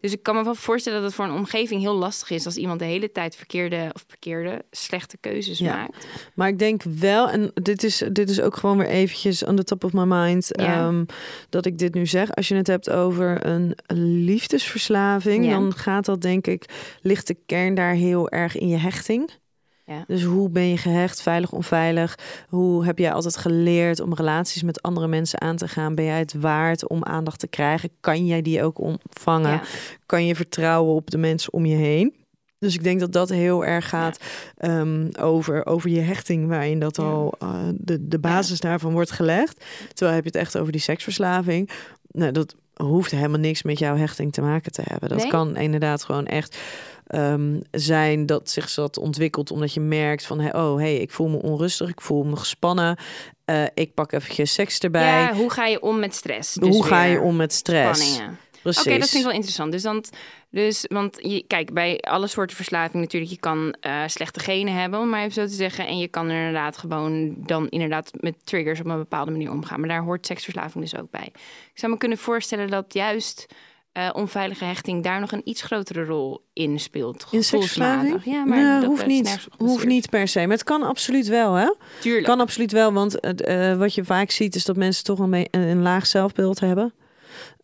Dus 0.00 0.12
ik 0.12 0.22
kan 0.22 0.34
me 0.34 0.44
wel 0.44 0.54
voorstellen 0.54 0.98
dat 1.00 1.08
het 1.08 1.16
voor 1.16 1.24
een 1.24 1.38
omgeving 1.38 1.80
heel 1.80 1.94
lastig 1.94 2.30
is 2.30 2.44
als 2.44 2.56
iemand 2.56 2.78
de 2.78 2.84
hele 2.84 3.12
tijd 3.12 3.36
verkeerde 3.36 3.90
of 3.92 4.04
verkeerde 4.06 4.64
slechte 4.70 5.16
keuzes 5.20 5.60
maakt. 5.60 6.06
Maar 6.34 6.48
ik 6.48 6.58
denk 6.58 6.82
wel, 6.82 7.28
en 7.28 7.50
dit 7.54 7.82
is, 7.82 8.02
dit 8.12 8.30
is 8.30 8.40
ook 8.40 8.56
gewoon 8.56 8.78
weer 8.78 8.88
eventjes 8.88 9.44
on 9.44 9.56
the 9.56 9.64
top 9.64 9.84
of 9.84 9.92
my 9.92 10.04
mind, 10.04 10.52
ehm, 10.52 11.04
dat 11.48 11.66
ik 11.66 11.78
dit 11.78 11.94
nu 11.94 12.06
zeg. 12.06 12.34
Als 12.34 12.48
je 12.48 12.54
het 12.54 12.66
hebt 12.66 12.90
over 12.90 13.46
een 13.46 13.76
liefdesverslaving, 14.24 15.50
dan 15.50 15.74
gaat 15.74 16.04
dat 16.04 16.22
denk 16.22 16.46
ik, 16.46 16.64
ligt 17.02 17.26
de 17.26 17.36
kern 17.46 17.74
daar 17.74 17.94
heel 17.94 18.30
erg 18.30 18.56
in 18.56 18.68
je 18.68 18.76
hechting. 18.76 19.30
Ja. 19.86 20.04
Dus 20.06 20.22
hoe 20.22 20.48
ben 20.48 20.68
je 20.68 20.76
gehecht, 20.76 21.22
veilig, 21.22 21.52
onveilig? 21.52 22.18
Hoe 22.48 22.84
heb 22.84 22.98
jij 22.98 23.12
altijd 23.12 23.36
geleerd 23.36 24.00
om 24.00 24.14
relaties 24.14 24.62
met 24.62 24.82
andere 24.82 25.06
mensen 25.06 25.40
aan 25.40 25.56
te 25.56 25.68
gaan? 25.68 25.94
Ben 25.94 26.04
jij 26.04 26.18
het 26.18 26.34
waard 26.34 26.88
om 26.88 27.04
aandacht 27.04 27.38
te 27.38 27.48
krijgen? 27.48 27.90
Kan 28.00 28.26
jij 28.26 28.42
die 28.42 28.62
ook 28.62 28.78
ontvangen? 28.80 29.60
Kan 30.06 30.26
je 30.26 30.34
vertrouwen 30.34 30.94
op 30.94 31.10
de 31.10 31.18
mensen 31.18 31.52
om 31.52 31.66
je 31.66 31.76
heen? 31.76 32.14
Dus 32.58 32.74
ik 32.74 32.82
denk 32.82 33.00
dat 33.00 33.12
dat 33.12 33.28
heel 33.28 33.64
erg 33.64 33.88
gaat 33.88 34.20
ehm, 34.56 35.08
over, 35.20 35.66
over 35.66 35.90
je 35.90 36.00
hechting, 36.00 36.48
waarin 36.48 36.78
dat 36.78 36.98
al 36.98 37.34
uh, 37.42 37.54
de, 37.74 38.08
de 38.08 38.18
basis 38.18 38.60
daarvan 38.60 38.92
wordt 38.92 39.10
gelegd. 39.10 39.64
Terwijl 39.88 40.16
heb 40.16 40.24
je 40.24 40.30
het 40.30 40.40
echt 40.40 40.58
over 40.58 40.72
die 40.72 40.80
seksverslaving. 40.80 41.70
Nou, 42.10 42.32
dat 42.32 42.54
hoeft 42.74 43.10
helemaal 43.10 43.40
niks 43.40 43.62
met 43.62 43.78
jouw 43.78 43.96
hechting 43.96 44.32
te 44.32 44.40
maken 44.40 44.72
te 44.72 44.82
hebben. 44.84 45.08
Dat 45.08 45.26
kan 45.26 45.56
inderdaad 45.56 46.04
gewoon 46.04 46.26
echt 46.26 46.58
um, 47.14 47.62
zijn 47.70 48.26
dat 48.26 48.50
zich 48.50 48.74
dat 48.74 48.98
ontwikkelt 48.98 49.50
omdat 49.50 49.74
je 49.74 49.80
merkt 49.80 50.26
van 50.26 50.54
oh 50.54 50.76
hey 50.76 50.96
ik 50.96 51.10
voel 51.10 51.28
me 51.28 51.42
onrustig, 51.42 51.88
ik 51.88 52.00
voel 52.00 52.24
me 52.24 52.36
gespannen, 52.36 52.98
uh, 53.46 53.64
ik 53.74 53.94
pak 53.94 54.12
even 54.12 54.48
seks 54.48 54.78
erbij. 54.78 55.20
Ja, 55.20 55.34
hoe 55.34 55.50
ga 55.50 55.66
je 55.66 55.82
om 55.82 55.98
met 55.98 56.14
stress? 56.14 56.54
Dus 56.54 56.68
hoe 56.68 56.84
ga 56.84 57.04
je 57.04 57.20
om 57.20 57.36
met 57.36 57.52
stress? 57.52 58.12
Spanningen. 58.12 58.38
Oké, 58.66 58.98
dat 58.98 59.08
vind 59.08 59.14
ik 59.14 59.22
wel 59.22 59.30
interessant. 59.30 59.72
Dus, 59.72 59.82
dan, 59.82 60.04
dus 60.50 60.84
want 60.88 61.18
je, 61.20 61.44
kijk, 61.46 61.72
bij 61.72 62.00
alle 62.00 62.26
soorten 62.26 62.56
verslaving 62.56 63.02
natuurlijk, 63.02 63.32
je 63.32 63.38
kan 63.38 63.76
uh, 63.86 64.02
slechte 64.06 64.40
genen 64.40 64.74
hebben, 64.74 65.00
om 65.00 65.08
maar 65.08 65.20
even 65.20 65.32
zo 65.32 65.46
te 65.46 65.52
zeggen. 65.52 65.86
En 65.86 65.98
je 65.98 66.08
kan 66.08 66.28
er 66.28 66.38
inderdaad 66.38 66.78
gewoon 66.78 67.34
dan 67.38 67.68
inderdaad 67.68 68.10
met 68.20 68.34
triggers 68.44 68.80
op 68.80 68.86
een 68.86 68.98
bepaalde 68.98 69.30
manier 69.30 69.50
omgaan. 69.50 69.80
Maar 69.80 69.88
daar 69.88 70.02
hoort 70.02 70.26
seksverslaving 70.26 70.84
dus 70.84 71.00
ook 71.00 71.10
bij. 71.10 71.28
Ik 71.72 71.78
zou 71.78 71.92
me 71.92 71.98
kunnen 71.98 72.18
voorstellen 72.18 72.70
dat 72.70 72.94
juist 72.94 73.46
uh, 73.96 74.10
onveilige 74.12 74.64
hechting 74.64 75.02
daar 75.02 75.20
nog 75.20 75.32
een 75.32 75.40
iets 75.44 75.62
grotere 75.62 76.04
rol 76.04 76.44
in 76.52 76.80
speelt. 76.80 77.26
In 77.30 77.44
seksverslaving? 77.44 78.24
Ja, 78.24 78.44
maar 78.44 78.62
nou, 78.62 78.80
dat 78.80 78.88
hoeft 78.88 79.06
niet, 79.06 79.46
hoeft 79.56 79.86
niet 79.86 80.10
per 80.10 80.28
se. 80.28 80.40
Maar 80.40 80.56
het 80.56 80.64
kan 80.64 80.82
absoluut 80.82 81.26
wel, 81.26 81.54
hè? 81.54 81.74
Tuurlijk. 82.00 82.24
Kan 82.24 82.40
absoluut 82.40 82.72
wel, 82.72 82.92
want 82.92 83.26
uh, 83.48 83.76
wat 83.76 83.94
je 83.94 84.04
vaak 84.04 84.30
ziet 84.30 84.54
is 84.54 84.64
dat 84.64 84.76
mensen 84.76 85.04
toch 85.04 85.18
een, 85.18 85.46
een, 85.50 85.82
laag 85.82 86.06
zelfbeeld 86.06 86.60
hebben. 86.60 86.94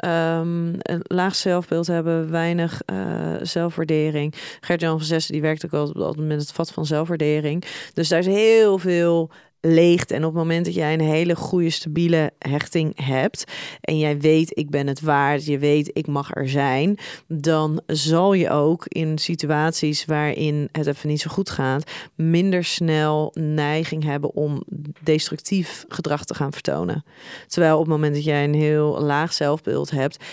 Um, 0.05 0.77
een 0.79 1.01
laag 1.03 1.35
zelfbeeld 1.35 1.87
hebben, 1.87 2.31
weinig 2.31 2.81
uh, 2.93 3.35
zelfwaardering. 3.43 4.35
Gert-Jan 4.61 4.99
van 4.99 5.07
Zessen 5.07 5.33
die 5.33 5.43
werkt 5.43 5.65
ook 5.65 5.73
altijd 5.73 6.27
met 6.27 6.41
het 6.41 6.53
vat 6.53 6.73
van 6.73 6.87
zelfwaardering. 6.87 7.65
Dus 7.95 8.09
daar 8.09 8.19
is 8.19 8.27
heel 8.27 8.79
veel 8.79 9.31
leegt. 9.63 10.11
En 10.11 10.25
op 10.25 10.35
het 10.35 10.43
moment 10.43 10.65
dat 10.65 10.75
jij 10.75 10.93
een 10.93 11.01
hele 11.01 11.37
goede, 11.37 11.71
stabiele 11.71 12.33
hechting 12.39 13.05
hebt. 13.05 13.45
En 13.81 13.99
jij 13.99 14.19
weet, 14.19 14.59
ik 14.59 14.71
ben 14.71 14.87
het 14.87 15.01
waard. 15.01 15.45
Je 15.45 15.59
weet, 15.59 15.91
ik 15.93 16.07
mag 16.07 16.35
er 16.35 16.49
zijn. 16.49 16.99
Dan 17.27 17.83
zal 17.87 18.33
je 18.33 18.51
ook 18.51 18.87
in 18.87 19.19
situaties 19.19 20.05
waarin 20.05 20.69
het 20.73 20.87
even 20.87 21.09
niet 21.09 21.21
zo 21.21 21.31
goed 21.31 21.51
gaat. 21.51 21.91
minder 22.15 22.65
snel 22.65 23.31
neiging 23.35 24.05
hebben 24.05 24.35
om 24.35 24.63
destructief 25.01 25.85
gedrag 25.89 26.25
te 26.25 26.35
gaan 26.35 26.53
vertonen. 26.53 27.05
Terwijl 27.47 27.75
op 27.75 27.81
het 27.81 27.91
moment 27.91 28.15
dat 28.15 28.25
jij 28.25 28.45
een 28.45 28.55
heel 28.55 29.01
laag 29.01 29.33
zelfbeeld 29.33 29.91
hebt. 29.91 30.25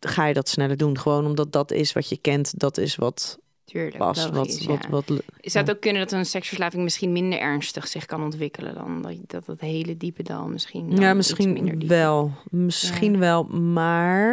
ga 0.00 0.26
je 0.26 0.34
dat 0.34 0.48
sneller 0.48 0.76
doen. 0.76 0.98
Gewoon 0.98 1.26
omdat 1.26 1.52
dat 1.52 1.72
is 1.72 1.92
wat 1.92 2.08
je 2.08 2.16
kent. 2.16 2.58
Dat 2.58 2.78
is 2.78 2.96
wat 2.96 3.38
Tuurlijk, 3.66 3.96
wat, 3.96 4.30
wat, 4.30 4.64
wat, 4.90 5.04
Zou 5.40 5.64
het 5.64 5.70
ook 5.70 5.80
kunnen 5.80 6.02
dat 6.02 6.12
een 6.12 6.26
seksverslaving 6.26 6.82
misschien 6.82 7.12
minder 7.12 7.38
ernstig 7.38 7.88
zich 7.88 8.06
kan 8.06 8.22
ontwikkelen 8.22 8.74
dan 8.74 9.02
dat 9.02 9.16
dat, 9.26 9.46
dat 9.46 9.60
hele 9.60 9.96
diepe 9.96 10.22
dal 10.22 10.48
misschien. 10.48 10.96
Ja, 10.96 11.14
misschien 11.14 11.86
wel. 11.88 12.32
Misschien 12.50 13.18
wel, 13.18 13.44
maar. 13.44 14.30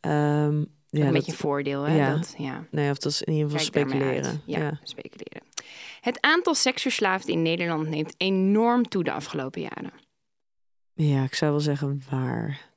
Um, 0.00 0.66
ja, 0.88 1.06
een 1.06 1.12
beetje 1.12 1.32
een 1.32 1.38
voordeel, 1.38 1.82
hè? 1.82 1.96
Ja. 1.96 2.14
Dat, 2.14 2.34
ja. 2.38 2.66
Nee, 2.70 2.90
of 2.90 2.98
dat 2.98 3.12
is 3.12 3.22
in 3.22 3.32
ieder 3.32 3.50
geval 3.50 3.64
speculeren. 3.64 4.42
Ja, 4.46 4.80
speculeren. 4.82 5.42
Het 6.00 6.20
aantal 6.20 6.54
seksverslaafden 6.54 7.34
in 7.34 7.42
Nederland 7.42 7.88
neemt 7.88 8.14
enorm 8.16 8.88
toe 8.88 9.04
de 9.04 9.12
afgelopen 9.12 9.60
jaren. 9.60 9.92
Ja, 10.94 11.24
ik 11.24 11.34
zou 11.34 11.50
wel 11.50 11.60
zeggen 11.60 12.02
waar. 12.10 12.70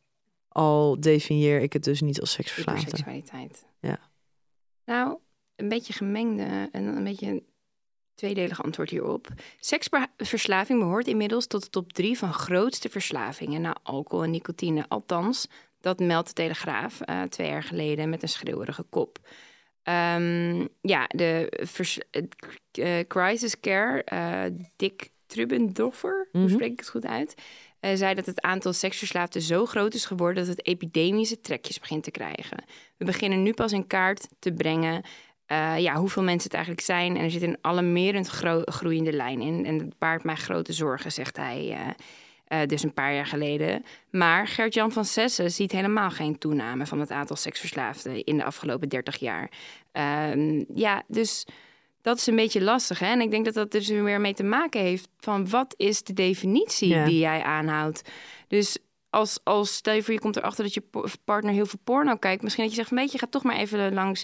Al 0.47 0.99
definieer 0.99 1.61
ik 1.61 1.73
het 1.73 1.83
dus 1.83 2.01
niet 2.01 2.21
als 2.21 2.31
seksverslaafde. 2.31 2.89
Seksualiteit. 2.89 3.65
Ja. 3.79 3.99
Nou, 4.85 5.17
een 5.59 5.69
beetje 5.69 5.93
gemengde 5.93 6.69
en 6.71 6.83
een 6.85 7.03
beetje 7.03 7.43
tweedelig 8.15 8.63
antwoord 8.63 8.89
hierop. 8.89 9.27
Seksverslaving 9.59 10.79
behoort 10.79 11.07
inmiddels 11.07 11.47
tot 11.47 11.63
de 11.63 11.69
top 11.69 11.93
drie 11.93 12.17
van 12.17 12.33
grootste 12.33 12.89
verslavingen 12.89 13.61
na 13.61 13.77
alcohol 13.83 14.23
en 14.23 14.31
nicotine. 14.31 14.85
Althans, 14.87 15.47
dat 15.81 15.99
meldt 15.99 16.27
de 16.27 16.33
Telegraaf 16.33 16.99
uh, 17.05 17.21
twee 17.21 17.47
jaar 17.47 17.63
geleden 17.63 18.09
met 18.09 18.21
een 18.21 18.29
schreeuwerige 18.29 18.83
kop. 18.83 19.19
Um, 19.83 20.67
ja, 20.81 21.07
de 21.07 21.65
uh, 22.79 22.99
crisis 23.07 23.59
care, 23.59 24.05
uh, 24.13 24.59
Dick 24.75 25.09
Trubendoffer, 25.25 26.27
mm 26.31 26.41
hoe 26.41 26.49
spreek 26.49 26.71
ik 26.71 26.79
het 26.79 26.89
goed 26.89 27.05
uit? 27.05 27.35
Uh, 27.81 27.91
zei 27.93 28.13
dat 28.13 28.25
het 28.25 28.41
aantal 28.41 28.73
seksverslaafden 28.73 29.41
zo 29.41 29.65
groot 29.65 29.93
is 29.93 30.05
geworden 30.05 30.45
dat 30.45 30.57
het 30.57 30.67
epidemische 30.67 31.41
trekjes 31.41 31.79
begint 31.79 32.03
te 32.03 32.11
krijgen. 32.11 32.63
We 32.97 33.05
beginnen 33.05 33.43
nu 33.43 33.53
pas 33.53 33.71
in 33.71 33.87
kaart 33.87 34.27
te 34.39 34.53
brengen 34.53 35.03
uh, 35.51 35.79
ja, 35.79 35.95
hoeveel 35.95 36.23
mensen 36.23 36.43
het 36.43 36.53
eigenlijk 36.53 36.85
zijn. 36.85 37.17
En 37.17 37.23
er 37.23 37.31
zit 37.31 37.41
een 37.41 37.57
alarmerend 37.61 38.27
groeiende 38.65 39.13
lijn 39.13 39.41
in. 39.41 39.65
En 39.65 39.77
dat 39.77 39.97
baart 39.97 40.23
mij 40.23 40.35
grote 40.35 40.73
zorgen, 40.73 41.11
zegt 41.11 41.37
hij 41.37 41.67
uh, 41.69 42.59
uh, 42.61 42.67
dus 42.67 42.83
een 42.83 42.93
paar 42.93 43.13
jaar 43.13 43.25
geleden. 43.25 43.85
Maar 44.09 44.47
Gert-Jan 44.47 44.91
van 44.91 45.05
Sessen 45.05 45.51
ziet 45.51 45.71
helemaal 45.71 46.09
geen 46.09 46.37
toename 46.37 46.85
van 46.85 46.99
het 46.99 47.11
aantal 47.11 47.35
seksverslaafden 47.35 48.23
in 48.23 48.37
de 48.37 48.43
afgelopen 48.43 48.89
30 48.89 49.17
jaar. 49.17 49.51
Ehm, 49.91 50.63
ja, 50.73 51.03
dus 51.07 51.45
dat 52.01 52.17
is 52.17 52.27
een 52.27 52.35
beetje 52.35 52.61
lastig. 52.61 52.99
Hè? 52.99 53.07
En 53.07 53.21
ik 53.21 53.31
denk 53.31 53.45
dat 53.45 53.53
dat 53.53 53.71
dus 53.71 53.87
weer 53.87 54.21
mee 54.21 54.33
te 54.33 54.43
maken 54.43 54.81
heeft 54.81 55.07
van 55.19 55.49
wat 55.49 55.73
is 55.77 56.03
de 56.03 56.13
definitie 56.13 57.03
die 57.03 57.19
jij 57.19 57.43
aanhoudt. 57.43 58.09
Dus 58.47 58.77
als, 59.09 59.39
als 59.43 59.75
stel 59.75 59.93
je 59.93 60.03
voor 60.03 60.13
je 60.13 60.19
komt 60.19 60.35
erachter 60.35 60.63
dat 60.63 60.73
je 60.73 60.83
partner 61.23 61.53
heel 61.53 61.65
veel 61.65 61.79
porno 61.83 62.15
kijkt. 62.15 62.43
Misschien 62.43 62.63
dat 62.63 62.73
je 62.73 62.79
zegt, 62.79 62.91
weet 62.91 63.11
je, 63.11 63.17
ga 63.17 63.27
toch 63.29 63.43
maar 63.43 63.57
even 63.57 63.93
langs 63.93 64.23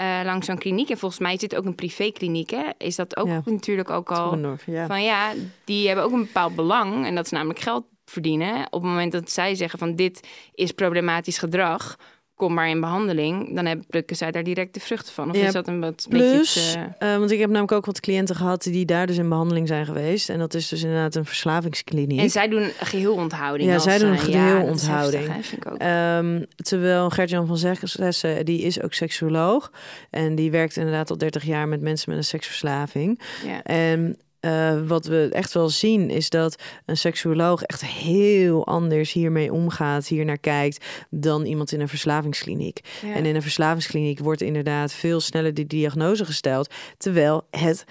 uh, 0.00 0.20
langs 0.24 0.46
zo'n 0.46 0.58
kliniek. 0.58 0.90
En 0.90 0.98
volgens 0.98 1.20
mij 1.20 1.32
is 1.34 1.40
dit 1.40 1.56
ook 1.56 1.64
een 1.64 1.74
privékliniek, 1.74 2.50
hè? 2.50 2.64
Is 2.78 2.96
dat 2.96 3.16
ook 3.16 3.44
natuurlijk 3.44 3.90
ook 3.90 4.12
al... 4.12 4.38
Van 4.86 5.02
ja, 5.02 5.32
die 5.64 5.86
hebben 5.86 6.04
ook 6.04 6.12
een 6.12 6.24
bepaald 6.24 6.54
belang. 6.54 7.06
En 7.06 7.14
dat 7.14 7.24
is 7.24 7.30
namelijk 7.30 7.58
geld 7.58 7.84
verdienen. 8.04 8.66
Op 8.66 8.82
het 8.82 8.90
moment 8.90 9.12
dat 9.12 9.30
zij 9.30 9.54
zeggen 9.54 9.78
van 9.78 9.94
dit 9.94 10.28
is 10.54 10.72
problematisch 10.72 11.38
gedrag 11.38 11.96
kom 12.38 12.54
maar 12.54 12.68
in 12.68 12.80
behandeling, 12.80 13.54
dan 13.54 13.66
heb, 13.66 13.82
plukken 13.88 14.16
zij 14.16 14.30
daar 14.30 14.42
direct 14.42 14.74
de 14.74 14.80
vruchten 14.80 15.12
van. 15.14 15.30
Of 15.30 15.36
is 15.36 15.52
dat 15.52 15.68
een 15.68 15.80
wat 15.80 16.06
plus, 16.08 16.76
uh... 16.76 17.16
want 17.16 17.30
ik 17.30 17.38
heb 17.38 17.48
namelijk 17.48 17.72
ook 17.72 17.86
wat 17.86 18.00
cliënten 18.00 18.36
gehad 18.36 18.62
die 18.62 18.84
daar 18.84 19.06
dus 19.06 19.18
in 19.18 19.28
behandeling 19.28 19.68
zijn 19.68 19.86
geweest. 19.86 20.28
En 20.28 20.38
dat 20.38 20.54
is 20.54 20.68
dus 20.68 20.82
inderdaad 20.82 21.14
een 21.14 21.24
verslavingskliniek. 21.24 22.20
En 22.20 22.30
zij 22.30 22.48
doen 22.48 22.70
geheel 22.80 23.14
onthouding. 23.14 23.70
Ja, 23.70 23.78
zij 23.78 23.98
doen 23.98 24.10
een 24.10 24.18
geheel 24.18 24.62
onthouding. 24.62 25.26
Um, 25.82 26.46
terwijl 26.56 27.10
Gertjan 27.10 27.46
van 27.46 27.56
Zessen, 27.56 28.44
die 28.44 28.62
is 28.62 28.82
ook 28.82 28.92
seksuoloog. 28.92 29.72
En 30.10 30.34
die 30.34 30.50
werkt 30.50 30.76
inderdaad 30.76 31.10
al 31.10 31.18
30 31.18 31.44
jaar 31.44 31.68
met 31.68 31.80
mensen 31.80 32.10
met 32.10 32.18
een 32.18 32.24
seksverslaving. 32.24 33.20
Ja. 33.46 33.62
En 33.62 34.18
uh, 34.40 34.86
wat 34.86 35.06
we 35.06 35.28
echt 35.32 35.52
wel 35.52 35.68
zien 35.68 36.10
is 36.10 36.30
dat 36.30 36.62
een 36.86 36.96
seksuoloog 36.96 37.62
echt 37.62 37.84
heel 37.84 38.66
anders 38.66 39.12
hiermee 39.12 39.52
omgaat, 39.52 40.06
hier 40.06 40.24
naar 40.24 40.38
kijkt, 40.38 40.84
dan 41.10 41.44
iemand 41.44 41.72
in 41.72 41.80
een 41.80 41.88
verslavingskliniek. 41.88 42.80
En 43.14 43.26
in 43.26 43.34
een 43.34 43.42
verslavingskliniek 43.42 44.18
wordt 44.18 44.40
inderdaad 44.40 44.92
veel 44.92 45.20
sneller 45.20 45.54
die 45.54 45.66
diagnose 45.66 46.24
gesteld, 46.24 46.74
terwijl 46.96 47.46
het 47.50 47.84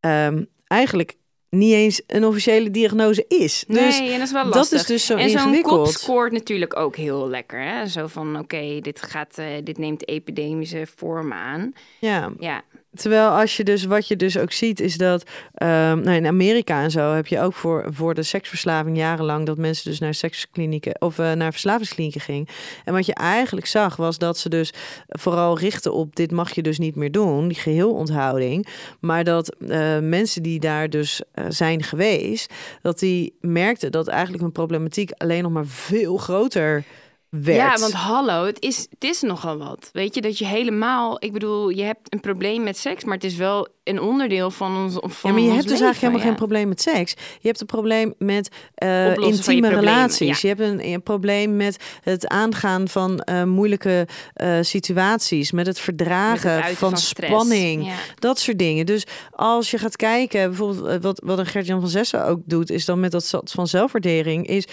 um, 0.00 0.46
eigenlijk 0.66 1.18
niet 1.50 1.72
eens 1.72 2.02
een 2.06 2.24
officiële 2.24 2.70
diagnose 2.70 3.24
is. 3.28 3.64
Dus 3.66 3.98
nee, 3.98 4.10
en 4.12 4.18
dat 4.18 4.26
is 4.26 4.32
wel 4.32 4.44
lastig. 4.44 4.70
Dat 4.70 4.80
is 4.80 4.86
dus 4.86 5.06
zo 5.06 5.16
en 5.16 5.30
zo'n 5.30 5.62
kop 5.62 5.86
scoort 5.86 6.32
natuurlijk 6.32 6.76
ook 6.76 6.96
heel 6.96 7.28
lekker. 7.28 7.62
Hè? 7.62 7.86
Zo 7.86 8.06
van, 8.06 8.38
oké, 8.38 8.80
dit 8.80 9.02
gaat, 9.02 9.38
uh, 9.38 9.46
dit 9.64 9.78
neemt 9.78 10.08
epidemische 10.08 10.86
vorm 10.96 11.32
aan. 11.32 11.72
Ja. 11.98 12.32
ja. 12.38 12.62
Terwijl 12.94 13.28
als 13.28 13.56
je 13.56 13.64
dus 13.64 13.84
wat 13.84 14.08
je 14.08 14.16
dus 14.16 14.38
ook 14.38 14.52
ziet 14.52 14.80
is 14.80 14.96
dat 14.96 15.22
um, 15.22 15.68
nou 16.00 16.10
in 16.10 16.26
Amerika 16.26 16.82
en 16.82 16.90
zo 16.90 17.12
heb 17.12 17.26
je 17.26 17.40
ook 17.40 17.54
voor, 17.54 17.86
voor 17.88 18.14
de 18.14 18.22
seksverslaving 18.22 18.96
jarenlang 18.96 19.46
dat 19.46 19.58
mensen 19.58 19.90
dus 19.90 19.98
naar 19.98 20.14
seksklinieken 20.14 21.00
of 21.00 21.18
uh, 21.18 21.32
naar 21.32 21.52
verslavingsklinieken 21.52 22.20
gingen. 22.20 22.46
En 22.84 22.92
wat 22.92 23.06
je 23.06 23.14
eigenlijk 23.14 23.66
zag 23.66 23.96
was 23.96 24.18
dat 24.18 24.38
ze 24.38 24.48
dus 24.48 24.72
vooral 25.08 25.58
richten 25.58 25.92
op 25.92 26.16
dit 26.16 26.30
mag 26.30 26.54
je 26.54 26.62
dus 26.62 26.78
niet 26.78 26.96
meer 26.96 27.12
doen, 27.12 27.48
die 27.48 27.58
geheelonthouding. 27.58 28.66
Maar 29.00 29.24
dat 29.24 29.56
uh, 29.58 29.98
mensen 29.98 30.42
die 30.42 30.60
daar 30.60 30.90
dus 30.90 31.22
uh, 31.34 31.44
zijn 31.48 31.82
geweest, 31.82 32.52
dat 32.82 32.98
die 32.98 33.34
merkten 33.40 33.92
dat 33.92 34.08
eigenlijk 34.08 34.44
een 34.44 34.52
problematiek 34.52 35.10
alleen 35.10 35.42
nog 35.42 35.52
maar 35.52 35.66
veel 35.66 36.16
groter 36.16 36.84
ja, 37.30 37.76
want 37.76 37.92
hallo, 37.92 38.44
het 38.46 38.60
is, 38.60 38.86
het 38.90 39.04
is 39.04 39.20
nogal 39.20 39.58
wat. 39.58 39.88
Weet 39.92 40.14
je, 40.14 40.20
dat 40.20 40.38
je 40.38 40.46
helemaal... 40.46 41.24
Ik 41.24 41.32
bedoel, 41.32 41.68
je 41.68 41.82
hebt 41.82 42.12
een 42.12 42.20
probleem 42.20 42.62
met 42.62 42.78
seks, 42.78 43.04
maar 43.04 43.14
het 43.14 43.24
is 43.24 43.36
wel 43.36 43.68
een 43.84 44.00
onderdeel 44.00 44.50
van 44.50 44.76
ons 44.76 44.94
van 45.00 45.10
Ja, 45.22 45.32
maar 45.32 45.40
je 45.40 45.50
hebt 45.50 45.68
dus 45.68 45.80
eigenlijk 45.80 46.00
helemaal 46.00 46.20
geen 46.20 46.34
probleem 46.34 46.68
met 46.68 46.80
seks. 46.80 47.12
Je 47.12 47.46
hebt 47.46 47.60
een 47.60 47.66
probleem 47.66 48.14
met 48.18 48.48
uh, 48.82 49.16
intieme 49.16 49.68
relaties. 49.68 50.40
Je 50.40 50.48
hebt 50.48 50.60
een, 50.60 50.86
een, 50.86 51.02
probleem 51.02 51.56
met 51.56 51.76
het 52.02 52.28
aangaan 52.28 52.88
van 52.88 53.26
uh, 53.30 53.44
moeilijke 53.44 54.08
uh, 54.42 54.58
situaties. 54.60 55.52
Met 55.52 55.66
het 55.66 55.80
verdragen 55.80 56.56
met 56.56 56.64
het 56.64 56.76
van, 56.76 56.88
van 56.88 56.98
spanning. 56.98 57.86
Ja. 57.86 57.94
Dat 58.18 58.38
soort 58.38 58.58
dingen. 58.58 58.86
Dus 58.86 59.06
als 59.30 59.70
je 59.70 59.78
gaat 59.78 59.96
kijken, 59.96 60.48
bijvoorbeeld 60.48 61.02
wat, 61.02 61.22
wat 61.24 61.38
een 61.38 61.46
Gert-Jan 61.46 61.80
van 61.80 61.88
Zessen 61.88 62.26
ook 62.26 62.40
doet... 62.44 62.70
is 62.70 62.84
dan 62.84 63.00
met 63.00 63.10
dat 63.10 63.40
van 63.44 63.66
zelfwaardering... 63.66 64.46
is 64.46 64.64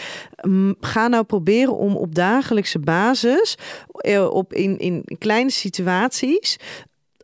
um, 0.41 0.75
ga 0.79 1.07
nou 1.07 1.23
proberen 1.23 1.77
om 1.77 1.95
op 1.95 2.15
dagelijkse 2.47 2.79
basis... 2.79 3.57
op 4.29 4.53
in, 4.53 4.77
in 4.77 5.03
kleine 5.19 5.49
situaties 5.49 6.57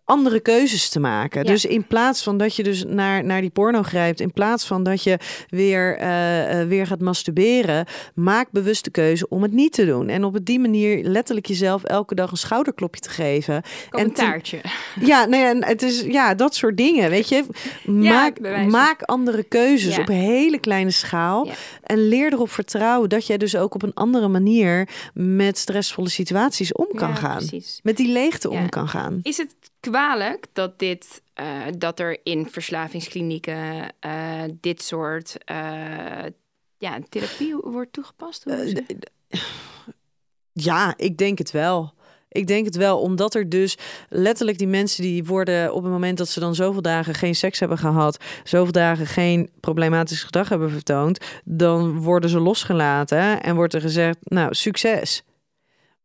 andere 0.06 0.40
keuzes 0.40 0.90
te 0.90 1.00
maken. 1.00 1.46
Dus 1.46 1.66
in 1.66 1.88
plaats 1.88 2.24
van 2.24 2.38
dat 2.38 2.56
je 2.56 2.64
dus 2.64 2.84
naar, 2.88 3.24
naar 3.24 3.42
die 3.42 3.50
porno 3.50 3.84
grijpt, 3.84 4.20
in 4.20 4.34
plaats 4.34 4.66
van 4.66 4.84
dat 4.84 5.04
je 5.04 5.18
weer, 5.48 6.02
uh, 6.02 6.68
weer 6.68 6.88
gaat 6.88 7.02
masturberen, 7.02 7.86
maak 8.16 8.52
bewust 8.52 8.84
de 8.84 8.92
keuze 8.92 9.28
om 9.30 9.42
het 9.42 9.52
niet 9.52 9.74
te 9.74 9.86
doen. 9.86 10.10
En 10.10 10.24
op 10.24 10.46
die 10.46 10.60
manier 10.60 11.04
letterlijk 11.04 11.46
jezelf 11.46 11.84
elke 11.84 12.16
dag 12.16 12.32
een 12.32 12.38
schouderklopje 12.38 13.02
te 13.02 13.10
geven. 13.10 13.64
Een 13.90 14.14
taartje. 14.14 14.62
Ja, 15.00 15.26
nee, 15.26 15.44
en 15.44 15.66
het 15.66 15.82
is 15.82 16.02
ja, 16.02 16.36
dat 16.36 16.56
soort 16.56 16.78
dingen. 16.78 17.10
Weet 17.10 17.30
je, 17.30 17.46
maak, 17.86 18.40
maak 18.68 19.02
andere 19.02 19.44
keuzes 19.44 19.98
op 19.98 20.10
een 20.10 20.16
hele 20.16 20.60
kleine 20.60 20.92
schaal. 20.92 21.48
En 21.84 22.08
leer 22.08 22.34
erop 22.34 22.50
vertrouwen 22.50 23.10
dat 23.10 23.28
jij 23.28 23.38
dus 23.38 23.56
ook 23.56 23.76
op 23.76 23.84
een 23.84 23.94
andere 23.94 24.28
manier 24.28 24.90
met 25.14 25.58
stressvolle 25.58 26.10
situaties 26.10 26.74
om 26.74 26.88
kan 26.96 27.16
gaan. 27.16 27.38
Precies. 27.38 27.80
Met 27.84 27.98
die 27.98 28.12
leegte 28.12 28.50
om 28.50 28.70
kan 28.70 28.88
gaan. 28.88 29.20
Is 29.22 29.38
het 29.38 29.56
kwalijk 29.92 30.46
dat, 30.54 30.80
dit, 30.80 31.22
uh, 31.42 31.62
dat 31.78 32.00
er 32.00 32.20
in 32.24 32.50
verslavingsklinieken 32.50 33.94
uh, 34.06 34.44
dit 34.60 34.82
soort 34.82 35.38
uh, 35.52 36.26
ja, 36.78 37.00
therapie 37.10 37.56
wordt 37.56 37.94
toegepast? 37.94 38.46
ja, 40.52 40.94
ik 40.98 41.18
denk 41.18 41.38
het 41.38 41.52
wel. 41.52 41.94
Ik 42.30 42.48
denk 42.48 42.66
het 42.66 42.76
wel, 42.76 43.00
omdat 43.00 43.36
er 43.36 43.50
dus 43.50 43.78
letterlijk 44.10 44.58
die 44.58 44.68
mensen 44.68 45.04
die 45.04 45.24
worden 45.24 45.74
op 45.74 45.84
het 45.84 45.92
moment 45.92 46.18
dat 46.18 46.30
ze 46.30 46.40
dan 46.40 46.56
zoveel 46.56 46.82
dagen 46.82 47.14
geen 47.14 47.36
seks 47.36 47.60
hebben 47.60 47.78
gehad, 47.78 48.24
zoveel 48.44 48.72
dagen 48.72 49.06
geen 49.06 49.50
problematisch 49.60 50.24
gedrag 50.24 50.50
hebben 50.50 50.70
vertoond, 50.70 51.20
dan 51.44 52.02
worden 52.02 52.30
ze 52.30 52.40
losgelaten 52.40 53.44
en 53.44 53.56
wordt 53.56 53.74
er 53.74 53.82
gezegd, 53.82 54.18
nou, 54.24 54.54
succes. 54.54 55.24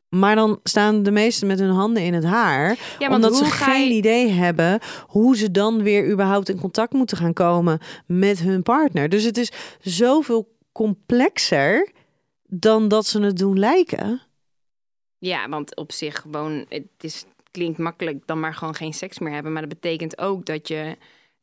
Maar 0.08 0.34
dan 0.34 0.60
staan 0.62 1.02
de 1.02 1.10
meesten 1.10 1.46
met 1.46 1.58
hun 1.58 1.70
handen 1.70 2.02
in 2.02 2.14
het 2.14 2.24
haar. 2.24 2.78
omdat 3.08 3.36
ze 3.36 3.44
geen 3.44 3.90
idee 3.90 4.28
hebben 4.28 4.80
hoe 5.06 5.36
ze 5.36 5.50
dan 5.50 5.82
weer 5.82 6.10
überhaupt 6.10 6.48
in 6.48 6.60
contact 6.60 6.92
moeten 6.92 7.16
gaan 7.16 7.32
komen 7.32 7.78
met 8.06 8.38
hun 8.38 8.62
partner. 8.62 9.08
Dus 9.08 9.24
het 9.24 9.36
is 9.36 9.52
zoveel 9.80 10.56
complexer 10.72 11.90
dan 12.46 12.88
dat 12.88 13.06
ze 13.06 13.20
het 13.20 13.36
doen 13.36 13.58
lijken. 13.58 14.22
Ja, 15.18 15.48
want 15.48 15.76
op 15.76 15.92
zich 15.92 16.20
gewoon, 16.20 16.64
het 16.68 16.84
is, 17.00 17.24
klinkt 17.50 17.78
makkelijk 17.78 18.26
dan 18.26 18.40
maar 18.40 18.54
gewoon 18.54 18.74
geen 18.74 18.94
seks 18.94 19.18
meer 19.18 19.32
hebben. 19.32 19.52
Maar 19.52 19.62
dat 19.68 19.80
betekent 19.80 20.18
ook 20.18 20.46
dat 20.46 20.68
je 20.68 20.96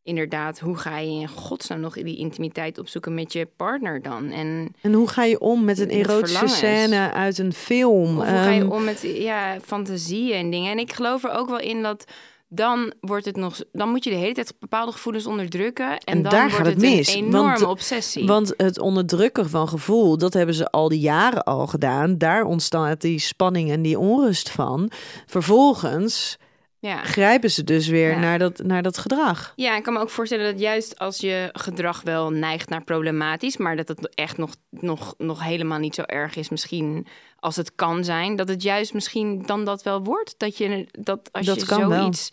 inderdaad, 0.06 0.60
hoe 0.60 0.78
ga 0.78 0.98
je 0.98 1.20
in 1.20 1.28
godsnaam 1.28 1.80
nog 1.80 1.94
die 1.94 2.18
intimiteit 2.18 2.78
opzoeken 2.78 3.14
met 3.14 3.34
je 3.34 3.48
partner 3.56 4.02
dan? 4.02 4.32
En, 4.32 4.74
en 4.82 4.94
hoe 4.94 5.08
ga 5.08 5.24
je 5.24 5.40
om 5.40 5.64
met 5.64 5.80
een 5.80 5.90
erotische 5.90 6.48
scène 6.48 7.12
uit 7.12 7.38
een 7.38 7.54
film? 7.54 8.18
Of 8.18 8.28
hoe 8.28 8.38
ga 8.38 8.50
je 8.50 8.62
ehm, 8.62 8.72
om 8.72 8.84
met 8.84 9.02
ja, 9.02 9.60
fantasieën 9.62 10.38
en 10.38 10.50
dingen? 10.50 10.72
En 10.72 10.80
ik 10.80 10.94
geloof 10.94 11.24
er 11.24 11.32
ook 11.32 11.50
wel 11.50 11.60
in 11.60 11.82
dat 11.82 12.06
dan 12.48 12.94
wordt 13.00 13.26
het 13.26 13.36
nog, 13.36 13.60
dan 13.72 13.90
moet 13.90 14.04
je 14.04 14.10
de 14.10 14.16
hele 14.16 14.34
tijd 14.34 14.54
bepaalde 14.60 14.92
gevoelens 14.92 15.26
onderdrukken. 15.26 15.90
En, 15.90 16.00
en 16.06 16.22
dan 16.22 16.32
daar 16.32 16.42
wordt 16.42 16.56
gaat 16.56 16.66
het, 16.66 16.78
mis. 16.78 17.14
Een 17.14 17.26
enorme 17.26 17.50
want, 17.50 17.64
obsessie. 17.64 18.26
Want 18.28 18.54
het 18.58 18.80
onderdrukken 18.80 19.50
van 19.50 19.68
gevoel, 19.68 20.18
dat 20.18 20.34
hebben 20.34 20.56
ze 20.56 20.72
al 20.72 20.90
die 20.90 21.00
jaren 21.00 21.44
al 21.44 21.68
gedaan. 21.68 22.18
Daar 22.18 22.44
ontstaat 22.44 23.02
die 23.02 23.20
spanning 23.20 23.72
en 23.72 23.82
die 23.82 24.00
onrust 24.00 24.50
van. 24.50 24.92
Vervolgens 25.26 26.38
ja. 26.86 27.04
grijpen 27.04 27.52
ze 27.52 27.64
dus 27.64 27.88
weer 27.88 28.20
naar, 28.20 28.40
dat, 28.40 28.64
naar 28.64 28.82
dat 28.82 28.98
gedrag. 28.98 29.54
Ja, 29.56 29.78
ik 29.78 29.84
kan 29.84 29.94
me 29.94 30.00
ook 30.00 30.10
voorstellen 30.10 30.52
dat 30.52 30.60
juist 30.62 31.00
als 31.00 31.18
je 31.18 31.50
gedrag 31.52 32.02
wel 32.02 32.30
neigt 32.30 32.70
naar 32.70 32.84
problematisch, 32.84 33.58
maar 33.58 33.76
dat 33.76 33.88
het 33.88 34.16
echt 34.16 34.38
nog, 34.38 34.56
nog, 34.70 35.14
nog 35.18 35.44
helemaal 35.44 35.80
niet 35.80 35.96
zo 35.96 36.02
erg 36.02 36.36
is, 36.36 36.50
misschien 36.50 37.08
als 37.40 37.56
het 37.56 37.76
kan 37.76 38.04
zijn, 38.04 38.36
dat 38.36 38.48
het 38.48 38.62
juist 38.62 38.94
misschien 38.94 39.42
dan 39.46 39.66
dat 39.66 39.84
wel 39.84 40.04
wordt. 40.04 40.36
Dat 40.38 40.58
je 40.58 40.88
dat 40.92 41.32
als 41.32 41.46
dat 41.46 41.60
je 41.60 41.66
zoiets. 41.66 42.30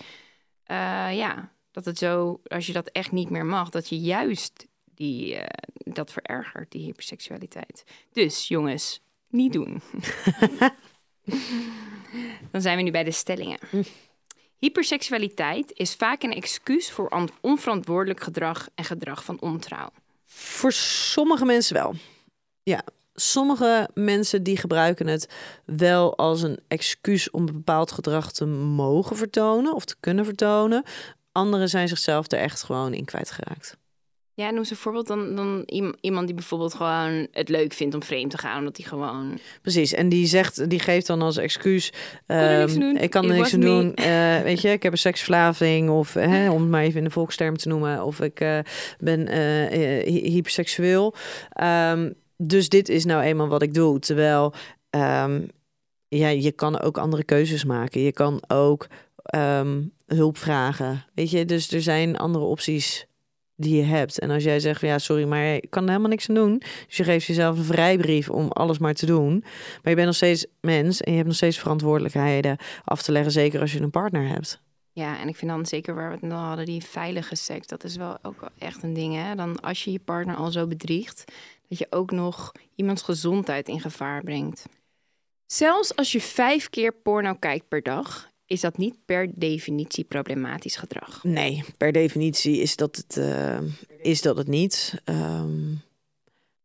Uh, 0.66 1.16
ja, 1.16 1.52
dat 1.70 1.84
het 1.84 1.98
zo, 1.98 2.40
als 2.44 2.66
je 2.66 2.72
dat 2.72 2.88
echt 2.88 3.12
niet 3.12 3.30
meer 3.30 3.46
mag, 3.46 3.68
dat 3.68 3.88
je 3.88 4.00
juist 4.00 4.66
die, 4.94 5.34
uh, 5.34 5.42
dat 5.74 6.12
verergert, 6.12 6.70
die 6.70 6.82
hyperseksualiteit. 6.82 7.84
Dus 8.12 8.48
jongens, 8.48 9.00
niet 9.28 9.52
doen. 9.52 9.82
dan 12.52 12.60
zijn 12.60 12.76
we 12.76 12.82
nu 12.82 12.90
bij 12.90 13.04
de 13.04 13.10
stellingen. 13.10 13.58
Hyperseksualiteit 14.62 15.72
is 15.74 15.94
vaak 15.94 16.22
een 16.22 16.32
excuus 16.32 16.90
voor 16.90 17.28
onverantwoordelijk 17.40 18.22
gedrag 18.22 18.68
en 18.74 18.84
gedrag 18.84 19.24
van 19.24 19.40
ontrouw. 19.40 19.88
Voor 20.24 20.72
sommige 20.72 21.44
mensen 21.44 21.74
wel. 21.74 21.94
Ja, 22.62 22.82
sommige 23.14 23.88
mensen 23.94 24.42
die 24.42 24.56
gebruiken 24.56 25.06
het 25.06 25.28
wel 25.64 26.16
als 26.16 26.42
een 26.42 26.58
excuus 26.68 27.30
om 27.30 27.46
bepaald 27.46 27.92
gedrag 27.92 28.32
te 28.32 28.44
mogen 28.46 29.16
vertonen 29.16 29.74
of 29.74 29.84
te 29.84 29.96
kunnen 30.00 30.24
vertonen. 30.24 30.84
Anderen 31.32 31.68
zijn 31.68 31.88
zichzelf 31.88 32.32
er 32.32 32.38
echt 32.38 32.62
gewoon 32.62 32.94
in 32.94 33.04
kwijtgeraakt. 33.04 33.76
Ja, 34.34 34.50
noem 34.50 34.64
ze 34.64 34.72
een 34.72 34.78
voorbeeld 34.78 35.06
dan, 35.06 35.36
dan 35.36 35.62
iemand 36.00 36.26
die 36.26 36.34
bijvoorbeeld 36.34 36.74
gewoon 36.74 37.26
het 37.30 37.48
leuk 37.48 37.72
vindt 37.72 37.94
om 37.94 38.02
vreemd 38.02 38.30
te 38.30 38.38
gaan, 38.38 38.58
omdat 38.58 38.76
hij 38.76 38.86
gewoon. 38.86 39.38
Precies, 39.62 39.92
en 39.92 40.08
die 40.08 40.26
zegt, 40.26 40.70
die 40.70 40.80
geeft 40.80 41.06
dan 41.06 41.22
als 41.22 41.36
excuus: 41.36 41.92
um, 42.26 42.96
Ik 42.96 43.10
kan 43.10 43.30
er 43.30 43.36
niks 43.36 43.54
aan 43.54 43.60
doen. 43.60 43.92
Uh, 44.00 44.40
weet 44.40 44.60
je, 44.60 44.68
ik 44.68 44.82
heb 44.82 44.92
een 44.92 44.98
seksverslaving, 44.98 45.90
of 45.90 46.14
hè, 46.34 46.50
om 46.50 46.60
het 46.60 46.70
maar 46.70 46.82
even 46.82 46.98
in 46.98 47.04
de 47.04 47.10
volksterm 47.10 47.56
te 47.56 47.68
noemen, 47.68 48.04
of 48.04 48.20
ik 48.20 48.40
uh, 48.40 48.58
ben 48.98 49.20
uh, 49.20 50.32
hyperseksueel. 50.32 51.14
Um, 51.62 52.14
dus 52.36 52.68
dit 52.68 52.88
is 52.88 53.04
nou 53.04 53.22
eenmaal 53.22 53.48
wat 53.48 53.62
ik 53.62 53.74
doe. 53.74 53.98
Terwijl 53.98 54.52
um, 54.90 55.48
ja, 56.08 56.28
je 56.28 56.52
kan 56.52 56.80
ook 56.80 56.98
andere 56.98 57.24
keuzes 57.24 57.64
maken. 57.64 58.00
Je 58.00 58.12
kan 58.12 58.42
ook 58.46 58.86
ehm, 59.22 59.82
hulp 60.06 60.38
vragen. 60.38 61.04
Weet 61.14 61.30
je, 61.30 61.44
dus 61.44 61.72
er 61.72 61.82
zijn 61.82 62.16
andere 62.16 62.44
opties 62.44 63.06
die 63.62 63.76
je 63.76 63.82
hebt. 63.82 64.18
En 64.18 64.30
als 64.30 64.44
jij 64.44 64.60
zegt, 64.60 64.80
ja, 64.80 64.98
sorry, 64.98 65.24
maar 65.24 65.54
ik 65.54 65.70
kan 65.70 65.82
er 65.82 65.88
helemaal 65.88 66.10
niks 66.10 66.28
aan 66.28 66.34
doen. 66.34 66.62
Dus 66.86 66.96
je 66.96 67.04
geeft 67.04 67.26
jezelf 67.26 67.58
een 67.58 67.64
vrijbrief 67.64 68.30
om 68.30 68.48
alles 68.48 68.78
maar 68.78 68.94
te 68.94 69.06
doen. 69.06 69.40
Maar 69.40 69.90
je 69.90 69.94
bent 69.94 70.06
nog 70.06 70.14
steeds 70.14 70.46
mens 70.60 71.00
en 71.00 71.10
je 71.10 71.16
hebt 71.16 71.28
nog 71.28 71.36
steeds 71.36 71.58
verantwoordelijkheden 71.58 72.56
af 72.84 73.02
te 73.02 73.12
leggen, 73.12 73.32
zeker 73.32 73.60
als 73.60 73.72
je 73.72 73.80
een 73.80 73.90
partner 73.90 74.28
hebt. 74.28 74.60
Ja, 74.92 75.20
en 75.20 75.28
ik 75.28 75.36
vind 75.36 75.50
dan 75.50 75.66
zeker 75.66 75.94
waar 75.94 76.06
we 76.06 76.12
het 76.12 76.30
dan 76.30 76.38
hadden, 76.38 76.66
die 76.66 76.84
veilige 76.84 77.34
seks, 77.34 77.66
dat 77.66 77.84
is 77.84 77.96
wel 77.96 78.18
ook 78.22 78.50
echt 78.58 78.82
een 78.82 78.92
ding. 78.92 79.14
Hè? 79.14 79.34
Dan 79.34 79.60
als 79.60 79.84
je 79.84 79.92
je 79.92 79.98
partner 79.98 80.36
al 80.36 80.50
zo 80.50 80.66
bedriegt, 80.66 81.24
dat 81.68 81.78
je 81.78 81.86
ook 81.90 82.10
nog 82.10 82.52
iemands 82.74 83.02
gezondheid 83.02 83.68
in 83.68 83.80
gevaar 83.80 84.22
brengt. 84.22 84.66
Zelfs 85.46 85.96
als 85.96 86.12
je 86.12 86.20
vijf 86.20 86.70
keer 86.70 86.92
porno 86.92 87.34
kijkt 87.34 87.68
per 87.68 87.82
dag, 87.82 88.30
is 88.52 88.60
dat 88.60 88.76
niet 88.76 88.96
per 89.04 89.30
definitie 89.34 90.04
problematisch 90.04 90.76
gedrag. 90.76 91.24
Nee, 91.24 91.64
per 91.76 91.92
definitie 91.92 92.60
is 92.60 92.76
dat 92.76 92.96
het, 92.96 93.16
uh, 93.16 93.58
is 94.02 94.22
dat 94.22 94.36
het 94.36 94.48
niet. 94.48 95.02
Um, 95.04 95.82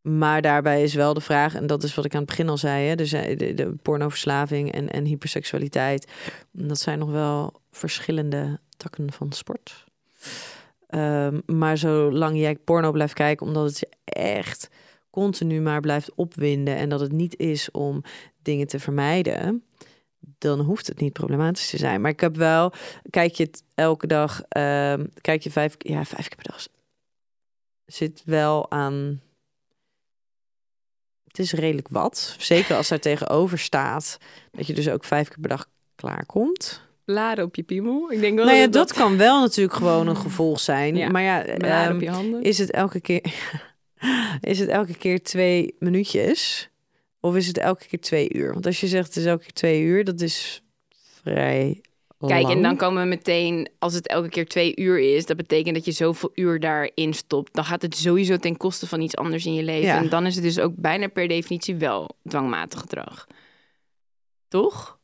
maar 0.00 0.42
daarbij 0.42 0.82
is 0.82 0.94
wel 0.94 1.14
de 1.14 1.20
vraag, 1.20 1.54
en 1.54 1.66
dat 1.66 1.82
is 1.82 1.94
wat 1.94 2.04
ik 2.04 2.12
aan 2.12 2.20
het 2.20 2.28
begin 2.28 2.48
al 2.48 2.58
zei, 2.58 2.88
hè, 2.88 2.94
de, 2.94 3.74
pornoverslaving 3.82 4.72
en, 4.72 4.90
en 4.90 5.04
hyperseksualiteit, 5.04 6.12
dat 6.50 6.78
zijn 6.78 6.98
nog 6.98 7.10
wel 7.10 7.60
verschillende 7.70 8.60
takken 8.76 9.12
van 9.12 9.32
sport. 9.32 9.84
Um, 10.90 11.42
maar 11.46 11.78
zolang 11.78 12.38
jij 12.38 12.56
porno 12.56 12.92
blijft 12.92 13.14
kijken, 13.14 13.46
omdat 13.46 13.64
het 13.66 13.78
je 13.78 13.88
echt 14.12 14.70
continu 15.10 15.60
maar 15.60 15.80
blijft 15.80 16.14
opwinden 16.14 16.76
en 16.76 16.88
dat 16.88 17.00
het 17.00 17.12
niet 17.12 17.38
is 17.38 17.70
om 17.70 18.02
dingen 18.42 18.66
te 18.66 18.78
vermijden, 18.78 19.62
dan 20.38 20.60
hoeft 20.60 20.86
het 20.86 21.00
niet 21.00 21.12
problematisch 21.12 21.70
te 21.70 21.76
zijn. 21.76 22.00
Maar 22.00 22.10
ik 22.10 22.20
heb 22.20 22.36
wel, 22.36 22.72
kijk 23.10 23.34
je 23.34 23.42
het 23.42 23.62
elke 23.74 24.06
dag, 24.06 24.42
uh, 24.56 24.94
kijk 25.20 25.42
je 25.42 25.50
vijf, 25.50 25.74
ja, 25.78 26.04
vijf 26.04 26.28
keer 26.28 26.36
per 26.36 26.52
dag, 26.52 26.66
zit 27.86 28.22
wel 28.24 28.70
aan. 28.70 29.20
Het 31.26 31.38
is 31.38 31.52
redelijk 31.52 31.88
wat. 31.88 32.36
Zeker 32.38 32.76
als 32.76 32.88
daar 32.88 32.98
tegenover 32.98 33.58
staat 33.58 34.18
dat 34.50 34.66
je 34.66 34.74
dus 34.74 34.88
ook 34.88 35.04
vijf 35.04 35.28
keer 35.28 35.40
per 35.40 35.48
dag 35.48 35.66
klaarkomt. 35.94 36.86
Laden 37.04 37.44
op 37.44 37.56
je 37.56 37.62
piemel. 37.62 38.12
Ik 38.12 38.20
denk 38.20 38.36
wel. 38.36 38.44
Nou 38.44 38.58
ja, 38.58 38.66
dat, 38.66 38.92
kan 38.92 39.16
wel 39.16 39.40
natuurlijk 39.40 39.76
gewoon 39.76 40.06
een 40.06 40.16
gevolg 40.16 40.60
zijn. 40.60 40.96
Ja, 40.96 41.08
maar 41.10 41.22
ja, 41.22 41.48
um, 41.88 41.94
op 41.94 42.02
je 42.02 42.10
handen. 42.10 42.42
is 42.42 42.58
het 42.58 42.70
elke 42.70 43.00
keer. 43.00 43.34
is 44.40 44.58
het 44.58 44.68
elke 44.68 44.96
keer 44.96 45.22
twee 45.22 45.74
minuutjes? 45.78 46.70
Of 47.20 47.36
is 47.36 47.46
het 47.46 47.58
elke 47.58 47.86
keer 47.86 48.00
twee 48.00 48.34
uur? 48.34 48.52
Want 48.52 48.66
als 48.66 48.80
je 48.80 48.86
zegt 48.86 49.06
het 49.06 49.16
is 49.16 49.24
elke 49.24 49.42
keer 49.42 49.52
twee 49.52 49.82
uur, 49.82 50.04
dat 50.04 50.20
is 50.20 50.62
vrij. 51.22 51.80
Kijk, 52.26 52.48
en 52.48 52.62
dan 52.62 52.76
komen 52.76 53.02
we 53.02 53.08
meteen, 53.08 53.68
als 53.78 53.94
het 53.94 54.08
elke 54.08 54.28
keer 54.28 54.46
twee 54.46 54.76
uur 54.76 54.98
is, 54.98 55.26
dat 55.26 55.36
betekent 55.36 55.74
dat 55.74 55.84
je 55.84 55.92
zoveel 55.92 56.30
uur 56.34 56.60
daarin 56.60 57.14
stopt. 57.14 57.54
Dan 57.54 57.64
gaat 57.64 57.82
het 57.82 57.96
sowieso 57.96 58.36
ten 58.36 58.56
koste 58.56 58.86
van 58.86 59.00
iets 59.00 59.16
anders 59.16 59.46
in 59.46 59.54
je 59.54 59.62
leven. 59.62 59.90
En 59.90 60.08
dan 60.08 60.26
is 60.26 60.34
het 60.34 60.44
dus 60.44 60.58
ook 60.58 60.72
bijna 60.76 61.06
per 61.06 61.28
definitie 61.28 61.76
wel 61.76 62.16
dwangmatig 62.28 62.80
gedrag. 62.80 63.26
Toch? 64.48 64.97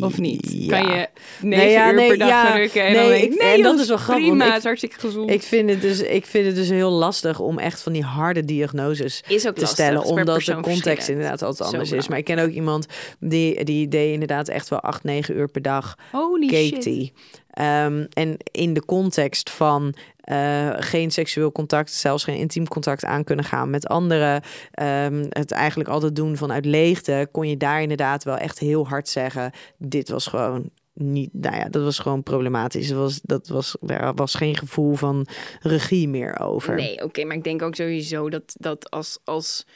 Of 0.00 0.18
niet? 0.18 0.52
Ja. 0.52 0.80
Kan 0.80 0.90
je 0.90 1.08
negen 1.40 1.64
nee, 1.64 1.70
ja, 1.70 1.88
uur 1.88 1.94
nee, 1.94 2.08
per 2.08 2.18
dag 2.18 2.28
ja, 2.28 2.52
en 2.54 2.70
nee, 2.72 2.94
dan 2.94 3.08
denk 3.08 3.32
ik, 3.32 3.42
nee, 3.42 3.62
dat 3.62 3.78
is 3.78 3.88
wel 3.88 3.96
grappig. 3.96 4.24
Prima, 4.26 4.44
het 4.44 4.56
is 4.56 4.64
hartstikke 4.64 5.00
gezond. 5.00 5.30
Ik 5.30 5.42
vind, 5.42 5.70
het 5.70 5.80
dus, 5.80 6.00
ik 6.00 6.26
vind 6.26 6.46
het 6.46 6.54
dus 6.54 6.68
heel 6.68 6.90
lastig 6.90 7.40
om 7.40 7.58
echt 7.58 7.80
van 7.80 7.92
die 7.92 8.02
harde 8.02 8.44
diagnoses 8.44 9.20
te 9.20 9.32
lastig, 9.32 9.68
stellen. 9.68 10.02
Omdat 10.02 10.40
de 10.40 10.60
context 10.60 11.08
inderdaad 11.08 11.42
altijd 11.42 11.70
anders 11.70 11.92
is. 11.92 12.08
Maar 12.08 12.18
ik 12.18 12.24
ken 12.24 12.38
ook 12.38 12.50
iemand 12.50 12.86
die, 13.20 13.64
die 13.64 13.88
deed 13.88 14.12
inderdaad 14.12 14.48
echt 14.48 14.68
wel 14.68 14.80
acht, 14.80 15.04
negen 15.04 15.36
uur 15.36 15.48
per 15.48 15.62
dag. 15.62 15.94
Holy 16.12 16.48
shit. 16.48 17.12
Um, 17.58 18.06
en 18.12 18.36
in 18.50 18.74
de 18.74 18.84
context 18.84 19.50
van 19.50 19.94
uh, 20.24 20.70
geen 20.76 21.10
seksueel 21.10 21.52
contact, 21.52 21.92
zelfs 21.92 22.24
geen 22.24 22.36
intiem 22.36 22.68
contact 22.68 23.04
aan 23.04 23.24
kunnen 23.24 23.44
gaan 23.44 23.70
met 23.70 23.86
anderen. 23.86 24.42
Um, 24.82 25.26
het 25.28 25.52
eigenlijk 25.52 25.88
altijd 25.90 26.16
doen 26.16 26.36
vanuit 26.36 26.64
leegte. 26.64 27.28
Kon 27.32 27.48
je 27.48 27.56
daar 27.56 27.82
inderdaad 27.82 28.24
wel 28.24 28.36
echt 28.36 28.58
heel 28.58 28.88
hard 28.88 29.08
zeggen: 29.08 29.52
dit 29.78 30.08
was 30.08 30.26
gewoon 30.26 30.70
niet, 30.94 31.30
nou 31.32 31.56
ja, 31.56 31.68
dat 31.68 31.82
was 31.82 31.98
gewoon 31.98 32.22
problematisch. 32.22 32.88
Dat 32.88 32.98
was, 32.98 33.20
dat 33.22 33.48
was, 33.48 33.76
er 33.86 34.14
was 34.14 34.34
geen 34.34 34.56
gevoel 34.56 34.94
van 34.94 35.26
regie 35.60 36.08
meer 36.08 36.40
over. 36.40 36.74
Nee, 36.74 37.02
oké, 37.02 37.24
maar 37.24 37.36
ik 37.36 37.44
denk 37.44 37.62
ook 37.62 37.74
sowieso 37.74 38.30
dat, 38.30 38.54
dat 38.58 38.90
als, 38.90 39.18
als 39.24 39.66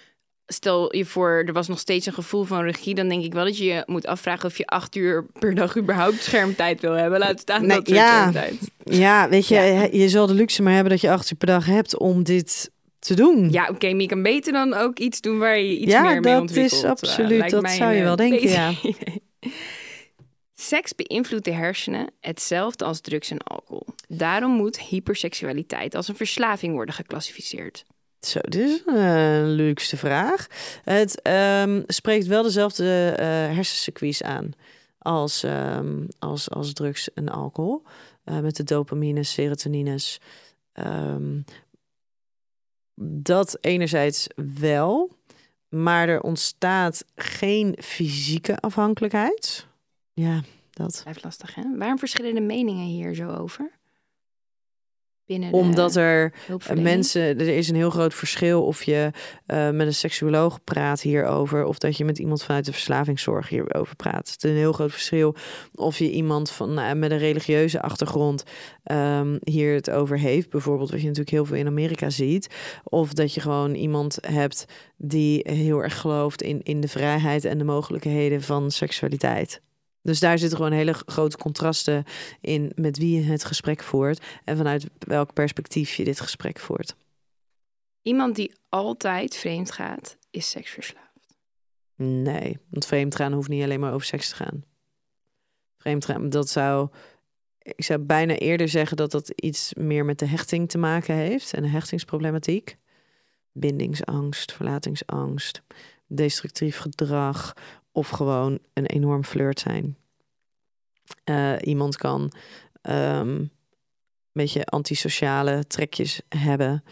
stel 0.49 0.97
je 0.97 1.05
voor, 1.05 1.43
er 1.47 1.53
was 1.53 1.69
nog 1.69 1.79
steeds 1.79 2.07
een 2.07 2.13
gevoel 2.13 2.45
van 2.45 2.63
regie, 2.63 2.95
dan 2.95 3.09
denk 3.09 3.25
ik 3.25 3.33
wel 3.33 3.45
dat 3.45 3.59
je 3.59 3.65
je 3.65 3.83
moet 3.87 4.07
afvragen 4.07 4.47
of 4.47 4.59
je 4.59 4.67
acht 4.67 4.97
uur 4.97 5.27
per 5.39 5.55
dag 5.55 5.77
überhaupt 5.77 6.23
schermtijd 6.23 6.81
wil 6.81 6.93
hebben. 6.93 7.19
Laat 7.19 7.41
staan 7.41 7.67
nee, 7.67 7.77
dat 7.77 7.89
ja. 7.89 8.33
Ja, 8.85 9.29
weet 9.29 9.49
je, 9.49 9.89
je 9.93 10.09
zal 10.09 10.27
de 10.27 10.35
luxe 10.35 10.63
maar 10.63 10.73
hebben 10.73 10.93
dat 10.93 11.01
je 11.01 11.11
acht 11.11 11.31
uur 11.31 11.37
per 11.37 11.47
dag 11.47 11.67
hebt 11.67 11.99
om 11.99 12.23
dit 12.23 12.71
te 12.99 13.15
doen. 13.15 13.51
Ja, 13.51 13.63
oké, 13.63 13.73
okay, 13.73 13.91
maar 13.91 14.01
je 14.01 14.07
kan 14.07 14.23
beter 14.23 14.53
dan 14.53 14.75
ook 14.75 14.99
iets 14.99 15.21
doen 15.21 15.39
waar 15.39 15.59
je 15.59 15.79
iets 15.79 15.95
meer 15.95 16.21
mee 16.21 16.41
ontwikkelt. 16.41 16.83
Ja, 16.83 16.89
dat 16.89 17.03
is 17.03 17.09
absoluut, 17.09 17.51
dat 17.51 17.71
zou 17.71 17.95
je 17.95 18.03
wel 18.03 18.17
denken, 18.17 18.49
ja. 18.49 18.73
Seks 20.61 20.95
beïnvloedt 20.95 21.45
de 21.45 21.53
hersenen 21.53 22.11
hetzelfde 22.21 22.85
als 22.85 23.01
drugs 23.01 23.31
en 23.31 23.39
alcohol. 23.39 23.87
Daarom 24.09 24.53
moet 24.53 24.81
hyperseksualiteit 24.81 25.95
als 25.95 26.09
een 26.09 26.17
verslaving 26.17 26.75
worden 26.75 26.95
geclassificeerd. 26.95 27.85
Zo, 28.21 28.39
dit 28.41 28.69
is 28.69 28.83
een 28.87 29.49
leukste 29.49 29.97
vraag. 29.97 30.47
Het 30.85 31.29
um, 31.66 31.85
spreekt 31.87 32.27
wel 32.27 32.43
dezelfde 32.43 33.11
uh, 33.12 33.16
hersencircuits 33.27 34.23
aan 34.23 34.51
als, 34.99 35.43
um, 35.43 36.09
als, 36.19 36.51
als 36.51 36.73
drugs 36.73 37.12
en 37.12 37.29
alcohol. 37.29 37.83
Uh, 38.25 38.39
met 38.39 38.57
de 38.57 38.64
dopamines, 38.64 39.33
serotonines. 39.33 40.21
Um, 40.73 41.45
dat 43.01 43.59
enerzijds 43.61 44.27
wel, 44.59 45.11
maar 45.69 46.09
er 46.09 46.21
ontstaat 46.21 47.05
geen 47.14 47.79
fysieke 47.81 48.59
afhankelijkheid. 48.61 49.66
Ja, 50.12 50.43
dat. 50.71 51.01
Blijft 51.03 51.25
lastig, 51.25 51.55
hè? 51.55 51.62
Waarom 51.77 51.99
verschillende 51.99 52.41
meningen 52.41 52.87
hier 52.87 53.14
zo 53.14 53.31
over? 53.31 53.78
Omdat 55.51 55.97
er 55.97 56.33
mensen, 56.74 57.22
er 57.22 57.49
is 57.49 57.68
een 57.68 57.76
heel 57.76 57.91
groot 57.91 58.14
verschil 58.14 58.64
of 58.64 58.83
je 58.83 59.11
uh, 59.47 59.70
met 59.70 59.87
een 59.87 59.95
seksuoloog 59.95 60.64
praat 60.64 61.01
hierover, 61.01 61.64
of 61.64 61.79
dat 61.79 61.97
je 61.97 62.05
met 62.05 62.18
iemand 62.18 62.43
vanuit 62.43 62.64
de 62.64 62.72
verslavingszorg 62.72 63.49
hierover 63.49 63.97
praat. 63.97 64.31
Het 64.31 64.45
is 64.45 64.51
een 64.51 64.57
heel 64.57 64.72
groot 64.72 64.91
verschil 64.91 65.35
of 65.74 65.99
je 65.99 66.11
iemand 66.11 66.51
van, 66.51 66.79
uh, 66.79 66.93
met 66.93 67.11
een 67.11 67.18
religieuze 67.18 67.83
achtergrond 67.83 68.45
um, 68.93 69.39
hier 69.45 69.74
het 69.74 69.91
over 69.91 70.18
heeft. 70.18 70.51
Bijvoorbeeld, 70.51 70.91
wat 70.91 71.01
je 71.01 71.07
natuurlijk 71.07 71.35
heel 71.35 71.45
veel 71.45 71.57
in 71.57 71.66
Amerika 71.66 72.11
ziet. 72.11 72.55
Of 72.85 73.12
dat 73.12 73.35
je 73.35 73.41
gewoon 73.41 73.74
iemand 73.74 74.18
hebt 74.26 74.64
die 74.97 75.41
heel 75.43 75.83
erg 75.83 76.01
gelooft 76.01 76.43
in, 76.43 76.61
in 76.62 76.81
de 76.81 76.89
vrijheid 76.89 77.45
en 77.45 77.59
de 77.59 77.64
mogelijkheden 77.64 78.43
van 78.43 78.70
seksualiteit. 78.70 79.61
Dus 80.03 80.21
daar 80.21 80.39
zitten 80.39 80.57
gewoon 80.57 80.73
hele 80.73 80.95
grote 81.07 81.37
contrasten 81.37 82.05
in 82.41 82.73
met 82.75 82.99
wie 82.99 83.17
je 83.17 83.23
het 83.23 83.45
gesprek 83.45 83.83
voert 83.83 84.25
en 84.45 84.57
vanuit 84.57 84.87
welk 84.99 85.33
perspectief 85.33 85.95
je 85.95 86.05
dit 86.05 86.21
gesprek 86.21 86.59
voert. 86.59 86.97
Iemand 88.03 88.37
die 88.37 88.53
altijd 88.69 89.37
vreemd 89.37 89.71
gaat, 89.71 90.17
is 90.31 90.51
seksverslaafd. 90.51 91.09
Nee, 91.97 92.59
want 92.71 92.87
vreemd 92.87 93.17
gaan 93.17 93.33
hoeft 93.33 93.49
niet 93.49 93.63
alleen 93.63 93.81
maar 93.81 93.93
over 93.93 94.07
seks 94.07 94.29
te 94.29 94.35
gaan. 94.35 94.65
Vreemd 95.79 96.05
gaan, 96.05 96.31
dat 96.31 96.49
zou. 96.49 96.89
Ik 97.59 97.85
zou 97.85 97.99
bijna 97.99 98.35
eerder 98.35 98.69
zeggen 98.69 98.97
dat 98.97 99.11
dat 99.11 99.29
iets 99.29 99.75
meer 99.75 100.05
met 100.05 100.19
de 100.19 100.27
hechting 100.27 100.69
te 100.69 100.79
maken 100.79 101.15
heeft 101.15 101.55
en 101.55 101.63
de 101.63 101.69
hechtingsproblematiek. 101.69 102.77
Bindingsangst, 103.53 104.53
verlatingsangst, 104.53 105.63
destructief 106.07 106.79
gedrag, 106.79 107.55
of 107.99 108.09
gewoon 108.09 108.59
een 108.73 108.87
enorm 108.87 109.25
flirt 109.25 109.61
zijn. 109.61 109.97
Uh, 111.25 111.57
iemand 111.61 111.97
kan 111.97 112.33
um, 112.83 112.93
een 112.93 113.51
beetje 114.33 114.65
antisociale 114.65 115.67
trekjes 115.67 116.21
hebben. 116.29 116.85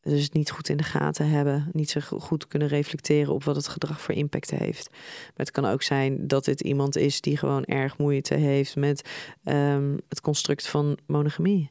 Dus 0.00 0.30
niet 0.30 0.50
goed 0.50 0.68
in 0.68 0.76
de 0.76 0.82
gaten 0.82 1.28
hebben. 1.28 1.68
Niet 1.72 1.90
zo 1.90 2.00
goed 2.00 2.46
kunnen 2.46 2.68
reflecteren 2.68 3.34
op 3.34 3.44
wat 3.44 3.56
het 3.56 3.68
gedrag 3.68 4.00
voor 4.00 4.14
impact 4.14 4.50
heeft. 4.50 4.90
Maar 4.90 5.32
het 5.34 5.50
kan 5.50 5.64
ook 5.64 5.82
zijn 5.82 6.26
dat 6.26 6.44
dit 6.44 6.60
iemand 6.60 6.96
is 6.96 7.20
die 7.20 7.36
gewoon 7.36 7.64
erg 7.64 7.98
moeite 7.98 8.34
heeft 8.34 8.76
met 8.76 9.10
um, 9.44 9.98
het 10.08 10.20
construct 10.20 10.68
van 10.68 10.98
monogamie. 11.06 11.70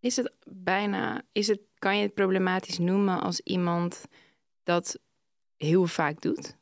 Is 0.00 0.16
het 0.16 0.32
bijna, 0.46 1.22
is 1.32 1.46
het, 1.46 1.60
kan 1.78 1.96
je 1.96 2.02
het 2.02 2.14
problematisch 2.14 2.78
noemen 2.78 3.20
als 3.20 3.40
iemand 3.40 4.04
dat 4.62 4.98
heel 5.56 5.86
vaak 5.86 6.20
doet? 6.20 6.56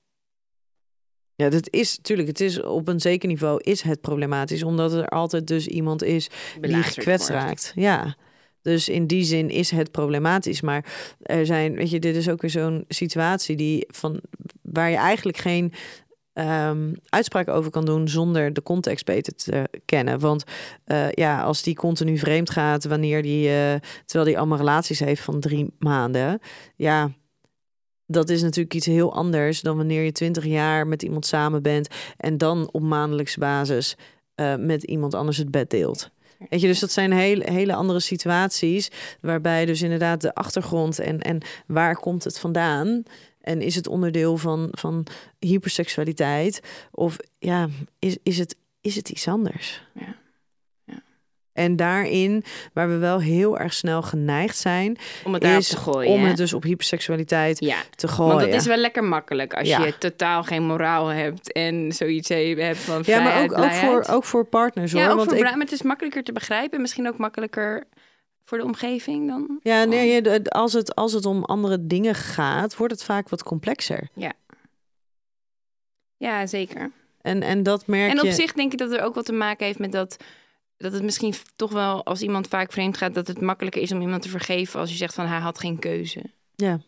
Ja, 1.43 1.49
dat 1.49 1.71
is 1.71 1.97
natuurlijk, 1.97 2.29
het 2.29 2.41
is 2.41 2.63
op 2.63 2.89
een 2.89 3.01
zeker 3.01 3.29
niveau 3.29 3.61
is 3.63 3.83
het 3.83 4.01
problematisch, 4.01 4.63
omdat 4.63 4.93
er 4.93 5.09
altijd 5.09 5.47
dus 5.47 5.67
iemand 5.67 6.03
is 6.03 6.31
die 6.61 6.83
gekwetst 6.83 7.29
raakt. 7.29 7.73
Ja. 7.75 8.17
Dus 8.63 8.89
in 8.89 9.07
die 9.07 9.25
zin 9.25 9.51
is 9.51 9.71
het 9.71 9.91
problematisch. 9.91 10.61
Maar 10.61 10.85
er 11.23 11.47
zijn, 11.47 11.75
weet 11.75 11.91
je, 11.91 11.99
dit 11.99 12.17
is 12.17 12.29
ook 12.29 12.41
weer 12.41 12.51
zo'n 12.51 12.85
situatie 12.89 13.57
die 13.57 13.87
van 13.89 14.21
waar 14.63 14.91
je 14.91 14.97
eigenlijk 14.97 15.37
geen 15.37 15.73
um, 16.35 16.95
uitspraken 17.09 17.55
over 17.55 17.71
kan 17.71 17.85
doen 17.85 18.09
zonder 18.09 18.53
de 18.53 18.63
context 18.63 19.05
beter 19.05 19.35
te 19.35 19.69
kennen. 19.85 20.19
Want 20.19 20.45
uh, 20.87 21.11
ja, 21.11 21.43
als 21.43 21.63
die 21.63 21.75
continu 21.75 22.19
vreemd 22.19 22.51
gaat 22.51 22.85
wanneer 22.85 23.23
die, 23.23 23.49
uh, 23.49 23.75
terwijl 24.05 24.25
die 24.31 24.39
allemaal 24.39 24.59
relaties 24.59 25.01
heeft 25.01 25.23
van 25.23 25.41
drie 25.41 25.75
maanden, 25.79 26.41
ja, 26.77 27.11
dat 28.13 28.29
is 28.29 28.43
natuurlijk 28.43 28.75
iets 28.75 28.87
heel 28.87 29.15
anders 29.15 29.61
dan 29.61 29.77
wanneer 29.77 30.03
je 30.03 30.13
twintig 30.13 30.45
jaar 30.45 30.87
met 30.87 31.03
iemand 31.03 31.27
samen 31.27 31.63
bent 31.63 31.89
en 32.17 32.39
dan 32.39 32.69
op 32.73 32.83
maandelijkse 32.83 33.39
basis 33.39 33.97
uh, 34.37 34.55
met 34.57 34.83
iemand 34.83 35.15
anders 35.15 35.37
het 35.37 35.51
bed 35.51 35.71
deelt. 35.71 36.11
Weet 36.49 36.61
je, 36.61 36.67
dus 36.67 36.79
dat 36.79 36.91
zijn 36.91 37.13
hele, 37.13 37.51
hele 37.51 37.75
andere 37.75 38.01
situaties 38.01 38.91
waarbij 39.21 39.65
dus 39.67 39.83
inderdaad 39.83 40.21
de 40.21 40.35
achtergrond 40.35 40.99
en, 40.99 41.21
en 41.21 41.39
waar 41.67 41.97
komt 41.97 42.25
het 42.25 42.39
vandaan 42.39 43.03
en 43.41 43.61
is 43.61 43.75
het 43.75 43.87
onderdeel 43.87 44.37
van, 44.37 44.69
van 44.71 45.07
hyperseksualiteit? 45.39 46.61
Of 46.91 47.17
ja, 47.39 47.69
is, 47.99 48.17
is, 48.23 48.39
het, 48.39 48.57
is 48.81 48.97
het 48.97 49.09
iets 49.09 49.29
anders? 49.29 49.83
Ja. 49.95 50.17
En 51.53 51.77
daarin, 51.77 52.45
waar 52.73 52.89
we 52.89 52.97
wel 52.97 53.21
heel 53.21 53.59
erg 53.59 53.73
snel 53.73 54.03
geneigd 54.03 54.57
zijn, 54.57 54.99
om 55.25 55.35
het 55.35 55.45
is 55.45 55.69
te 55.69 55.77
gooien. 55.77 56.13
Om 56.13 56.25
het 56.25 56.37
dus 56.37 56.53
op 56.53 56.63
hyperseksualiteit 56.63 57.57
te 57.97 58.09
gooien. 58.09 58.37
Want 58.37 58.51
dat 58.51 58.61
is 58.61 58.67
wel 58.67 58.77
lekker 58.77 59.05
makkelijk 59.05 59.55
als 59.55 59.69
je 59.69 59.95
totaal 59.99 60.43
geen 60.43 60.63
moraal 60.63 61.07
hebt 61.07 61.53
en 61.53 61.93
zoiets 61.93 62.29
hebt 62.29 62.79
van. 62.79 63.03
Ja, 63.05 63.21
maar 63.21 63.43
ook, 63.43 63.59
ook, 63.59 63.73
voor, 63.73 64.05
ook 64.11 64.25
voor 64.25 64.45
partners 64.45 64.93
hoor. 64.93 65.01
Ja, 65.01 65.11
ook 65.11 65.17
want 65.17 65.29
voor 65.29 65.39
ik... 65.39 65.45
maar 65.45 65.59
het 65.59 65.73
is 65.73 65.83
makkelijker 65.83 66.23
te 66.23 66.33
begrijpen. 66.33 66.81
Misschien 66.81 67.09
ook 67.09 67.19
makkelijker 67.19 67.85
voor 68.45 68.59
de 68.59 68.65
omgeving 68.65 69.29
dan? 69.29 69.59
Ja, 69.63 69.85
nee, 69.85 70.41
als 70.49 70.73
het, 70.73 70.95
als 70.95 71.13
het 71.13 71.27
om 71.27 71.45
andere 71.45 71.87
dingen 71.87 72.15
gaat, 72.15 72.77
wordt 72.77 72.93
het 72.93 73.05
vaak 73.05 73.29
wat 73.29 73.43
complexer. 73.43 74.09
Ja, 74.15 74.33
ja 76.17 76.47
zeker. 76.47 76.91
En, 77.21 77.43
en 77.43 77.63
dat 77.63 77.87
merk 77.87 78.13
je... 78.13 78.19
En 78.19 78.27
op 78.27 78.33
zich 78.33 78.53
denk 78.53 78.73
ik 78.73 78.79
dat 78.79 78.93
er 78.93 79.03
ook 79.03 79.15
wat 79.15 79.25
te 79.25 79.33
maken 79.33 79.67
heeft 79.67 79.79
met 79.79 79.93
dat... 79.93 80.17
dat 80.83 80.93
het 80.93 81.03
misschien 81.03 81.35
toch 81.57 81.73
wel, 81.73 82.05
als 82.05 82.23
iemand 82.23 82.49
vaak 82.49 82.73
vreemd 82.73 82.97
gaat... 82.97 83.15
dat 83.15 83.27
het 83.27 83.41
makkelijker 83.41 83.83
is 83.83 83.93
om 83.93 84.01
iemand 84.01 84.23
te 84.23 84.29
vergeven 84.29 84.81
als 84.81 84.91
je 84.91 84.97
zegt 84.97 85.15
van... 85.15 85.27
hij 85.27 85.39
had 85.39 85.59
geen 85.59 85.79
keuze. 85.79 86.23
Ja. 86.55 86.81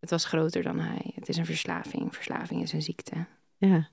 Het 0.00 0.10
was 0.10 0.24
groter 0.24 0.62
dan 0.62 0.78
hij. 0.78 1.12
Het 1.14 1.28
is 1.28 1.36
een 1.36 1.46
verslaving. 1.46 2.14
Verslaving 2.14 2.62
is 2.62 2.72
een 2.72 2.82
ziekte. 2.82 3.26
Ja. 3.56 3.88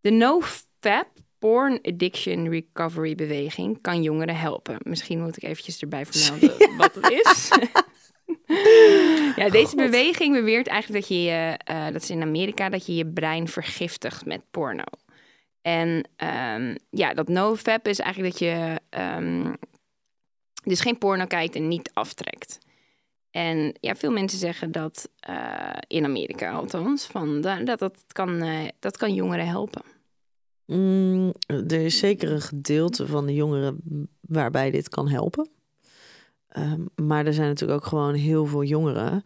De 0.00 0.10
no-fap 0.10 1.08
Porn 1.38 1.78
Addiction 1.82 2.48
Recovery 2.48 3.14
Beweging 3.14 3.80
kan 3.80 4.02
jongeren 4.02 4.36
helpen. 4.36 4.76
Misschien 4.82 5.20
moet 5.20 5.36
ik 5.36 5.42
eventjes 5.42 5.80
erbij 5.80 6.06
vermelden 6.06 6.76
wat 6.76 6.94
het 6.94 7.10
is. 7.10 7.50
ja, 9.36 9.48
deze 9.50 9.76
beweging 9.76 10.34
beweert 10.34 10.66
eigenlijk 10.66 11.06
dat 11.06 11.18
je, 11.18 11.58
uh, 11.70 11.86
dat 11.92 12.02
is 12.02 12.10
in 12.10 12.22
Amerika, 12.22 12.68
dat 12.68 12.86
je 12.86 12.94
je 12.94 13.06
brein 13.06 13.48
vergiftigt 13.48 14.24
met 14.24 14.42
porno. 14.50 14.84
En 15.68 15.88
um, 16.58 16.76
ja, 16.90 17.14
dat 17.14 17.28
nofap 17.28 17.88
is 17.88 17.98
eigenlijk 17.98 18.38
dat 18.38 18.48
je 18.48 18.80
um, 19.18 19.56
dus 20.64 20.80
geen 20.80 20.98
porno 20.98 21.24
kijkt 21.24 21.54
en 21.54 21.68
niet 21.68 21.90
aftrekt. 21.92 22.58
En 23.30 23.74
ja, 23.80 23.94
veel 23.94 24.10
mensen 24.10 24.38
zeggen 24.38 24.72
dat 24.72 25.10
uh, 25.28 25.76
in 25.86 26.04
Amerika 26.04 26.52
althans, 26.52 27.06
van, 27.06 27.40
dat, 27.40 27.78
dat, 27.78 28.04
kan, 28.06 28.44
uh, 28.44 28.68
dat 28.78 28.96
kan 28.96 29.14
jongeren 29.14 29.46
helpen. 29.46 29.82
Mm, 30.66 31.32
er 31.46 31.84
is 31.84 31.98
zeker 31.98 32.32
een 32.32 32.40
gedeelte 32.40 33.06
van 33.06 33.26
de 33.26 33.34
jongeren 33.34 33.80
waarbij 34.20 34.70
dit 34.70 34.88
kan 34.88 35.08
helpen. 35.08 35.48
Um, 36.58 36.88
maar 37.06 37.26
er 37.26 37.34
zijn 37.34 37.48
natuurlijk 37.48 37.80
ook 37.80 37.88
gewoon 37.88 38.14
heel 38.14 38.46
veel 38.46 38.62
jongeren. 38.64 39.22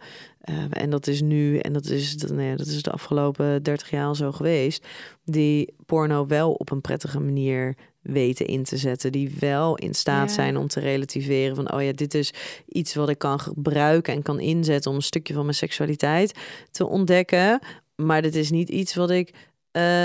Uh, 0.51 0.64
en 0.70 0.91
dat 0.91 1.07
is 1.07 1.20
nu, 1.20 1.59
en 1.59 1.72
dat 1.72 1.87
is, 1.87 2.14
nee, 2.14 2.57
dat 2.57 2.66
is 2.66 2.83
de 2.83 2.91
afgelopen 2.91 3.62
30 3.62 3.91
jaar 3.91 4.07
al 4.07 4.14
zo 4.14 4.33
geweest. 4.33 4.87
Die 5.24 5.74
porno 5.87 6.26
wel 6.26 6.53
op 6.53 6.70
een 6.70 6.80
prettige 6.80 7.20
manier 7.20 7.76
weten 8.03 8.47
in 8.47 8.62
te 8.62 8.76
zetten. 8.76 9.12
Die 9.12 9.35
wel 9.39 9.76
in 9.76 9.95
staat 9.95 10.28
ja. 10.28 10.35
zijn 10.35 10.57
om 10.57 10.68
te 10.68 10.80
relativeren 10.80 11.57
van, 11.57 11.72
oh 11.72 11.83
ja, 11.83 11.93
dit 11.93 12.14
is 12.14 12.33
iets 12.66 12.95
wat 12.95 13.09
ik 13.09 13.18
kan 13.18 13.41
gebruiken 13.41 14.14
en 14.14 14.22
kan 14.22 14.41
inzetten 14.41 14.91
om 14.91 14.97
een 14.97 15.03
stukje 15.03 15.35
van 15.35 15.43
mijn 15.45 15.57
seksualiteit 15.57 16.39
te 16.70 16.87
ontdekken. 16.87 17.61
Maar 17.97 18.22
dit 18.22 18.35
is 18.35 18.51
niet 18.51 18.68
iets 18.68 18.95
wat 18.95 19.11
ik 19.11 19.35
uh, 19.72 20.05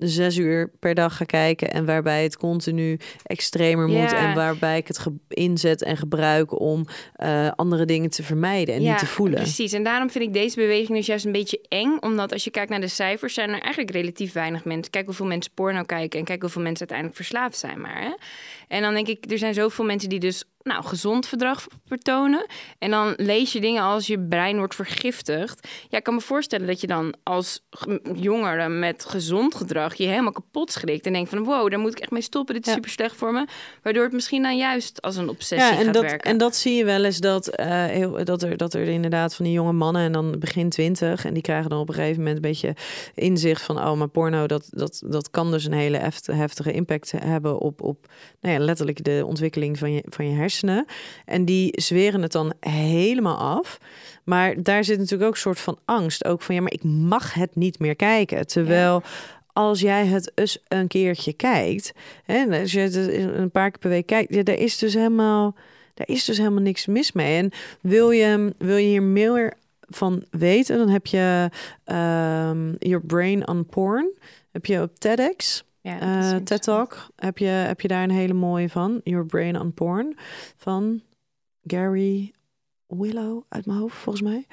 zes 0.00 0.36
uur 0.36 0.70
per 0.78 0.94
dag 0.94 1.16
ga 1.16 1.24
kijken 1.24 1.70
en 1.70 1.84
waarbij 1.84 2.22
het 2.22 2.36
continu 2.36 2.98
extremer 3.22 3.88
moet 3.88 4.12
en 4.12 4.34
waarbij 4.34 4.78
ik 4.78 4.86
het 4.86 5.06
inzet 5.28 5.82
en 5.82 5.96
gebruik 5.96 6.60
om 6.60 6.86
uh, 7.22 7.50
andere 7.56 7.84
dingen 7.84 8.10
te 8.10 8.22
vermijden 8.22 8.74
en 8.74 8.82
ja, 8.82 8.90
niet 8.90 8.98
te 8.98 9.06
voelen. 9.06 9.38
Precies, 9.38 9.72
en 9.72 9.82
daarom 9.82 10.10
vind 10.10 10.24
ik 10.24 10.32
deze 10.32 10.56
beweging 10.56 10.98
dus 10.98 11.06
juist 11.06 11.24
een 11.24 11.32
beetje 11.32 11.60
eng, 11.68 11.96
omdat 12.00 12.32
als 12.32 12.44
je 12.44 12.50
kijkt 12.50 12.70
naar 12.70 12.80
de 12.80 12.88
cijfers, 12.88 13.34
zijn 13.34 13.48
er 13.48 13.60
eigenlijk 13.60 13.90
relatief 13.90 14.32
weinig 14.32 14.64
mensen. 14.64 14.90
Kijk 14.90 15.04
hoeveel 15.04 15.26
mensen 15.26 15.52
porno 15.54 15.82
kijken 15.82 16.18
en 16.18 16.24
kijk 16.24 16.42
hoeveel 16.42 16.62
mensen 16.62 16.88
uiteindelijk 16.88 17.16
verslaafd 17.16 17.58
zijn, 17.58 17.80
maar. 17.80 18.00
Hè? 18.00 18.12
En 18.70 18.82
dan 18.82 18.94
denk 18.94 19.06
ik, 19.06 19.30
er 19.30 19.38
zijn 19.38 19.54
zoveel 19.54 19.84
mensen 19.84 20.08
die 20.08 20.20
dus 20.20 20.44
nou, 20.62 20.84
gezond 20.84 21.26
verdrag 21.26 21.66
vertonen. 21.86 22.46
En 22.78 22.90
dan 22.90 23.14
lees 23.16 23.52
je 23.52 23.60
dingen 23.60 23.82
als 23.82 24.06
je 24.06 24.18
brein 24.18 24.56
wordt 24.56 24.74
vergiftigd. 24.74 25.68
Ja, 25.88 25.98
ik 25.98 26.04
kan 26.04 26.14
me 26.14 26.20
voorstellen 26.20 26.66
dat 26.66 26.80
je 26.80 26.86
dan 26.86 27.14
als 27.22 27.66
jongere 28.14 28.68
met 28.68 29.04
gezond 29.04 29.54
gedrag 29.54 29.94
je 29.94 30.06
helemaal 30.06 30.32
kapot 30.32 30.72
schrikt. 30.72 31.06
En 31.06 31.12
denkt 31.12 31.30
van 31.30 31.44
wow, 31.44 31.70
daar 31.70 31.78
moet 31.78 31.92
ik 31.92 31.98
echt 31.98 32.10
mee 32.10 32.22
stoppen. 32.22 32.54
Dit 32.54 32.66
is 32.66 32.72
super 32.72 32.90
slecht 32.90 33.16
voor 33.16 33.32
me. 33.32 33.46
Waardoor 33.82 34.02
het 34.02 34.12
misschien 34.12 34.42
dan 34.42 34.56
juist 34.56 35.02
als 35.02 35.16
een 35.16 35.28
obsessie 35.28 35.72
ja, 35.72 35.78
en 35.78 35.84
gaat 35.84 35.94
dat, 35.94 36.02
werken. 36.02 36.30
En 36.30 36.38
dat 36.38 36.56
zie 36.56 36.74
je 36.74 36.84
wel 36.84 37.04
eens 37.04 37.18
dat, 37.18 37.60
uh, 37.60 37.66
heel, 37.84 38.24
dat, 38.24 38.42
er, 38.42 38.56
dat 38.56 38.74
er 38.74 38.88
inderdaad 38.88 39.34
van 39.34 39.44
die 39.44 39.54
jonge 39.54 39.72
mannen 39.72 40.02
en 40.02 40.12
dan 40.12 40.38
begin 40.38 40.68
twintig. 40.68 41.24
En 41.24 41.34
die 41.34 41.42
krijgen 41.42 41.70
dan 41.70 41.80
op 41.80 41.88
een 41.88 41.94
gegeven 41.94 42.18
moment 42.18 42.36
een 42.36 42.50
beetje 42.50 42.74
inzicht 43.14 43.62
van 43.62 43.78
oh, 43.78 43.92
maar 43.92 44.08
porno, 44.08 44.46
dat, 44.46 44.68
dat, 44.70 45.02
dat 45.06 45.30
kan 45.30 45.50
dus 45.50 45.64
een 45.64 45.72
hele 45.72 46.10
heftige 46.24 46.72
impact 46.72 47.12
hebben 47.16 47.58
op, 47.58 47.82
op 47.82 48.06
nou 48.40 48.54
ja, 48.54 48.59
letterlijk 48.60 49.04
de 49.04 49.22
ontwikkeling 49.26 49.78
van 49.78 49.92
je, 49.92 50.04
van 50.08 50.28
je 50.28 50.36
hersenen 50.36 50.84
en 51.24 51.44
die 51.44 51.80
zweren 51.80 52.22
het 52.22 52.32
dan 52.32 52.52
helemaal 52.60 53.36
af. 53.36 53.78
Maar 54.24 54.62
daar 54.62 54.84
zit 54.84 54.98
natuurlijk 54.98 55.28
ook 55.28 55.34
een 55.34 55.40
soort 55.40 55.60
van 55.60 55.78
angst. 55.84 56.24
Ook 56.24 56.42
van 56.42 56.54
ja, 56.54 56.60
maar 56.60 56.72
ik 56.72 56.84
mag 56.84 57.34
het 57.34 57.56
niet 57.56 57.78
meer 57.78 57.96
kijken. 57.96 58.46
Terwijl. 58.46 59.02
Als 59.52 59.80
jij 59.80 60.06
het 60.06 60.32
eens 60.34 60.58
een 60.68 60.86
keertje 60.86 61.32
kijkt, 61.32 61.92
hè, 62.24 62.60
als 62.60 62.72
je 62.72 62.80
het 62.80 62.94
een 62.94 63.50
paar 63.50 63.70
keer 63.70 63.80
per 63.80 63.90
week 63.90 64.06
kijkt, 64.06 64.34
ja, 64.34 64.42
daar 64.42 64.58
is 64.58 64.78
dus 64.78 64.94
helemaal, 64.94 65.54
daar 65.94 66.08
is 66.08 66.24
dus 66.24 66.38
helemaal 66.38 66.62
niks 66.62 66.86
mis 66.86 67.12
mee. 67.12 67.36
En 67.36 67.50
wil 67.80 68.10
je, 68.10 68.54
wil 68.58 68.76
je 68.76 68.86
hier 68.86 69.02
meer 69.02 69.54
van 69.88 70.24
weten, 70.30 70.78
dan 70.78 70.88
heb 70.88 71.06
je 71.06 71.50
um, 71.86 72.76
Your 72.78 73.06
Brain 73.06 73.48
on 73.48 73.66
Porn. 73.66 74.10
Heb 74.52 74.66
je 74.66 74.82
op 74.82 74.98
TEDx. 74.98 75.64
Ja, 75.82 76.32
uh, 76.32 76.36
TED 76.36 76.62
Talk, 76.62 77.06
heb 77.16 77.38
je, 77.38 77.46
heb 77.46 77.80
je 77.80 77.88
daar 77.88 78.02
een 78.02 78.10
hele 78.10 78.34
mooie 78.34 78.68
van. 78.68 79.00
Your 79.04 79.26
Brain 79.26 79.60
on 79.60 79.74
Porn 79.74 80.16
van 80.56 81.00
Gary 81.62 82.32
Willow 82.86 83.42
uit 83.48 83.66
mijn 83.66 83.78
hoofd, 83.78 83.96
volgens 83.96 84.24
mij. 84.24 84.46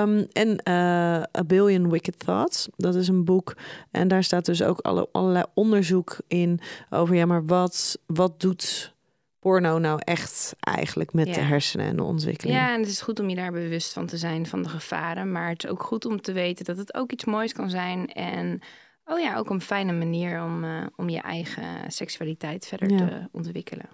Um, 0.00 0.26
en 0.32 0.60
uh, 0.68 1.22
A 1.38 1.44
Billion 1.46 1.90
Wicked 1.90 2.18
Thoughts. 2.18 2.68
Dat 2.76 2.94
is 2.94 3.08
een 3.08 3.24
boek. 3.24 3.56
En 3.90 4.08
daar 4.08 4.24
staat 4.24 4.44
dus 4.44 4.62
ook 4.62 4.78
alle, 4.78 5.08
allerlei 5.12 5.44
onderzoek 5.54 6.16
in 6.28 6.60
over... 6.90 7.14
ja, 7.14 7.26
maar 7.26 7.46
wat, 7.46 7.98
wat 8.06 8.40
doet 8.40 8.94
porno 9.38 9.78
nou 9.78 10.00
echt 10.04 10.54
eigenlijk 10.60 11.12
met 11.12 11.26
ja. 11.26 11.34
de 11.34 11.40
hersenen 11.40 11.86
en 11.86 11.96
de 11.96 12.02
ontwikkeling? 12.02 12.56
Ja, 12.56 12.74
en 12.74 12.80
het 12.80 12.90
is 12.90 13.00
goed 13.00 13.20
om 13.20 13.28
je 13.28 13.36
daar 13.36 13.52
bewust 13.52 13.92
van 13.92 14.06
te 14.06 14.16
zijn 14.16 14.46
van 14.46 14.62
de 14.62 14.68
gevaren. 14.68 15.32
Maar 15.32 15.48
het 15.48 15.64
is 15.64 15.70
ook 15.70 15.82
goed 15.82 16.04
om 16.04 16.20
te 16.20 16.32
weten 16.32 16.64
dat 16.64 16.76
het 16.76 16.94
ook 16.94 17.12
iets 17.12 17.24
moois 17.24 17.52
kan 17.52 17.70
zijn... 17.70 18.12
en 18.12 18.60
Oh 19.04 19.20
ja, 19.20 19.36
ook 19.36 19.50
een 19.50 19.60
fijne 19.60 19.92
manier 19.92 20.42
om, 20.42 20.64
uh, 20.64 20.86
om 20.96 21.08
je 21.08 21.20
eigen 21.20 21.92
seksualiteit 21.92 22.66
verder 22.66 22.90
ja. 22.90 22.96
te 22.96 23.28
ontwikkelen. 23.32 23.88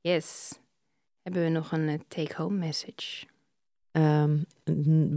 Yes. 0.00 0.58
Hebben 1.22 1.42
we 1.42 1.48
nog 1.48 1.72
een 1.72 1.88
uh, 1.88 1.94
take-home 2.08 2.56
message? 2.56 3.26
Um, 3.92 4.46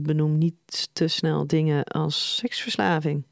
benoem 0.03 0.37
niet 0.37 0.89
te 0.93 1.07
snel 1.07 1.47
dingen 1.47 1.83
als 1.83 2.35
seksverslaving. 2.35 3.23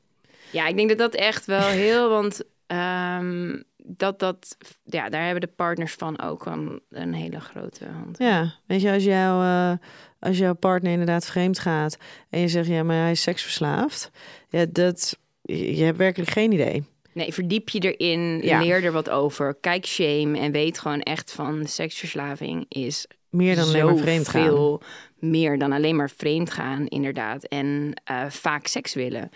Ja, 0.52 0.68
ik 0.68 0.76
denk 0.76 0.90
dat 0.90 0.98
dat 0.98 1.16
echt 1.16 1.46
wel 1.46 1.68
heel, 1.68 2.10
want 2.10 2.44
um, 2.68 3.64
dat, 3.78 4.20
dat, 4.20 4.58
ja, 4.84 5.10
daar 5.10 5.24
hebben 5.24 5.42
de 5.42 5.56
partners 5.56 5.94
van 5.94 6.22
ook 6.22 6.46
een, 6.46 6.82
een 6.90 7.14
hele 7.14 7.40
grote 7.40 7.86
hand. 7.86 8.18
Ja, 8.18 8.54
weet 8.66 8.82
je, 8.82 8.92
als, 8.92 9.04
jou, 9.04 9.44
uh, 9.44 9.78
als 10.20 10.38
jouw 10.38 10.54
partner 10.54 10.92
inderdaad 10.92 11.26
vreemd 11.26 11.60
gaat 11.60 11.98
en 12.30 12.40
je 12.40 12.48
zegt, 12.48 12.68
ja, 12.68 12.84
maar 12.84 13.02
hij 13.02 13.12
is 13.12 13.22
seksverslaafd. 13.22 14.12
Ja, 14.50 14.66
dat 14.70 15.20
je 15.48 15.84
hebt 15.84 15.98
werkelijk 15.98 16.32
geen 16.32 16.52
idee. 16.52 16.84
Nee, 17.14 17.34
verdiep 17.34 17.70
je 17.70 17.94
erin, 17.94 18.42
ja. 18.42 18.60
leer 18.60 18.84
er 18.84 18.92
wat 18.92 19.10
over. 19.10 19.58
Kijk 19.62 19.86
shame 19.86 20.40
en 20.40 20.52
weet 20.52 20.80
gewoon 20.80 21.02
echt 21.02 21.32
van 21.32 21.66
seksverslaving 21.66 22.66
is 22.70 23.08
meer 23.30 23.56
dan 23.56 23.68
alleen 23.68 23.86
maar 23.86 23.98
vreemd 23.98 24.28
gaan. 24.28 24.44
Veel 24.44 24.82
meer 25.20 25.58
dan 25.58 25.72
alleen 25.72 25.96
maar 25.96 26.10
vreemd 26.10 26.52
gaan, 26.52 26.88
inderdaad. 26.88 27.44
En 27.44 28.02
uh, 28.12 28.30
vaak 28.30 28.68
seks 28.68 28.94
willen. 28.94 29.30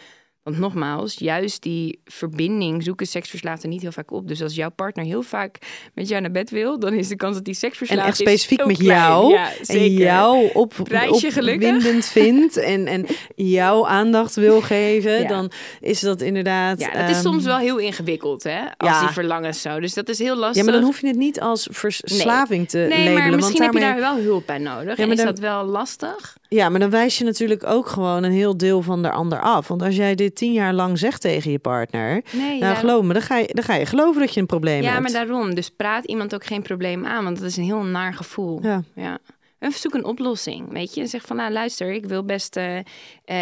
Want 0.44 0.58
nogmaals, 0.58 1.14
juist 1.14 1.62
die 1.62 2.02
verbinding 2.06 2.84
zoeken 2.84 3.08
seksverslaafden 3.08 3.70
niet 3.70 3.82
heel 3.82 3.92
vaak 3.92 4.12
op. 4.12 4.28
Dus 4.28 4.42
als 4.42 4.56
jouw 4.56 4.70
partner 4.70 5.06
heel 5.06 5.22
vaak 5.22 5.58
met 5.94 6.08
jou 6.08 6.22
naar 6.22 6.32
bed 6.32 6.50
wil, 6.50 6.80
dan 6.80 6.94
is 6.94 7.08
de 7.08 7.16
kans 7.16 7.36
dat 7.36 7.46
die 7.46 7.54
seksverslaafd 7.54 8.02
en 8.02 8.08
echt 8.08 8.18
specifiek 8.18 8.66
met 8.66 8.78
klein. 8.78 9.00
jou 9.00 9.32
Ja, 9.34 9.50
en 9.66 9.90
jou 9.94 10.50
op, 10.54 10.74
opwindend 10.80 12.06
vindt 12.06 12.58
en, 12.58 12.88
en 12.88 13.06
jouw 13.36 13.88
aandacht 13.88 14.36
wil 14.36 14.62
geven, 14.72 15.22
Ja. 15.22 15.28
dan 15.28 15.52
is 15.80 16.00
dat 16.00 16.22
inderdaad. 16.22 16.80
Ja, 16.80 16.92
dat 16.92 17.10
is 17.10 17.16
ehm, 17.16 17.22
soms 17.26 17.44
wel 17.46 17.58
heel 17.58 17.78
ingewikkeld, 17.78 18.44
hè? 18.44 18.60
Als 18.78 18.90
ja. 18.90 19.00
die 19.00 19.10
verlangens 19.10 19.62
zo. 19.62 19.80
Dus 19.80 19.94
dat 19.94 20.10
is 20.10 20.20
heel 20.20 20.36
lastig. 20.36 20.58
Ja, 20.58 20.64
maar 20.64 20.74
dan 20.74 20.84
hoef 20.84 21.02
je 21.02 21.08
het 21.08 21.16
niet 21.18 21.40
als 21.42 21.68
verslaving 21.72 22.70
te 22.70 22.78
Nee, 22.78 22.88
labelen. 22.90 23.14
maar 23.14 23.24
want 23.30 23.36
misschien 23.36 23.62
heb 23.64 23.74
je 23.74 23.80
daarmee- 23.80 24.02
daar 24.02 24.14
wel 24.16 24.24
hulp 24.24 24.46
bij 24.46 24.58
nodig. 24.58 24.98
Ja, 24.98 25.04
en 25.04 25.12
is 25.12 25.24
dat 25.24 25.40
wel 25.40 25.66
lastig? 25.66 26.40
Ja, 26.56 26.70
maar 26.70 26.80
dan 26.80 26.90
wijs 26.90 27.18
je 27.18 27.24
natuurlijk 27.24 27.66
ook 27.66 27.88
gewoon 27.88 28.24
een 28.24 28.32
heel 28.32 28.58
deel 28.58 28.82
van 28.82 29.02
de 29.02 29.12
ander 29.12 29.40
af. 29.42 29.68
Want 29.68 29.82
als 29.82 29.96
jij 29.96 30.16
dit 30.16 30.36
tien 30.36 30.54
jaar 30.54 30.74
lang 30.74 31.00
zegt 31.00 31.22
tegen 31.22 31.52
je 31.52 31.60
partner, 31.60 32.24
Nee, 32.32 32.60
nou 32.60 32.76
geloof 32.76 33.04
me, 33.04 33.14
dan 33.14 33.22
ga, 33.22 33.38
je, 33.38 33.48
dan 33.54 33.64
ga 33.64 33.76
je 33.76 33.86
geloven 33.86 34.22
dat 34.22 34.34
je 34.34 34.40
een 34.40 34.46
probleem 34.46 34.82
Ja, 34.82 34.90
hebt. 34.90 35.02
maar 35.02 35.12
daarom. 35.12 35.56
Dus 35.56 35.70
praat 35.70 36.06
iemand 36.06 36.34
ook 36.36 36.46
geen 36.46 36.62
probleem 36.62 37.06
aan, 37.06 37.24
want 37.24 37.38
dat 37.40 37.46
is 37.46 37.58
een 37.58 37.64
heel 37.64 37.84
naar 37.84 38.14
gevoel. 38.14 38.60
Ja. 38.64 38.84
ja. 38.96 39.20
En 39.60 39.72
zoek 39.72 39.94
een 39.94 40.06
oplossing, 40.06 40.72
weet 40.72 40.94
je. 40.94 41.02
En 41.02 41.08
zeg 41.08 41.22
van, 41.22 41.36
nou 41.36 41.52
luister, 41.52 41.92
ik 41.92 42.06
wil 42.06 42.24
best 42.24 42.56
eh, 42.56 42.78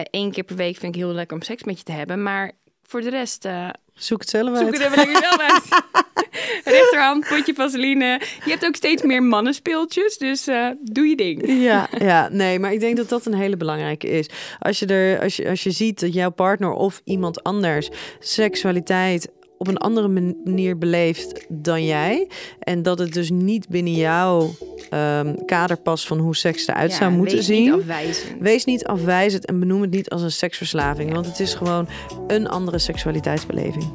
één 0.09 0.31
keer 0.31 0.43
per 0.43 0.55
week 0.55 0.77
vind 0.77 0.95
ik 0.95 1.01
heel 1.01 1.13
lekker 1.13 1.37
om 1.37 1.43
seks 1.43 1.63
met 1.63 1.77
je 1.77 1.83
te 1.83 1.91
hebben. 1.91 2.23
Maar 2.23 2.51
voor 2.83 3.01
de 3.01 3.09
rest, 3.09 3.45
eh, 3.45 3.69
Zoek 3.99 4.19
het 4.19 4.29
zelf 4.29 4.57
zoek 4.57 4.65
uit. 4.65 4.77
het 4.77 4.85
even 4.85 4.95
lekker 4.95 5.17
zelf 5.17 5.39
uit. 5.39 5.83
Rechterhand, 6.75 7.27
potje 7.27 7.53
vaseline. 7.53 8.21
Je 8.45 8.51
hebt 8.51 8.65
ook 8.65 8.75
steeds 8.75 9.03
meer 9.03 9.23
mannenspeeltjes, 9.23 10.17
dus 10.17 10.47
eh, 10.47 10.67
doe 10.81 11.07
je 11.07 11.15
ding. 11.15 11.61
Ja, 11.63 11.89
ja, 11.97 12.29
nee, 12.31 12.59
maar 12.59 12.73
ik 12.73 12.79
denk 12.79 12.97
dat 12.97 13.09
dat 13.09 13.25
een 13.25 13.33
hele 13.33 13.57
belangrijke 13.57 14.09
is. 14.09 14.29
Als 14.59 14.79
je, 14.79 14.85
er, 14.85 15.21
als 15.21 15.35
je, 15.35 15.49
als 15.49 15.63
je 15.63 15.71
ziet 15.71 15.99
dat 15.99 16.13
jouw 16.13 16.29
partner 16.29 16.71
of 16.71 17.01
iemand 17.03 17.43
anders 17.43 17.89
seksualiteit 18.19 19.29
op 19.59 19.67
een 19.67 19.77
andere 19.77 20.07
manier 20.07 20.77
beleeft 20.77 21.45
dan 21.49 21.85
jij. 21.85 22.27
En 22.59 22.83
dat 22.83 22.99
het 22.99 23.13
dus 23.13 23.29
niet 23.29 23.67
binnen 23.67 23.93
jouw 23.93 24.49
ehm, 24.89 25.35
kader 25.45 25.77
past 25.77 26.07
van 26.07 26.17
hoe 26.19 26.35
seks 26.35 26.67
eruit 26.67 26.91
Ja, 26.91 26.97
zou 26.97 27.11
moeten 27.11 27.35
wees 27.35 27.45
zien. 27.45 27.63
Niet 27.63 27.81
afwijzend. 27.81 28.39
Wees 28.39 28.65
niet 28.65 28.85
afwijzend 28.85 29.45
en 29.45 29.59
benoem 29.59 29.81
het 29.81 29.91
niet 29.91 30.09
als 30.09 30.21
een 30.21 30.31
seksverslaving. 30.31 31.13
Want 31.13 31.25
het 31.25 31.39
is 31.39 31.53
gewoon 31.53 31.87
een 32.27 32.47
andere 32.47 32.79
seksualiteitsbeleving. 32.79 33.85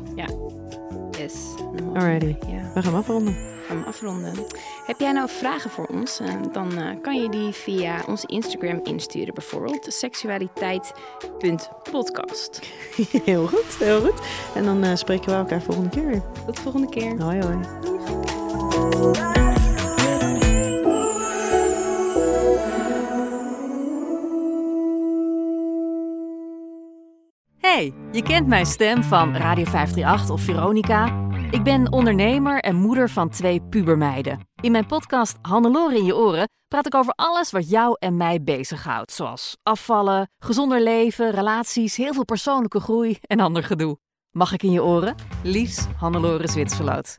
Yes. 1.18 1.32
Alrighty. 1.94 2.34
Ja. 2.46 2.70
We 2.74 2.82
gaan 2.82 2.94
afronden. 2.94 3.36
gaan 3.66 3.80
we 3.80 3.86
afronden. 3.86 4.32
Heb 4.84 5.00
jij 5.00 5.12
nou 5.12 5.28
vragen 5.28 5.70
voor 5.70 5.86
ons? 5.86 6.20
Eh, 6.20 6.34
dan 6.52 6.78
eh, 6.78 6.88
kan 7.02 7.22
je 7.22 7.28
die 7.28 7.52
via 7.52 8.02
onze 8.06 8.26
Instagram 8.26 8.80
insturen. 8.82 9.34
Bijvoorbeeld 9.34 9.86
seksualiteit.podcast. 9.88 12.60
Heel 13.24 13.46
goed, 13.46 13.76
heel 13.78 14.00
goed. 14.00 14.20
En 14.54 14.64
dan 14.64 14.82
eh, 14.82 14.94
spreken 14.94 15.26
we 15.26 15.32
elkaar 15.32 15.62
volgende 15.62 15.88
keer 15.88 16.06
weer. 16.06 16.22
Tot 16.46 16.56
de 16.56 16.62
volgende 16.62 16.88
keer. 16.88 17.22
Hoi 17.22 17.40
hoi. 17.40 17.58
Hey, 27.58 27.92
je 28.12 28.22
kent 28.22 28.46
mijn 28.46 28.66
stem 28.66 29.02
van 29.02 29.36
Radio 29.36 29.64
538 29.64 30.30
of 30.30 30.40
Veronica. 30.40 31.32
Ik 31.54 31.62
ben 31.62 31.92
ondernemer 31.92 32.60
en 32.60 32.76
moeder 32.76 33.10
van 33.10 33.28
twee 33.28 33.62
pubermeiden. 33.62 34.48
In 34.60 34.72
mijn 34.72 34.86
podcast 34.86 35.36
Hannelore 35.42 35.96
in 35.96 36.04
je 36.04 36.16
oren 36.16 36.48
praat 36.68 36.86
ik 36.86 36.94
over 36.94 37.12
alles 37.12 37.50
wat 37.50 37.70
jou 37.70 37.96
en 37.98 38.16
mij 38.16 38.42
bezighoudt. 38.42 39.12
Zoals 39.12 39.56
afvallen, 39.62 40.30
gezonder 40.38 40.82
leven, 40.82 41.30
relaties, 41.30 41.96
heel 41.96 42.12
veel 42.12 42.24
persoonlijke 42.24 42.80
groei 42.80 43.18
en 43.20 43.40
ander 43.40 43.62
gedoe. 43.62 43.98
Mag 44.30 44.52
ik 44.52 44.62
in 44.62 44.70
je 44.70 44.82
oren? 44.82 45.14
Liefs 45.42 45.86
Hannelore 45.96 46.48
Zwitserloot. 46.48 47.14